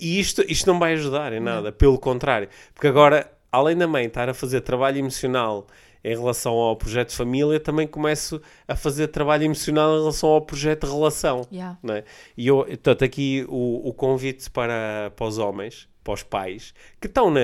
E 0.00 0.18
isto, 0.18 0.44
isto 0.48 0.66
não 0.66 0.78
vai 0.78 0.94
ajudar 0.94 1.32
em 1.32 1.40
nada, 1.40 1.70
pelo 1.70 1.98
contrário. 1.98 2.48
Porque 2.74 2.88
agora, 2.88 3.30
além 3.52 3.76
da 3.76 3.86
mãe 3.86 4.06
estar 4.06 4.28
a 4.28 4.34
fazer 4.34 4.60
trabalho 4.62 4.98
emocional 4.98 5.66
em 6.02 6.16
relação 6.16 6.52
ao 6.54 6.76
projeto 6.76 7.10
de 7.10 7.16
família, 7.16 7.58
também 7.58 7.86
começo 7.86 8.40
a 8.68 8.76
fazer 8.76 9.08
trabalho 9.08 9.44
emocional 9.44 9.96
em 9.96 9.98
relação 9.98 10.28
ao 10.28 10.40
projeto 10.40 10.86
de 10.86 10.92
relação. 10.92 11.46
Yeah. 11.50 11.78
não 11.82 11.94
é? 11.94 12.04
E 12.36 12.46
eu, 12.46 12.64
portanto, 12.64 13.04
aqui 13.04 13.44
o, 13.48 13.88
o 13.88 13.92
convite 13.92 14.48
para, 14.50 15.12
para 15.16 15.26
os 15.26 15.38
homens, 15.38 15.88
para 16.04 16.14
os 16.14 16.22
pais, 16.22 16.72
que 17.00 17.06
estão 17.06 17.30
na. 17.30 17.40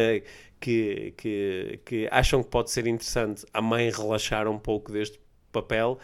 Que, 0.62 1.12
que, 1.16 1.80
que 1.84 2.08
acham 2.12 2.40
que 2.42 2.48
pode 2.48 2.70
ser 2.70 2.86
interessante 2.86 3.44
a 3.52 3.60
mãe 3.60 3.90
relaxar 3.90 4.46
um 4.46 4.58
pouco 4.58 4.92
deste 4.92 5.18
papel, 5.50 5.98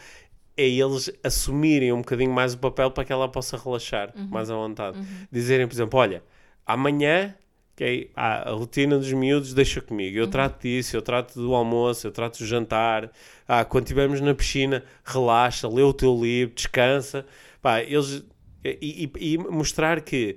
é 0.57 0.67
eles 0.69 1.09
assumirem 1.23 1.93
um 1.93 1.99
bocadinho 1.99 2.33
mais 2.33 2.55
o 2.55 2.59
papel 2.59 2.91
para 2.91 3.05
que 3.05 3.13
ela 3.13 3.29
possa 3.29 3.57
relaxar 3.57 4.13
mais 4.29 4.51
à 4.51 4.57
vontade. 4.57 4.99
Dizerem, 5.31 5.67
por 5.69 5.75
exemplo, 5.75 5.99
olha, 6.01 6.23
amanhã 6.67 7.35
ok, 7.75 8.11
ah, 8.17 8.51
a 8.51 8.53
rotina 8.53 8.99
dos 8.99 9.13
miúdos 9.13 9.55
deixa 9.55 9.81
comigo. 9.81 10.19
Eu 10.19 10.27
trato 10.27 10.61
disso, 10.63 10.97
eu 10.97 11.03
trato 11.03 11.35
do 11.41 11.55
almoço, 11.55 12.09
eu 12.09 12.11
trato 12.11 12.39
do 12.39 12.45
jantar. 12.47 13.09
Ah, 13.47 13.65
quando 13.65 13.85
estivermos 13.85 14.21
na 14.21 14.35
piscina, 14.35 14.83
relaxa, 15.05 15.69
lê 15.69 15.83
o 15.83 15.93
teu 15.93 16.13
livro, 16.21 16.53
descansa. 16.57 17.25
Pá, 17.63 17.81
eles, 17.81 18.25
e, 18.65 19.05
e- 19.17 19.35
e 19.35 19.39
mostrar 19.39 20.01
que 20.01 20.37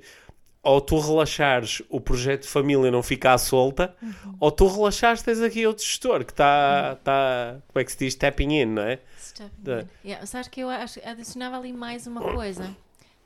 ou 0.64 0.80
tu 0.80 1.00
relaxares 1.00 1.82
o 1.90 2.00
projeto 2.00 2.44
de 2.44 2.48
família 2.48 2.92
não 2.92 3.02
ficar 3.02 3.38
solta, 3.38 3.96
ou 4.40 4.52
tu 4.52 4.68
relaxares 4.68 5.22
tens 5.22 5.42
aqui 5.42 5.66
outro 5.66 5.84
gestor 5.84 6.24
que 6.24 6.32
está, 6.32 6.98
tá, 7.04 7.58
como 7.68 7.82
é 7.82 7.84
que 7.84 7.92
se 7.92 7.98
diz, 7.98 8.16
tapping 8.16 8.62
in, 8.62 8.66
não 8.66 8.84
é? 8.84 9.00
Step 9.20 9.52
Da- 9.58 9.82
in. 9.82 9.88
Yeah, 10.06 10.26
sabes 10.26 10.48
que 10.48 10.62
eu 10.62 10.70
acho, 10.70 11.00
adicionava 11.04 11.58
ali 11.58 11.74
mais 11.74 12.06
uma 12.06 12.22
coisa 12.22 12.76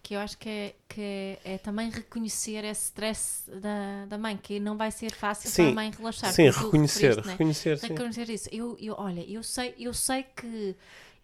que 0.02 0.16
eu 0.16 0.20
acho 0.20 0.38
que 0.38 0.48
é, 0.48 0.76
que 0.88 1.38
é, 1.44 1.58
também 1.58 1.90
reconhecer 1.90 2.64
esse 2.64 2.86
stress 2.86 3.50
da, 3.50 4.06
da 4.06 4.18
mãe, 4.20 4.38
que 4.38 4.60
não 4.60 4.78
vai 4.78 4.92
ser 4.92 5.12
fácil 5.12 5.50
Sim, 5.50 5.64
para 5.64 5.72
a 5.72 5.76
mãe 5.76 5.92
relaxar. 5.98 6.32
sim, 6.32 6.50
reconhecer, 6.52 7.26
né? 7.26 7.32
reconhecer, 7.32 7.78
sim. 7.80 7.88
reconhecer 7.88 8.30
isso. 8.30 8.48
Eu, 8.52 8.78
eu, 8.80 8.94
olha, 9.00 9.28
eu 9.28 9.42
sei, 9.42 9.74
eu 9.80 9.94
sei 9.96 10.24
que 10.24 10.76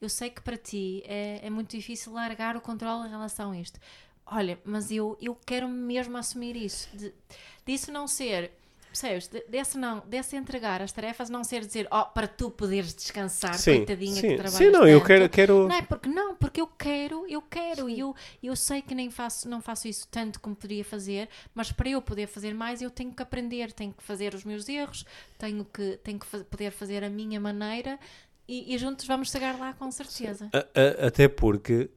eu 0.02 0.10
sei 0.10 0.32
que 0.32 0.42
para 0.42 0.58
ti 0.58 1.04
é, 1.06 1.42
é 1.44 1.50
muito 1.52 1.70
difícil 1.78 2.12
largar 2.12 2.58
o 2.58 2.62
controle 2.62 3.08
em 3.08 3.12
relação 3.12 3.52
a 3.52 3.58
isto. 3.60 3.80
Olha, 4.26 4.58
mas 4.64 4.92
eu, 4.92 5.18
eu 5.22 5.36
quero 5.46 5.68
mesmo 5.68 6.18
assumir 6.18 6.56
isso. 6.56 6.88
De, 6.96 7.14
disso 7.66 7.92
não 7.92 8.08
ser, 8.08 8.52
percebes? 8.88 9.28
De- 9.28 9.44
Desse, 9.50 9.78
não, 9.78 10.00
desse 10.08 10.36
entregar 10.38 10.82
as 10.82 10.92
tarefas 10.92 11.30
não 11.30 11.44
ser 11.44 11.66
dizer, 11.66 11.86
ó, 11.92 12.04
para 12.06 12.28
tu 12.28 12.50
poderes 12.50 12.94
descansar, 12.94 13.56
Sim, 13.56 13.78
coitadinha 13.78 14.16
sim, 14.22 14.30
que 14.30 14.36
trabalhas 14.38 14.58
sim, 14.58 14.70
não, 14.70 14.88
eu 14.88 15.00
tanto. 15.00 15.08
quero, 15.08 15.30
quero... 15.30 15.68
Não 15.68 15.76
é 15.76 15.82
porque 15.82 16.08
não, 16.10 16.36
porque 16.36 16.62
eu 16.62 16.68
quero, 16.68 17.26
eu 17.28 17.42
quero 17.42 17.90
e 17.90 18.00
eu, 18.00 18.16
eu 18.42 18.56
sei 18.56 18.82
que 18.82 18.96
nem 18.96 19.10
faço, 19.12 19.50
não 19.50 19.60
faço 19.62 19.88
isso 19.90 20.08
tanto 20.10 20.40
como 20.40 20.56
poderia 20.56 20.86
fazer, 20.86 21.28
mas 21.54 21.72
para 21.72 21.90
eu 21.90 22.02
poder 22.02 22.28
fazer 22.28 22.54
mais 22.54 22.82
eu 22.82 22.90
tenho 22.90 23.12
que 23.14 23.22
aprender, 23.22 23.74
tenho 23.74 23.92
que 23.94 24.04
fazer 24.04 24.34
os 24.34 24.46
meus 24.46 24.70
erros, 24.70 25.06
tenho 25.38 25.66
que, 25.66 25.98
tenho 26.04 26.20
que 26.20 26.26
fa- 26.26 26.46
poder 26.50 26.72
fazer 26.72 27.04
a 27.04 27.10
minha 27.10 27.40
maneira 27.40 28.00
e, 28.48 28.74
e 28.74 28.78
juntos 28.78 29.06
vamos 29.06 29.30
chegar 29.30 29.58
lá 29.60 29.74
com 29.74 29.92
certeza. 29.92 30.50
A- 30.54 30.58
a- 31.04 31.08
até 31.08 31.28
porque, 31.28 31.90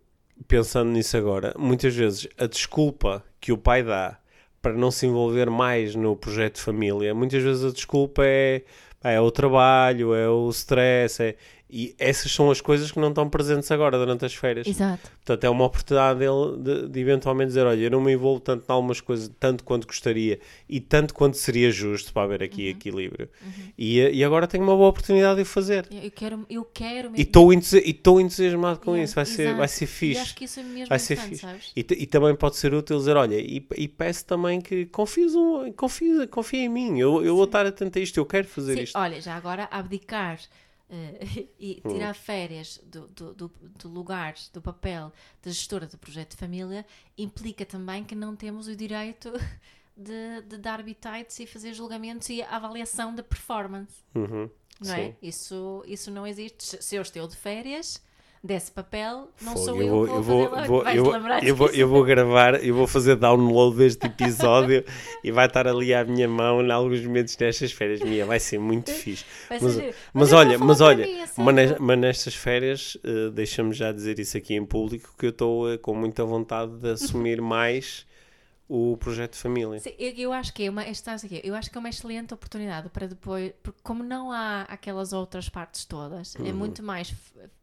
pensando 0.49 0.90
nisso 0.90 1.16
agora, 1.16 1.55
muitas 1.59 1.94
vezes 1.94 2.29
a 2.38 2.47
desculpa 2.47 3.25
que 3.40 3.53
o 3.53 3.59
pai 3.59 3.83
dá 3.83 4.18
para 4.61 4.73
não 4.73 4.90
se 4.90 5.07
envolver 5.07 5.51
mais 5.51 5.94
no 5.94 6.16
projeto 6.16 6.55
de 6.57 6.62
família, 6.62 7.14
muitas 7.14 7.42
vezes 7.42 7.64
a 7.64 7.70
desculpa 7.73 8.23
é, 8.25 8.62
é 9.03 9.20
o 9.20 9.31
trabalho, 9.31 10.14
é 10.14 10.29
o 10.29 10.49
stress, 10.51 11.23
é- 11.23 11.37
e 11.76 11.94
essas 11.98 12.30
são 12.30 12.50
as 12.52 12.60
coisas 12.60 12.92
que 12.92 13.00
não 13.00 13.08
estão 13.08 13.28
presentes 13.28 13.68
agora 13.72 13.98
durante 13.98 14.24
as 14.24 14.32
férias. 14.32 14.66
Exato. 14.66 15.10
Portanto, 15.16 15.42
é 15.44 15.50
uma 15.50 15.64
oportunidade 15.64 16.20
dele 16.20 16.56
de, 16.58 16.88
de 16.88 17.00
eventualmente 17.00 17.48
dizer: 17.48 17.66
Olha, 17.66 17.80
eu 17.82 17.90
não 17.90 18.00
me 18.00 18.12
envolvo 18.12 18.38
tanto 18.40 18.62
em 18.68 18.72
algumas 18.72 19.00
coisas, 19.00 19.28
tanto 19.40 19.64
quanto 19.64 19.87
gostaria 19.87 20.38
e 20.68 20.78
tanto 20.80 21.12
quanto 21.12 21.37
seria 21.37 21.70
justo 21.72 22.12
para 22.12 22.22
haver 22.22 22.42
aqui 22.44 22.68
equilíbrio. 22.68 23.28
E, 23.76 23.98
e 24.00 24.22
agora 24.22 24.46
tenho 24.46 24.62
uma 24.62 24.76
boa 24.76 24.88
oportunidade 24.88 25.37
de 25.37 25.42
o 25.42 25.46
fazer. 25.46 25.88
Eu 25.90 26.04
eu 26.04 26.10
quero, 26.12 26.46
eu 26.48 26.64
quero 26.64 27.08
E 27.08 27.10
mesmo. 27.10 27.16
estou 27.22 27.52
entusi- 27.52 27.82
e 27.84 27.90
estou 27.90 28.20
entusiasmado 28.20 28.78
com 28.78 28.92
Yeah, 28.92 29.04
isso, 29.04 29.14
vai 29.16 29.24
ser, 29.26 29.54
vai 29.54 29.66
ser 29.68 29.84
E 29.84 29.88
fixe. 29.88 30.20
acho 30.20 30.34
que 30.37 30.44
isso 30.44 30.60
é 30.60 30.62
mesmo 30.62 30.87
Vai 30.88 30.98
ser 31.00 31.16
fixe. 31.16 31.40
sabes? 31.40 31.72
E, 31.74 31.80
e 31.80 32.06
também 32.06 32.34
pode 32.37 32.56
ser 32.56 32.72
útil 32.72 32.98
dizer: 32.98 33.16
Olha, 33.16 33.34
e, 33.34 33.66
e 33.76 33.88
peço 33.88 34.24
também 34.26 34.60
que 34.60 34.87
confies 34.87 35.34
um, 35.34 35.72
confia 35.72 36.60
em 36.64 36.68
mim, 36.68 36.98
eu, 37.00 37.24
eu 37.24 37.34
vou 37.34 37.44
estar 37.46 37.66
atento 37.66 37.98
a 37.98 38.02
isto, 38.02 38.16
eu 38.18 38.24
quero 38.26 38.46
fazer 38.46 38.74
Sim, 38.76 38.82
isto. 38.84 38.96
olha, 38.98 39.20
já 39.20 39.34
agora 39.34 39.66
abdicar 39.70 40.38
eh, 40.88 41.18
e 41.59 41.83
Hum. 41.85 41.88
tirar 41.92 42.14
férias 42.14 42.79
do, 42.85 43.07
do, 43.09 43.35
do, 43.35 43.49
do 43.79 43.88
lugar, 43.88 44.35
do 44.53 44.61
papel 44.62 45.12
de 45.42 45.51
gestora 45.51 45.87
do 45.87 45.97
projeto 45.99 46.31
de 46.33 46.37
família 46.37 46.85
implica 47.16 47.64
também 47.66 48.05
que 48.05 48.14
não 48.14 48.35
temos 48.37 48.66
o 48.68 48.77
direito 48.77 49.33
de, 49.97 50.42
de 50.42 50.59
dar 50.59 50.83
bitites 50.83 51.38
e 51.40 51.47
fazer 51.47 51.73
julgamentos 51.75 52.29
e 52.29 52.42
avaliação 52.42 53.14
da 53.14 53.23
performance, 53.23 54.03
Uhum, 54.14 54.51
não 54.81 54.94
é? 54.94 55.14
Isso, 55.23 55.83
isso 55.87 56.11
não 56.11 56.27
existe. 56.27 56.83
Se 56.83 56.97
eu 56.97 57.03
estou 57.03 57.27
de 57.29 57.37
férias 57.37 58.03
desse 58.44 58.70
papel, 58.70 59.26
não 59.40 59.54
Fogo, 59.54 59.64
sou 59.64 59.80
eu, 59.80 60.07
eu 60.07 60.22
vou, 60.22 60.22
vou, 60.22 60.59
eu 60.59 60.64
vou, 60.66 60.85
eu, 60.87 61.04
vou, 61.04 61.12
lembrar 61.14 61.42
eu, 61.42 61.57
vou, 61.57 61.68
eu 61.70 61.88
vou 61.88 62.04
gravar, 62.04 62.62
eu 62.62 62.74
vou 62.74 62.87
fazer 62.87 63.16
download 63.16 63.78
deste 63.78 64.07
episódio 64.07 64.85
e 65.24 65.33
vai 65.33 65.46
estar 65.46 65.66
ali 65.66 65.94
à 65.94 66.04
minha 66.04 66.28
mão 66.28 66.61
em 66.62 66.70
alguns 66.70 67.00
momentos 67.07 67.35
nestas 67.38 67.72
férias. 67.72 68.00
Minha, 68.02 68.26
vai 68.26 68.38
ser 68.38 68.59
muito 68.59 68.90
fixe. 68.90 69.24
Mas, 69.48 69.62
mas 70.12 70.30
eu 70.30 70.37
vou 70.37 70.38
olha, 70.38 70.59
mas 70.59 70.80
olha, 70.83 71.07
mim, 71.07 71.22
a 71.22 71.26
sério. 71.26 71.44
mas, 71.44 71.54
nes- 71.54 71.78
mas 71.80 71.98
nestas 71.98 72.35
férias, 72.35 72.98
eh, 73.02 73.30
deixa-me 73.33 73.72
já 73.72 73.90
dizer 73.90 74.18
isso 74.18 74.37
aqui 74.37 74.54
em 74.54 74.64
público, 74.66 75.14
que 75.18 75.24
eu 75.24 75.30
estou 75.30 75.72
eh, 75.72 75.78
com 75.78 75.94
muita 75.94 76.22
vontade 76.22 76.72
de 76.76 76.90
assumir 76.90 77.40
mais 77.40 78.07
o 78.66 78.96
projeto 78.96 79.33
de 79.33 79.38
família. 79.38 79.79
Sim, 79.79 79.94
eu, 79.98 80.12
eu 80.14 80.33
acho 80.33 80.53
que 80.55 80.64
é 80.64 80.70
uma, 80.70 80.87
estás 80.88 81.22
aqui, 81.24 81.40
eu 81.44 81.55
acho 81.55 81.70
que 81.70 81.77
é 81.77 81.81
uma 81.81 81.88
excelente 81.90 82.33
oportunidade 82.33 82.88
para 82.88 83.07
depois, 83.07 83.53
porque 83.62 83.79
como 83.83 84.03
não 84.03 84.33
há 84.33 84.62
aquelas 84.62 85.12
outras 85.12 85.48
partes 85.50 85.85
todas, 85.85 86.35
é 86.37 86.53
muito 86.53 86.83
mais 86.83 87.14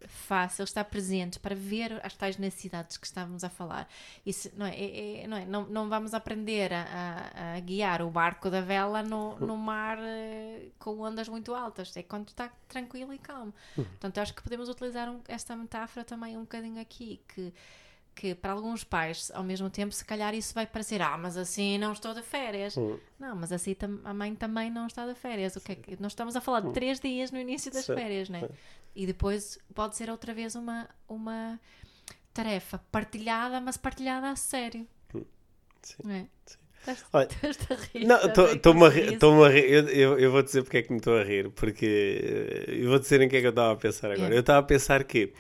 fácil 0.07 0.63
estar 0.63 0.83
presente 0.85 1.39
para 1.39 1.55
ver 1.55 1.99
as 2.05 2.15
tais 2.15 2.37
necessidades 2.37 2.97
que 2.97 3.07
estávamos 3.07 3.43
a 3.43 3.49
falar. 3.49 3.87
Isso, 4.25 4.51
não, 4.55 4.65
é, 4.67 4.75
é- 4.75 5.23
é- 5.23 5.27
não, 5.27 5.37
é, 5.37 5.45
não, 5.45 5.65
não 5.67 5.89
vamos 5.89 6.13
aprender 6.13 6.71
a, 6.71 6.83
a- 6.83 7.53
a 7.55 7.59
guiar 7.59 8.01
o 8.03 8.09
barco 8.11 8.49
da 8.49 8.61
vela 8.61 9.01
no, 9.01 9.39
no 9.39 9.57
mar 9.57 9.97
eh, 9.99 10.67
com 10.77 10.99
ondas 10.99 11.27
muito 11.27 11.53
altas, 11.55 11.95
é 11.97 12.03
quando 12.03 12.27
está 12.27 12.51
tranquilo 12.67 13.11
e 13.13 13.17
calmo. 13.17 13.53
Portanto, 13.75 14.17
eu 14.17 14.23
acho 14.23 14.33
que 14.35 14.43
podemos 14.43 14.69
utilizar 14.69 15.09
um- 15.09 15.21
esta 15.27 15.55
metáfora 15.55 16.05
também 16.05 16.37
um 16.37 16.41
bocadinho 16.41 16.79
aqui, 16.79 17.21
que 17.27 17.51
que 18.15 18.35
para 18.35 18.51
alguns 18.53 18.83
pais, 18.83 19.31
ao 19.33 19.43
mesmo 19.43 19.69
tempo, 19.69 19.93
se 19.93 20.03
calhar 20.05 20.33
isso 20.35 20.53
vai 20.53 20.67
parecer, 20.67 21.01
ah, 21.01 21.17
mas 21.17 21.37
assim 21.37 21.77
não 21.77 21.93
estou 21.93 22.13
de 22.13 22.21
férias. 22.21 22.77
Hum. 22.77 22.97
Não, 23.19 23.35
mas 23.35 23.51
assim 23.51 23.75
a 24.03 24.13
mãe 24.13 24.35
também 24.35 24.69
não 24.69 24.87
está 24.87 25.07
de 25.07 25.15
férias. 25.15 25.55
O 25.55 25.61
que 25.61 25.71
é 25.71 25.75
que 25.75 26.01
nós 26.01 26.11
estamos 26.11 26.35
a 26.35 26.41
falar 26.41 26.59
de 26.61 26.71
três 26.73 26.99
dias 26.99 27.31
no 27.31 27.39
início 27.39 27.71
das 27.71 27.85
Certo, 27.85 27.99
férias, 27.99 28.29
né? 28.29 28.47
E 28.95 29.05
depois 29.05 29.57
pode 29.73 29.95
ser 29.95 30.09
outra 30.09 30.33
vez 30.33 30.55
uma, 30.55 30.87
uma 31.07 31.59
tarefa 32.33 32.79
partilhada, 32.91 33.59
mas 33.61 33.77
partilhada 33.77 34.29
a 34.29 34.35
sério. 34.35 34.85
Sim, 35.81 35.95
Não 36.03 36.11
é? 36.11 36.27
sim. 36.45 36.57
Estás- 36.81 37.05
Olha, 37.13 37.27
estás 37.43 37.57
a 37.71 37.75
rir, 37.93 38.05
Não, 38.05 38.15
estás 38.17 38.39
a 38.39 38.45
rir 38.47 38.55
estou-me 38.57 38.85
a 38.85 38.89
rir. 38.89 39.03
a 39.45 39.49
rir. 39.49 39.71
Eu, 39.71 39.87
eu, 39.89 40.19
eu 40.19 40.31
vou 40.31 40.41
dizer 40.41 40.63
porque 40.63 40.77
é 40.77 40.81
que 40.81 40.91
me 40.91 40.97
estou 40.97 41.17
a 41.17 41.23
rir. 41.23 41.49
Porque 41.51 42.65
eh, 42.67 42.83
eu 42.83 42.89
vou 42.89 42.99
dizer 42.99 43.21
em 43.21 43.29
que 43.29 43.37
é 43.37 43.39
que 43.41 43.45
eu 43.47 43.51
estava 43.51 43.73
a 43.73 43.75
pensar 43.75 44.07
agora. 44.07 44.17
Yeah. 44.19 44.35
Eu 44.35 44.41
estava 44.41 44.59
a 44.59 44.63
pensar 44.63 45.03
que 45.03 45.31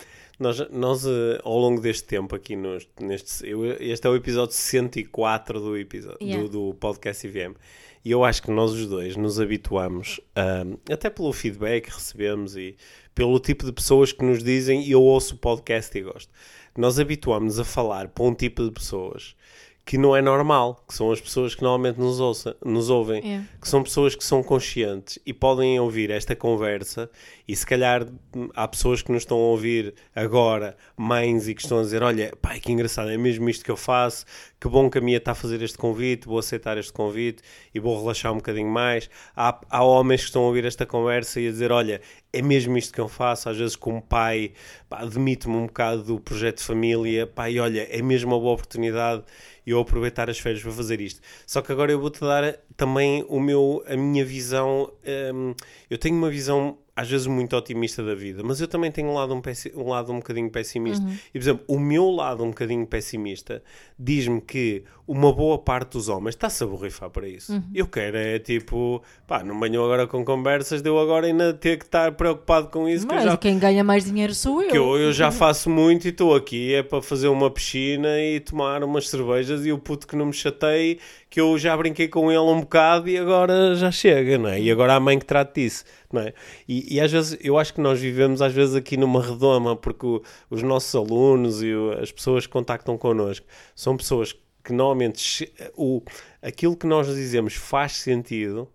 nós, 0.41 0.69
nós 0.71 1.05
eh, 1.05 1.39
ao 1.43 1.57
longo 1.57 1.79
deste 1.79 2.03
tempo 2.03 2.35
aqui, 2.35 2.55
nos, 2.55 2.87
neste, 2.99 3.47
eu- 3.47 3.63
este 3.79 4.05
é 4.05 4.09
o 4.09 4.15
episódio 4.15 4.53
104 4.55 5.59
do, 5.59 5.77
episódio, 5.77 6.17
Yeah. 6.21 6.43
do, 6.47 6.69
do 6.69 6.73
podcast 6.75 7.25
IVM. 7.25 7.55
E 8.03 8.09
eu 8.11 8.23
acho 8.23 8.41
que 8.41 8.49
nós 8.51 8.71
os 8.71 8.87
dois 8.87 9.15
nos 9.15 9.39
habituamos, 9.39 10.19
ahm, 10.35 10.75
até 10.91 11.09
pelo 11.09 11.31
feedback 11.31 11.85
que 11.85 11.91
recebemos 11.93 12.57
e 12.57 12.75
pelo 13.13 13.39
tipo 13.39 13.63
de 13.65 13.71
pessoas 13.71 14.11
que 14.11 14.23
nos 14.25 14.43
dizem 14.43 14.81
e 14.83 14.91
eu 14.91 15.01
ouço 15.03 15.35
o 15.35 15.37
podcast 15.37 15.95
e 15.97 16.01
gosto. 16.01 16.31
nós 16.75 16.97
habituámos-nos 16.97 17.59
a 17.59 17.65
falar 17.65 18.07
para 18.07 18.23
um 18.23 18.33
tipo 18.33 18.63
de 18.63 18.71
pessoas 18.71 19.35
que 19.83 19.97
não 19.97 20.15
é 20.15 20.21
normal, 20.21 20.83
que 20.87 20.93
são 20.93 21.11
as 21.11 21.19
pessoas 21.19 21.55
que 21.55 21.63
normalmente 21.63 21.99
nos, 21.99 22.19
ouça, 22.19 22.55
nos 22.63 22.89
ouvem, 22.89 23.21
É. 23.25 23.41
que 23.59 23.67
são 23.67 23.81
pessoas 23.83 24.15
que 24.15 24.23
são 24.23 24.43
conscientes 24.43 25.17
e 25.25 25.33
podem 25.33 25.79
ouvir 25.79 26.11
esta 26.11 26.35
conversa 26.35 27.09
e 27.47 27.55
se 27.55 27.65
calhar 27.65 28.07
há 28.55 28.67
pessoas 28.67 29.01
que 29.01 29.11
nos 29.11 29.23
estão 29.23 29.37
a 29.37 29.41
ouvir 29.41 29.93
agora, 30.15 30.77
mães, 30.95 31.47
e 31.47 31.55
que 31.55 31.61
estão 31.61 31.79
a 31.79 31.81
dizer, 31.81 32.03
olha, 32.03 32.31
pai, 32.41 32.59
que 32.59 32.71
engraçado, 32.71 33.09
é 33.09 33.17
mesmo 33.17 33.49
isto 33.49 33.65
que 33.65 33.71
eu 33.71 33.75
faço, 33.75 34.25
que 34.59 34.69
bom 34.69 34.89
que 34.89 34.99
a 34.99 35.01
minha 35.01 35.17
está 35.17 35.31
a 35.31 35.35
fazer 35.35 35.61
este 35.61 35.77
convite, 35.77 36.27
vou 36.27 36.37
aceitar 36.37 36.77
este 36.77 36.93
convite 36.93 37.41
e 37.73 37.79
vou 37.79 37.99
relaxar 37.99 38.31
um 38.31 38.37
bocadinho 38.37 38.69
mais. 38.69 39.09
Há, 39.35 39.59
há 39.69 39.83
homens 39.83 40.21
que 40.21 40.27
estão 40.27 40.43
a 40.43 40.45
ouvir 40.45 40.63
esta 40.63 40.85
conversa 40.85 41.41
e 41.41 41.47
a 41.47 41.51
dizer, 41.51 41.71
olha, 41.71 41.99
é 42.31 42.41
mesmo 42.41 42.77
isto 42.77 42.93
que 42.93 43.01
eu 43.01 43.09
faço, 43.09 43.49
às 43.49 43.57
vezes 43.57 43.75
como 43.75 44.01
pai, 44.01 44.53
pá, 44.87 45.03
demito-me 45.03 45.55
um 45.55 45.65
bocado 45.65 46.03
do 46.03 46.19
projeto 46.19 46.57
de 46.59 46.63
família, 46.63 47.29
e 47.49 47.59
olha, 47.59 47.87
é 47.91 48.01
mesmo 48.01 48.31
uma 48.31 48.39
boa 48.39 48.53
oportunidade 48.53 49.23
eu 49.65 49.79
aproveitar 49.79 50.29
as 50.29 50.39
férias 50.39 50.61
para 50.61 50.71
fazer 50.71 51.01
isto. 51.01 51.21
Só 51.45 51.61
que 51.61 51.71
agora 51.71 51.91
eu 51.91 51.99
vou-te 51.99 52.19
dar 52.19 52.57
também 52.75 53.25
o 53.27 53.39
meu, 53.39 53.83
a 53.87 53.95
minha 53.95 54.25
visão. 54.25 54.91
hum, 55.33 55.53
eu 55.89 55.97
tenho 55.97 56.15
uma 56.15 56.29
visão 56.29 56.77
às 56.95 57.09
vezes 57.09 57.25
muito 57.25 57.55
otimista 57.55 58.03
da 58.03 58.13
vida, 58.13 58.43
mas 58.43 58.59
eu 58.59 58.67
também 58.67 58.91
tenho 58.91 59.07
um 59.07 59.13
lado 59.13 59.33
um, 59.33 59.41
pessi- 59.41 59.71
um, 59.75 59.87
lado 59.89 60.11
um 60.11 60.17
bocadinho 60.17 60.49
pessimista. 60.49 61.05
E, 61.29 61.31
por 61.33 61.39
exemplo, 61.39 61.63
o 61.67 61.79
meu 61.79 62.09
lado 62.11 62.43
um 62.43 62.49
bocadinho 62.49 62.85
pessimista 62.85 63.63
diz-me 63.97 64.41
que 64.41 64.83
uma 65.07 65.31
boa 65.33 65.57
parte 65.57 65.91
dos 65.93 66.07
homens 66.09 66.35
está-se 66.35 66.63
a 66.63 66.67
borrifar 66.67 67.09
para 67.09 67.27
isso. 67.27 67.61
Eu 67.73 67.87
quero 67.87 68.17
é 68.17 68.39
tipo, 68.39 69.01
pá, 69.27 69.43
não 69.43 69.59
venham 69.59 69.83
agora 69.83 70.05
com 70.07 70.23
conversas, 70.25 70.81
deu 70.81 70.99
agora 70.99 71.27
ainda 71.27 71.53
ter 71.53 71.77
que 71.77 71.85
estar 71.85 72.11
preocupado 72.13 72.67
com 72.69 72.87
isso, 72.87 73.07
que 73.07 73.13
Mas 73.13 73.23
já 73.23 73.37
quem 73.37 73.57
ganha 73.59 73.83
mais 73.83 74.05
dinheiro 74.05 74.33
sou 74.33 74.61
eu. 74.61 74.69
que 74.69 74.77
eu, 74.77 74.97
eu 74.97 75.13
já 75.13 75.31
faço 75.31 75.69
muito 75.69 76.05
e 76.05 76.09
estou 76.09 76.35
aqui 76.35 76.73
é 76.73 76.83
para 76.83 77.01
fazer 77.01 77.27
uma 77.29 77.49
piscina 77.49 78.19
e 78.19 78.39
tomar 78.39 78.83
umas 78.83 79.09
cervejas 79.09 79.65
e 79.65 79.71
o 79.71 79.77
puto 79.77 80.05
que 80.07 80.15
não 80.15 80.25
me 80.27 80.33
chatei, 80.33 80.99
que 81.31 81.39
eu 81.39 81.57
já 81.57 81.75
brinquei 81.77 82.09
com 82.09 82.29
ele 82.29 82.41
um 82.41 82.59
bocado 82.59 83.07
e 83.09 83.17
agora 83.17 83.73
já 83.73 83.89
chega, 83.89 84.37
não 84.37 84.49
é? 84.49 84.59
E 84.61 84.69
agora 84.69 84.93
há 84.93 84.95
a 84.97 84.99
mãe 84.99 85.17
que 85.17 85.25
trate 85.25 85.61
disso, 85.61 85.85
não 86.11 86.21
é? 86.21 86.33
E, 86.67 86.95
e 86.95 86.99
às 86.99 87.09
vezes, 87.09 87.37
eu 87.41 87.57
acho 87.57 87.73
que 87.73 87.79
nós 87.79 87.99
vivemos 88.01 88.41
às 88.41 88.51
vezes 88.53 88.75
aqui 88.75 88.97
numa 88.97 89.21
redoma, 89.25 89.75
porque 89.75 90.05
o- 90.05 90.21
os 90.49 90.61
nossos 90.61 90.93
alunos 90.93 91.63
e 91.63 91.73
o- 91.73 91.93
as 91.93 92.11
pessoas 92.11 92.45
que 92.45 92.51
contactam 92.51 92.97
connosco 92.97 93.47
são 93.73 93.95
pessoas 93.95 94.35
que 94.63 94.73
normalmente 94.73 95.51
o, 95.75 96.01
aquilo 96.41 96.75
que 96.75 96.85
nós 96.85 97.07
dizemos 97.07 97.53
faz 97.55 97.93
sentido 97.93 98.67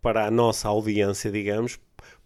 para 0.00 0.24
a 0.26 0.30
nossa 0.30 0.68
audiência, 0.68 1.30
digamos, 1.32 1.80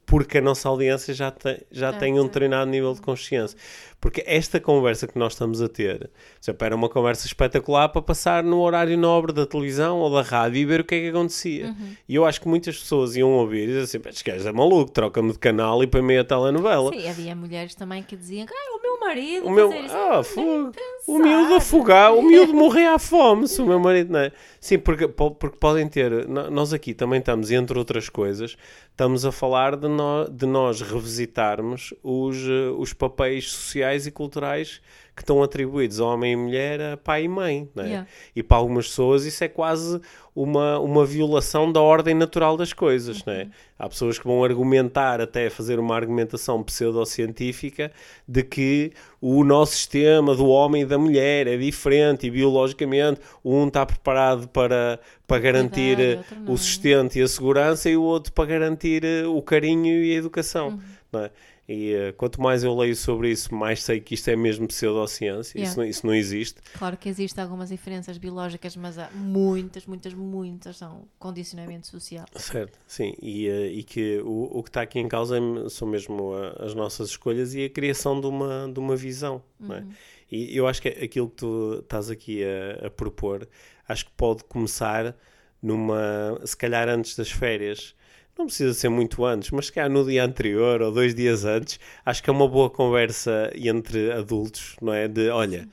porque 0.04 0.36
a 0.38 0.42
nossa 0.42 0.68
audiência 0.68 1.14
já 1.14 1.30
tem, 1.30 1.58
já 1.70 1.90
Já 1.92 1.98
tem 1.98 2.12
um 2.12 2.16
tem. 2.16 2.24
determinado 2.26 2.70
nível 2.70 2.92
de 2.92 3.00
consciência. 3.00 3.56
Porque 4.02 4.22
esta 4.26 4.58
conversa 4.60 5.06
que 5.06 5.16
nós 5.16 5.32
estamos 5.32 5.62
a 5.62 5.68
ter, 5.68 6.10
exemplo, 6.42 6.66
era 6.66 6.74
uma 6.74 6.88
conversa 6.88 7.24
espetacular 7.26 7.88
para 7.88 8.02
passar 8.02 8.42
no 8.42 8.60
horário 8.60 8.98
nobre 8.98 9.32
da 9.32 9.46
televisão 9.46 9.98
ou 10.00 10.10
da 10.12 10.22
rádio 10.22 10.58
e 10.58 10.64
ver 10.66 10.80
o 10.80 10.84
que 10.84 10.96
é 10.96 11.00
que 11.02 11.08
acontecia. 11.10 11.66
Uhum. 11.68 11.94
E 12.08 12.14
eu 12.16 12.24
acho 12.24 12.40
que 12.40 12.48
muitas 12.48 12.76
pessoas 12.76 13.14
iam 13.14 13.30
ouvir 13.30 13.62
e 13.62 13.66
dizer 13.68 13.82
assim: 13.82 14.00
este 14.08 14.24
gajo 14.24 14.48
é 14.48 14.52
maluco, 14.52 14.90
troca-me 14.90 15.30
de 15.32 15.38
canal 15.38 15.82
e 15.84 15.86
para 15.86 16.02
meia 16.02 16.24
telenovela. 16.24 16.90
Sim, 16.92 17.08
havia 17.08 17.36
mulheres 17.36 17.74
também 17.76 18.02
que 18.02 18.16
diziam 18.16 18.44
ah, 18.50 18.76
o 18.76 18.82
meu 18.82 18.98
marido 19.00 19.46
O 19.46 19.50
meu. 19.50 19.72
isso, 19.72 19.94
Ah, 19.96 20.22
fogo. 20.24 20.72
O 21.06 21.18
miúdo 21.18 21.54
afogar, 21.54 22.12
o 22.14 22.22
miúdo 22.22 22.54
morrer 22.54 22.86
à 22.86 22.98
fome, 22.98 23.46
se 23.48 23.60
o 23.62 23.66
meu 23.66 23.78
marido 23.80 24.12
não 24.12 24.20
é. 24.20 24.32
Sim, 24.60 24.78
porque, 24.78 25.06
po- 25.08 25.32
porque 25.32 25.56
podem 25.58 25.88
ter. 25.88 26.28
no- 26.28 26.50
Nós 26.50 26.72
aqui 26.72 26.92
também 26.94 27.18
estamos, 27.20 27.50
entre 27.50 27.76
outras 27.78 28.08
coisas, 28.08 28.56
estamos 28.90 29.24
a 29.24 29.32
falar 29.32 29.76
de, 29.76 29.88
nó- 29.88 30.24
de 30.24 30.46
nós 30.46 30.80
revisitarmos 30.80 31.92
os, 32.02 32.36
eh, 32.48 32.70
os 32.78 32.92
papéis 32.92 33.50
sociais 33.50 33.91
e 34.06 34.10
culturais 34.10 34.80
que 35.14 35.22
estão 35.22 35.42
atribuídos 35.42 36.00
a 36.00 36.06
homem 36.06 36.32
e 36.32 36.36
mulher, 36.36 36.80
a 36.80 36.96
pai 36.96 37.24
e 37.24 37.28
mãe. 37.28 37.68
Não 37.74 37.84
é? 37.84 37.86
Yeah. 37.86 38.08
E 38.34 38.42
para 38.42 38.56
algumas 38.56 38.88
pessoas 38.88 39.26
isso 39.26 39.44
é 39.44 39.48
quase 39.48 40.00
uma, 40.34 40.78
uma 40.78 41.04
violação 41.04 41.70
da 41.70 41.82
ordem 41.82 42.14
natural 42.14 42.56
das 42.56 42.72
coisas. 42.72 43.22
É? 43.26 43.48
Há 43.78 43.88
pessoas 43.90 44.18
que 44.18 44.26
vão 44.26 44.42
argumentar, 44.42 45.20
até 45.20 45.50
fazer 45.50 45.78
uma 45.78 45.94
argumentação 45.94 46.62
pseudocientífica, 46.62 47.92
de 48.26 48.42
que 48.42 48.92
o 49.20 49.44
nosso 49.44 49.74
sistema 49.74 50.34
do 50.34 50.46
homem 50.46 50.82
e 50.82 50.86
da 50.86 50.96
mulher 50.96 51.46
é 51.46 51.58
diferente 51.58 52.26
e 52.26 52.30
biologicamente 52.30 53.20
um 53.44 53.68
está 53.68 53.84
preparado 53.84 54.48
para, 54.48 54.98
para 55.26 55.38
garantir 55.38 55.98
o 56.46 56.56
sustento 56.56 57.16
e 57.16 57.22
a 57.22 57.28
segurança 57.28 57.90
e 57.90 57.96
o 57.98 58.02
outro 58.02 58.32
para 58.32 58.46
garantir 58.46 59.04
o 59.26 59.42
carinho 59.42 60.02
e 60.02 60.14
a 60.14 60.18
educação. 60.18 60.80
Uhum. 61.12 61.20
É? 61.20 61.30
E 61.68 61.92
eh, 61.92 62.12
quanto 62.12 62.40
mais 62.40 62.64
eu 62.64 62.76
leio 62.76 62.94
sobre 62.96 63.30
isso, 63.30 63.54
mais 63.54 63.82
sei 63.82 64.00
que 64.00 64.14
isto 64.14 64.28
é 64.28 64.34
mesmo 64.36 64.66
pseudociência. 64.66 65.56
Isso, 65.58 65.58
Yeah. 65.58 65.76
não, 65.82 65.84
isso 65.88 66.06
não 66.06 66.14
existe. 66.14 66.60
Claro 66.76 66.96
que 66.96 67.08
existem 67.08 67.42
algumas 67.42 67.68
diferenças 67.68 68.18
biológicas, 68.18 68.74
mas 68.76 68.98
há 68.98 69.08
muitas, 69.14 69.86
muitas, 69.86 70.12
muitas 70.12 70.76
são 70.76 71.06
condicionamento 71.20 71.86
social. 71.86 72.26
Certo, 72.34 72.76
sim, 72.86 73.14
e, 73.22 73.46
eh, 73.48 73.66
e 73.68 73.82
que 73.84 74.18
o, 74.24 74.58
o 74.58 74.62
que 74.62 74.70
está 74.70 74.82
aqui 74.82 74.98
em 74.98 75.06
causa 75.08 75.38
é- 75.38 75.68
são 75.68 75.86
mesmo 75.86 76.34
a- 76.34 76.64
as 76.64 76.74
nossas 76.74 77.10
escolhas 77.10 77.54
e 77.54 77.64
a 77.64 77.70
criação 77.70 78.20
de 78.20 78.26
uma, 78.26 78.68
de 78.70 78.80
uma 78.80 78.96
visão. 78.96 79.40
não 79.60 79.76
é? 79.76 79.84
E 80.30 80.56
eu 80.56 80.66
acho 80.66 80.82
que 80.82 80.88
aquilo 80.88 81.28
que 81.28 81.36
tu 81.36 81.78
estás 81.80 82.10
aqui 82.10 82.42
a, 82.42 82.86
a 82.86 82.90
propor, 82.90 83.48
acho 83.88 84.06
que 84.06 84.12
pode 84.16 84.42
começar 84.44 85.14
numa, 85.62 86.40
se 86.44 86.56
calhar 86.56 86.88
antes 86.88 87.14
das 87.16 87.30
férias. 87.30 87.94
Não 88.42 88.46
precisa 88.48 88.74
ser 88.74 88.88
muito 88.88 89.24
antes, 89.24 89.52
mas 89.52 89.66
se 89.66 89.72
calhar 89.72 89.88
no 89.88 90.04
dia 90.04 90.24
anterior 90.24 90.82
ou 90.82 90.90
dois 90.90 91.14
dias 91.14 91.44
antes, 91.44 91.78
acho 92.04 92.20
que 92.20 92.28
é 92.28 92.32
uma 92.32 92.48
boa 92.48 92.68
conversa 92.68 93.52
entre 93.54 94.10
adultos, 94.10 94.74
não 94.82 94.92
é? 94.92 95.06
De 95.06 95.28
olha, 95.28 95.68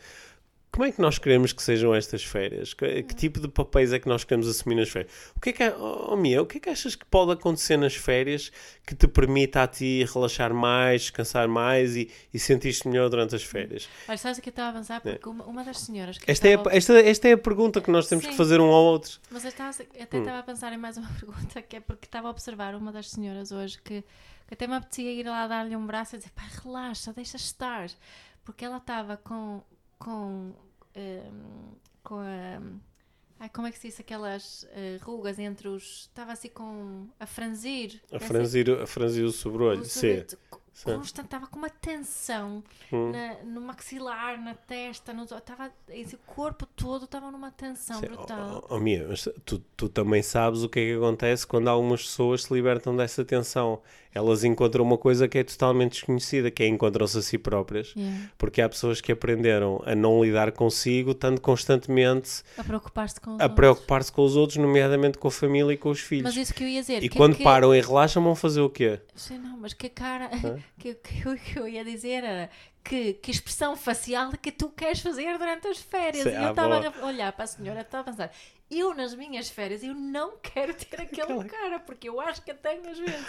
como 0.72 0.86
é 0.86 0.91
que 0.91 1.01
nós 1.01 1.17
queremos 1.17 1.51
que 1.51 1.63
sejam 1.63 1.93
estas 1.93 2.24
férias? 2.24 2.74
Que, 2.74 3.03
que 3.03 3.15
tipo 3.15 3.39
de 3.39 3.47
papéis 3.47 3.91
é 3.91 3.99
que 3.99 4.07
nós 4.07 4.24
queremos 4.24 4.47
assumir 4.47 4.76
nas 4.76 4.89
férias? 4.89 5.11
O 5.36 5.39
que 5.39 5.49
é 5.49 5.53
que, 5.53 5.63
oh, 5.78 6.15
Mia, 6.15 6.41
o 6.41 6.45
que 6.45 6.57
é 6.57 6.59
que 6.61 6.70
achas 6.70 6.95
que 6.95 7.05
pode 7.05 7.32
acontecer 7.32 7.76
nas 7.76 7.95
férias 7.95 8.51
que 8.86 8.95
te 8.95 9.07
permita 9.07 9.63
a 9.63 9.67
ti 9.67 10.05
relaxar 10.13 10.53
mais, 10.53 11.01
descansar 11.01 11.47
mais 11.47 11.95
e, 11.95 12.09
e 12.34 12.39
sentir-te 12.39 12.88
melhor 12.88 13.09
durante 13.09 13.36
as 13.36 13.43
férias? 13.43 13.89
Olha, 14.07 14.17
sabes 14.17 14.38
o 14.38 14.41
que 14.41 14.49
eu 14.49 14.51
estava 14.51 14.70
a 14.70 14.72
avançar? 14.72 15.01
Porque 15.01 15.28
uma, 15.28 15.43
uma 15.45 15.63
das 15.63 15.80
senhoras 15.80 16.17
que 16.17 16.30
Esta 16.30 16.47
é, 16.47 16.55
a, 16.55 16.63
esta, 16.72 16.93
esta 16.99 17.28
é 17.28 17.34
a 17.34 17.38
pergunta 17.38 17.82
que 17.82 17.89
nós 17.89 18.07
temos 18.07 18.26
que 18.26 18.32
Sim. 18.32 18.38
fazer 18.38 18.61
um 18.61 18.72
ao 18.72 18.84
outro. 18.84 19.20
Mas 19.32 19.43
eu, 19.43 19.49
estava, 19.49 19.70
até 19.72 20.17
estava 20.17 20.39
a 20.39 20.43
pensar 20.43 20.72
em 20.72 20.78
mais 20.78 20.97
uma 20.97 21.09
pergunta, 21.20 21.61
que 21.61 21.78
é 21.78 21.80
porque 21.80 22.05
estava 22.05 22.28
a 22.28 22.32
observar 22.32 22.76
uma 22.76 22.91
das 22.91 23.09
senhoras 23.09 23.51
hoje 23.51 23.82
que, 23.82 24.03
que 24.47 24.53
até 24.53 24.67
me 24.67 24.76
apetecia 24.76 25.11
ir 25.11 25.26
lá 25.26 25.47
dar-lhe 25.47 25.76
um 25.76 25.86
braço 25.86 26.15
e 26.15 26.20
dizer, 26.20 26.32
pá, 26.32 26.43
relaxa, 26.63 27.11
deixa 27.11 27.38
estar. 27.38 27.89
Porque 28.45 28.63
ela 28.63 28.78
estava 28.78 29.17
com, 29.17 29.61
com, 29.99 30.53
hum, 30.95 31.75
com 32.03 32.15
a... 32.15 32.61
Ai, 33.41 33.49
como 33.49 33.67
é 33.67 33.71
que 33.71 33.77
se 33.79 33.87
diz 33.87 33.99
aquelas 33.99 34.67
eh, 34.71 34.97
rugas 35.01 35.39
entre 35.39 35.67
os... 35.67 36.09
Estava 36.09 36.33
assim 36.33 36.49
com... 36.49 37.07
a 37.19 37.25
franzir. 37.25 38.01
A 38.11 38.19
franzir, 38.19 38.69
a 38.69 38.87
franzir 38.87 39.23
o 39.23 39.31
sobrolho, 39.31 39.85
sim. 39.85 40.25
Sim. 40.74 40.95
Constante, 40.95 41.26
estava 41.26 41.47
com 41.47 41.57
uma 41.57 41.70
tensão 41.70 42.63
Hum. 42.91 43.11
na- 43.11 43.43
no 43.43 43.61
maxilar, 43.61 44.41
na 44.41 44.53
testa, 44.53 45.13
no, 45.13 45.24
estava, 45.24 45.72
esse 45.89 46.17
corpo 46.26 46.65
todo 46.65 47.05
estava 47.05 47.30
numa 47.32 47.51
tensão 47.51 47.99
Sim, 47.99 48.07
brutal. 48.07 48.65
Oh, 48.70 48.76
oh, 48.76 48.80
Mia, 48.80 49.05
mas 49.09 49.28
tu, 49.45 49.59
tu 49.76 49.89
também 49.89 50.22
sabes 50.22 50.63
o 50.63 50.70
que 50.70 50.80
é 50.80 50.86
que 50.86 50.93
acontece 50.95 51.45
quando 51.45 51.67
algumas 51.67 52.03
pessoas 52.03 52.43
se 52.43 52.53
libertam 52.53 52.95
dessa 52.95 53.26
tensão. 53.26 53.82
Elas 54.11 54.43
encontram 54.43 54.84
uma 54.84 54.97
coisa 54.97 55.28
que 55.28 55.38
é 55.38 55.43
totalmente 55.43 55.91
desconhecida, 55.91 56.49
que 56.49 56.63
é 56.63 56.67
encontram-se 56.67 57.20
a 57.20 57.22
si 57.22 57.38
próprias. 57.38 57.93
Yeah. 57.95 58.30
Porque 58.39 58.59
há 58.59 58.67
pessoas 58.67 58.99
que 59.01 59.11
aprenderam 59.11 59.84
a 59.86 59.93
não 59.93 60.24
lidar 60.24 60.51
consigo, 60.51 61.11
estando 61.11 61.39
constantemente 61.39 62.41
A 62.57 62.63
preocupar-se 62.63 63.22
com 63.22 63.32
os 63.36 63.39
a 63.39 63.43
outros. 63.43 63.55
preocupar-se 63.55 64.11
com 64.11 64.24
os 64.24 64.36
outros, 64.36 64.57
nomeadamente 64.57 65.20
com 65.20 65.28
a 65.28 65.32
família 65.32 65.74
e 65.74 65.78
com 65.78 65.89
os 65.91 65.99
filhos. 65.99 66.24
Mas 66.24 66.38
isso 66.38 66.53
que 66.55 66.63
eu 66.63 66.67
ia 66.67 66.82
dizer. 66.82 67.03
E 67.03 67.09
que- 67.09 67.17
quando 67.17 67.36
que- 67.36 67.43
param 67.43 67.74
e 67.76 67.80
relaxam, 67.82 68.24
vão 68.24 68.34
fazer 68.36 68.61
o 68.61 68.70
quê? 68.70 68.99
Sei 69.15 69.38
não, 69.38 69.57
mas 69.57 69.74
que 69.74 69.88
cara. 69.89 70.30
Que, 70.78 70.93
que, 70.95 71.28
eu- 71.28 71.36
que 71.38 71.59
eu 71.59 71.67
ia 71.67 71.84
dizer 71.84 72.24
era. 72.24 72.49
Que, 72.82 73.13
que 73.13 73.30
expressão 73.30 73.76
facial 73.76 74.32
que 74.41 74.51
tu 74.51 74.70
queres 74.70 75.01
fazer 75.01 75.38
durante 75.38 75.67
as 75.67 75.78
férias. 75.80 76.24
Sim, 76.24 76.30
e 76.32 76.36
eu 76.43 76.49
estava 76.49 76.78
a 77.01 77.05
olhar 77.05 77.32
para 77.34 77.43
a 77.43 77.47
senhora 77.47 77.82
estava 77.82 78.09
a 78.09 78.11
pensar. 78.13 78.32
Eu, 78.72 78.93
nas 78.95 79.13
minhas 79.13 79.49
férias, 79.49 79.84
eu 79.84 79.93
não 79.93 80.38
quero 80.41 80.74
ter 80.74 80.95
aquele 81.01 81.43
cara, 81.43 81.80
porque 81.80 82.07
eu 82.07 82.22
acho 82.22 82.41
que 82.41 82.53
tenho 82.53 82.89
às 82.89 82.97
vezes. 82.97 83.26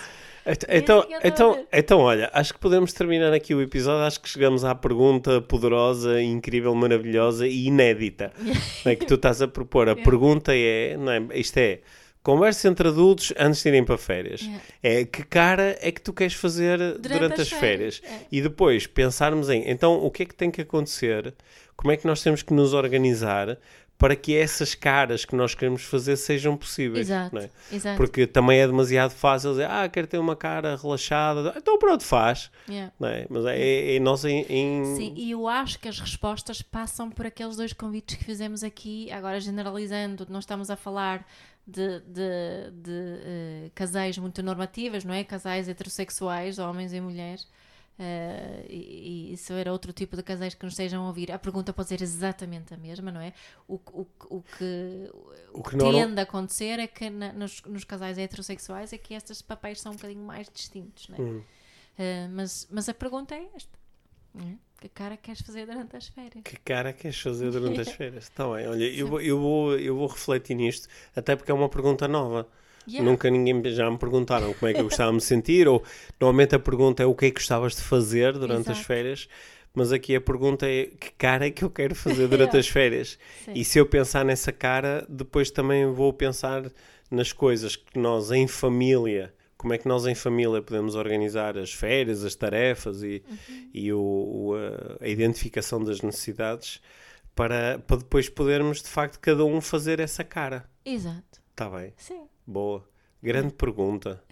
Et- 0.46 0.64
É 0.68 0.78
Então, 0.78 1.04
então, 1.24 1.66
então, 1.72 1.98
olha, 1.98 2.30
acho 2.32 2.54
que 2.54 2.60
podemos 2.60 2.92
terminar 2.92 3.32
aqui 3.32 3.52
o 3.54 3.60
episódio. 3.60 4.04
Acho 4.06 4.20
que 4.20 4.28
chegamos 4.28 4.64
à 4.64 4.72
pergunta 4.74 5.40
poderosa, 5.42 6.22
incrível, 6.22 6.72
maravilhosa 6.74 7.46
e 7.46 7.66
inédita 7.66 8.32
é, 8.86 8.94
que 8.94 9.04
tu 9.04 9.14
estás 9.14 9.42
a 9.42 9.48
propor. 9.48 9.88
A 9.88 9.96
pergunta 9.96 10.52
é, 10.54 10.96
não 10.96 11.10
é, 11.12 11.20
isto 11.34 11.56
é, 11.58 11.80
conversa 12.22 12.68
entre 12.68 12.88
adultos 12.88 13.32
antes 13.38 13.62
de 13.62 13.68
irem 13.68 13.84
para 13.84 13.98
férias. 13.98 14.40
Yeah. 14.40 14.62
É 14.82 15.04
que 15.04 15.24
cara 15.24 15.76
é 15.80 15.90
que 15.90 16.00
tu 16.00 16.12
queres 16.12 16.34
fazer 16.34 16.78
durante, 16.98 17.34
as 17.34 17.40
as 17.40 17.48
férias? 17.50 17.98
férias, 17.98 18.22
é. 18.22 18.26
E 18.30 18.40
depois 18.42 18.86
pensarmos 18.86 19.48
em, 19.48 19.68
então, 19.70 20.04
o 20.04 20.10
que 20.10 20.22
é 20.22 20.26
que 20.26 20.34
tem 20.34 20.50
que 20.50 20.60
acontecer? 20.60 21.34
Como 21.76 21.90
é 21.92 21.96
que 21.96 22.06
nós 22.06 22.22
temos 22.22 22.42
que 22.42 22.52
nos 22.52 22.74
organizar 22.74 23.58
para 24.00 24.16
que 24.16 24.34
essas 24.34 24.74
caras 24.74 25.26
que 25.26 25.36
nós 25.36 25.54
queremos 25.54 25.82
fazer 25.82 26.16
sejam 26.16 26.56
possíveis. 26.56 27.06
Exato, 27.10 27.36
é? 27.36 27.50
exato. 27.70 27.98
Porque 27.98 28.26
também 28.26 28.58
é 28.58 28.66
demasiado 28.66 29.10
fácil 29.10 29.50
dizer, 29.50 29.68
ah, 29.70 29.86
quero 29.90 30.06
ter 30.06 30.16
uma 30.16 30.34
cara 30.34 30.74
relaxada, 30.74 31.52
então 31.54 31.78
pronto, 31.78 32.02
faz. 32.02 32.50
Yeah. 32.66 32.90
É? 33.02 33.26
Mas 33.28 33.44
é, 33.44 33.58
é, 33.60 33.96
é 33.96 34.00
nós 34.00 34.24
em. 34.24 34.46
em- 34.48 34.96
Sim, 34.96 35.12
e 35.14 35.32
eu 35.32 35.46
acho 35.46 35.78
que 35.78 35.86
as 35.86 36.00
respostas 36.00 36.62
passam 36.62 37.10
por 37.10 37.26
aqueles 37.26 37.56
dois 37.56 37.74
convites 37.74 38.16
que 38.16 38.24
fizemos 38.24 38.64
aqui, 38.64 39.12
agora 39.12 39.38
generalizando, 39.38 40.26
não 40.30 40.40
estamos 40.40 40.70
a 40.70 40.76
falar 40.76 41.26
de, 41.66 42.00
de, 42.00 42.70
de, 42.72 42.90
eh, 43.24 43.70
casais 43.74 44.16
muito 44.18 44.42
normativas, 44.42 45.04
não 45.04 45.14
é? 45.14 45.22
Casais 45.24 45.68
heterossexuais, 45.68 46.58
homens 46.58 46.92
e 46.92 47.00
mulheres. 47.00 47.46
eh, 47.98 48.64
e, 48.68 49.32
e 49.32 49.36
se 49.36 49.52
houver 49.52 49.68
outro 49.68 49.92
tipo 49.92 50.16
de 50.16 50.22
casais 50.22 50.54
que 50.54 50.64
nos 50.64 50.72
estejam 50.72 51.04
a 51.04 51.06
ouvir, 51.08 51.30
a 51.30 51.38
pergunta 51.38 51.70
pode 51.72 51.88
ser 51.90 52.00
exatamente 52.00 52.72
a 52.72 52.76
mesma, 52.78 53.10
não 53.12 53.20
é? 53.20 53.32
O, 53.68 53.78
que- 53.78 53.92
o, 53.94 54.04
que- 54.06 54.24
o 54.30 54.42
O 55.52 55.62
que 55.62 55.76
tende 55.76 56.18
a 56.18 56.22
acontecer 56.22 56.78
é 56.78 56.86
que 56.86 57.10
na- 57.10 57.32
nos, 57.32 57.62
nos 57.64 57.84
casais 57.84 58.16
heterossexuais 58.16 58.92
é 58.92 58.98
que 58.98 59.12
estes 59.14 59.42
papéis 59.42 59.80
são 59.80 59.92
um 59.92 59.96
bocadinho 59.96 60.24
mais 60.24 60.48
distintos, 60.52 61.08
não 61.08 61.16
é? 61.16 61.20
Hum. 61.20 61.42
Eh, 61.98 62.28
mas, 62.28 62.66
mas 62.70 62.88
a 62.88 62.94
pergunta 62.94 63.34
é 63.34 63.46
esta: 63.54 63.78
não 63.78 63.79
é? 64.38 64.54
que 64.80 64.88
cara 64.88 65.16
queres 65.16 65.42
fazer 65.42 65.66
durante 65.66 65.94
as 65.96 66.08
férias? 66.08 66.42
Que 66.42 66.56
cara 66.56 66.92
queres 66.92 67.20
fazer 67.20 67.50
durante 67.50 67.80
as 67.80 67.90
férias? 67.90 68.24
Está 68.24 68.44
bem, 68.54 68.66
olha, 68.66 68.84
eu, 68.84 69.06
vou- 69.08 69.20
eu, 69.20 69.38
vou, 69.38 69.78
eu 69.78 69.94
vou 69.94 70.06
refletir 70.06 70.54
nisto, 70.54 70.88
até 71.14 71.36
porque 71.36 71.50
é 71.50 71.54
uma 71.54 71.68
pergunta 71.68 72.08
nova. 72.08 72.48
Yeah. 72.88 73.08
Nunca 73.08 73.28
ninguém 73.30 73.62
já 73.74 73.90
me 73.90 73.98
perguntaram 73.98 74.54
como 74.54 74.70
é 74.70 74.74
que 74.74 74.80
eu 74.80 74.84
gostava 74.84 75.10
de 75.10 75.16
me 75.16 75.20
sentir, 75.20 75.68
ou 75.68 75.84
normalmente 76.18 76.54
a 76.54 76.58
pergunta 76.58 77.02
é 77.02 77.06
o 77.06 77.14
que 77.14 77.26
é 77.26 77.30
que 77.30 77.36
gostavas 77.36 77.76
de 77.76 77.82
fazer 77.82 78.32
durante 78.32 78.70
as 78.70 78.78
Exato. 78.78 78.86
férias, 78.86 79.28
mas 79.74 79.92
aqui 79.92 80.16
a 80.16 80.20
pergunta 80.20 80.66
é 80.66 80.86
que 80.86 81.12
cara 81.12 81.46
é 81.46 81.50
que 81.50 81.62
eu 81.62 81.70
quero 81.70 81.94
fazer 81.94 82.26
durante 82.26 82.56
as 82.56 82.66
férias? 82.66 83.18
Sim. 83.44 83.52
E 83.54 83.64
se 83.64 83.78
eu 83.78 83.84
pensar 83.86 84.24
nessa 84.24 84.50
cara, 84.50 85.06
depois 85.08 85.50
também 85.50 85.86
vou 85.92 86.10
pensar 86.12 86.72
nas 87.10 87.32
coisas 87.32 87.76
que 87.76 87.98
nós 87.98 88.30
em 88.30 88.48
família, 88.48 89.32
como 89.60 89.74
é 89.74 89.78
que 89.78 89.86
nós 89.86 90.06
em 90.06 90.14
família 90.14 90.62
podemos 90.62 90.94
organizar 90.94 91.58
as 91.58 91.70
férias, 91.70 92.24
as 92.24 92.34
tarefas 92.34 93.02
e, 93.02 93.22
e 93.74 93.92
o, 93.92 94.00
o, 94.00 94.54
a, 94.54 95.04
a 95.04 95.06
identificação 95.06 95.84
das 95.84 96.00
necessidades 96.00 96.80
para, 97.34 97.78
para 97.86 97.98
depois 97.98 98.26
podermos 98.26 98.80
de 98.80 98.88
facto 98.88 99.20
cada 99.20 99.44
um 99.44 99.60
fazer 99.60 100.00
essa 100.00 100.24
cara. 100.24 100.64
Exato. 100.82 101.42
Está 101.50 101.68
bem, 101.68 101.92
Sim. 101.98 102.26
boa. 102.46 102.89
Grande 103.22 103.52
pergunta. 103.52 104.22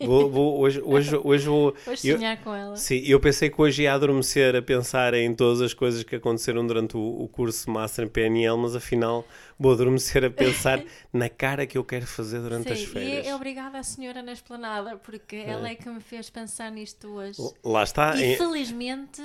Vou, 0.00 0.30
vou- 0.30 0.60
hoje, 0.60 0.80
hoje, 0.80 1.16
hoje 1.16 1.48
vou. 1.48 1.74
Eu- 1.86 1.96
sonhar 1.96 2.40
com 2.44 2.54
ela. 2.54 2.76
Sim, 2.76 3.02
eu 3.04 3.18
pensei 3.18 3.50
que 3.50 3.60
hoje 3.60 3.82
ia 3.82 3.92
adormecer 3.92 4.54
a 4.54 4.62
pensar 4.62 5.14
em 5.14 5.34
todas 5.34 5.60
as 5.60 5.74
coisas 5.74 6.04
que 6.04 6.14
aconteceram 6.14 6.64
durante 6.64 6.96
o, 6.96 7.00
o 7.22 7.26
curso 7.28 7.68
Master 7.68 8.04
em 8.04 8.08
PNL, 8.08 8.56
mas 8.56 8.76
afinal 8.76 9.26
vou 9.58 9.72
adormecer 9.72 10.24
a 10.24 10.30
pensar 10.30 10.80
na 11.12 11.28
cara 11.28 11.66
que 11.66 11.76
eu 11.76 11.82
quero 11.84 12.06
fazer 12.06 12.38
durante 12.40 12.72
as 12.72 12.78
Sim, 12.78 12.86
férias. 12.86 13.26
e 13.26 13.28
é 13.30 13.34
obrigada 13.34 13.78
à 13.78 13.82
senhora 13.82 14.22
na 14.22 14.32
esplanada, 14.32 14.96
porque 14.98 15.36
ela 15.36 15.68
é 15.68 15.74
que 15.74 15.88
me 15.88 16.00
fez 16.00 16.30
pensar 16.30 16.70
nisto 16.70 17.08
hoje. 17.08 17.38
Lá 17.64 17.82
está. 17.82 18.14
E 18.16 18.34
em- 18.34 18.36
felizmente, 18.36 19.22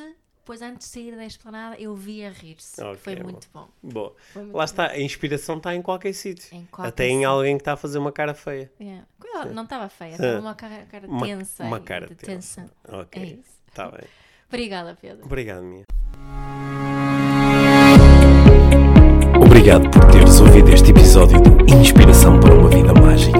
depois 0.52 0.62
antes 0.62 0.88
de 0.88 0.94
sair 0.94 1.16
da 1.16 1.26
esplanada, 1.26 1.78
eu 1.80 1.96
vi 1.96 2.26
a 2.26 2.30
rir-se. 2.30 2.82
Ok, 2.84 2.98
Foi 2.98 3.16
bom. 3.16 3.24
muito 3.24 3.48
bom. 3.54 3.70
Muito 3.82 4.16
Lá 4.36 4.52
bom. 4.52 4.64
está, 4.64 4.88
a 4.88 5.00
inspiração 5.00 5.56
está 5.58 5.74
em 5.74 5.82
qualquer 5.82 6.12
sítio. 6.14 6.54
Em 6.54 6.66
qualquer 6.66 6.90
Até 6.90 7.08
em 7.08 7.14
sítio. 7.20 7.30
alguém 7.30 7.56
que 7.58 7.62
está 7.62 7.72
a 7.74 7.78
fazer 7.78 7.98
uma 8.00 8.12
cara 8.12 8.34
feia. 8.34 8.70
Yeah. 8.80 9.06
Não 9.54 9.64
estava 9.64 9.88
feia, 9.88 10.12
estava 10.12 10.40
uma 10.42 10.54
cara, 10.54 10.86
cara 10.92 11.08
Uma- 11.08 11.26
tensa. 11.26 11.64
uma 11.64 11.80
cara 11.80 12.08
de 12.08 12.16
tensa. 12.16 12.62
tensão. 12.84 13.00
Ok. 13.02 13.22
É 13.22 13.26
isso. 13.28 13.62
Está 13.70 13.90
bem. 13.90 14.02
Obrigada, 14.50 14.98
Pedro. 15.02 15.26
Obrigado, 15.26 15.64
Mia. 15.64 15.84
Obrigado 19.46 19.90
por 19.90 20.12
teres 20.12 20.42
ouvido 20.42 20.70
este 20.74 20.92
episódio 20.92 21.40
de 21.66 21.74
Inspiração 21.76 22.38
para 22.42 22.54
uma 22.54 22.68
Vida 22.68 22.94
Mágica. 22.94 23.40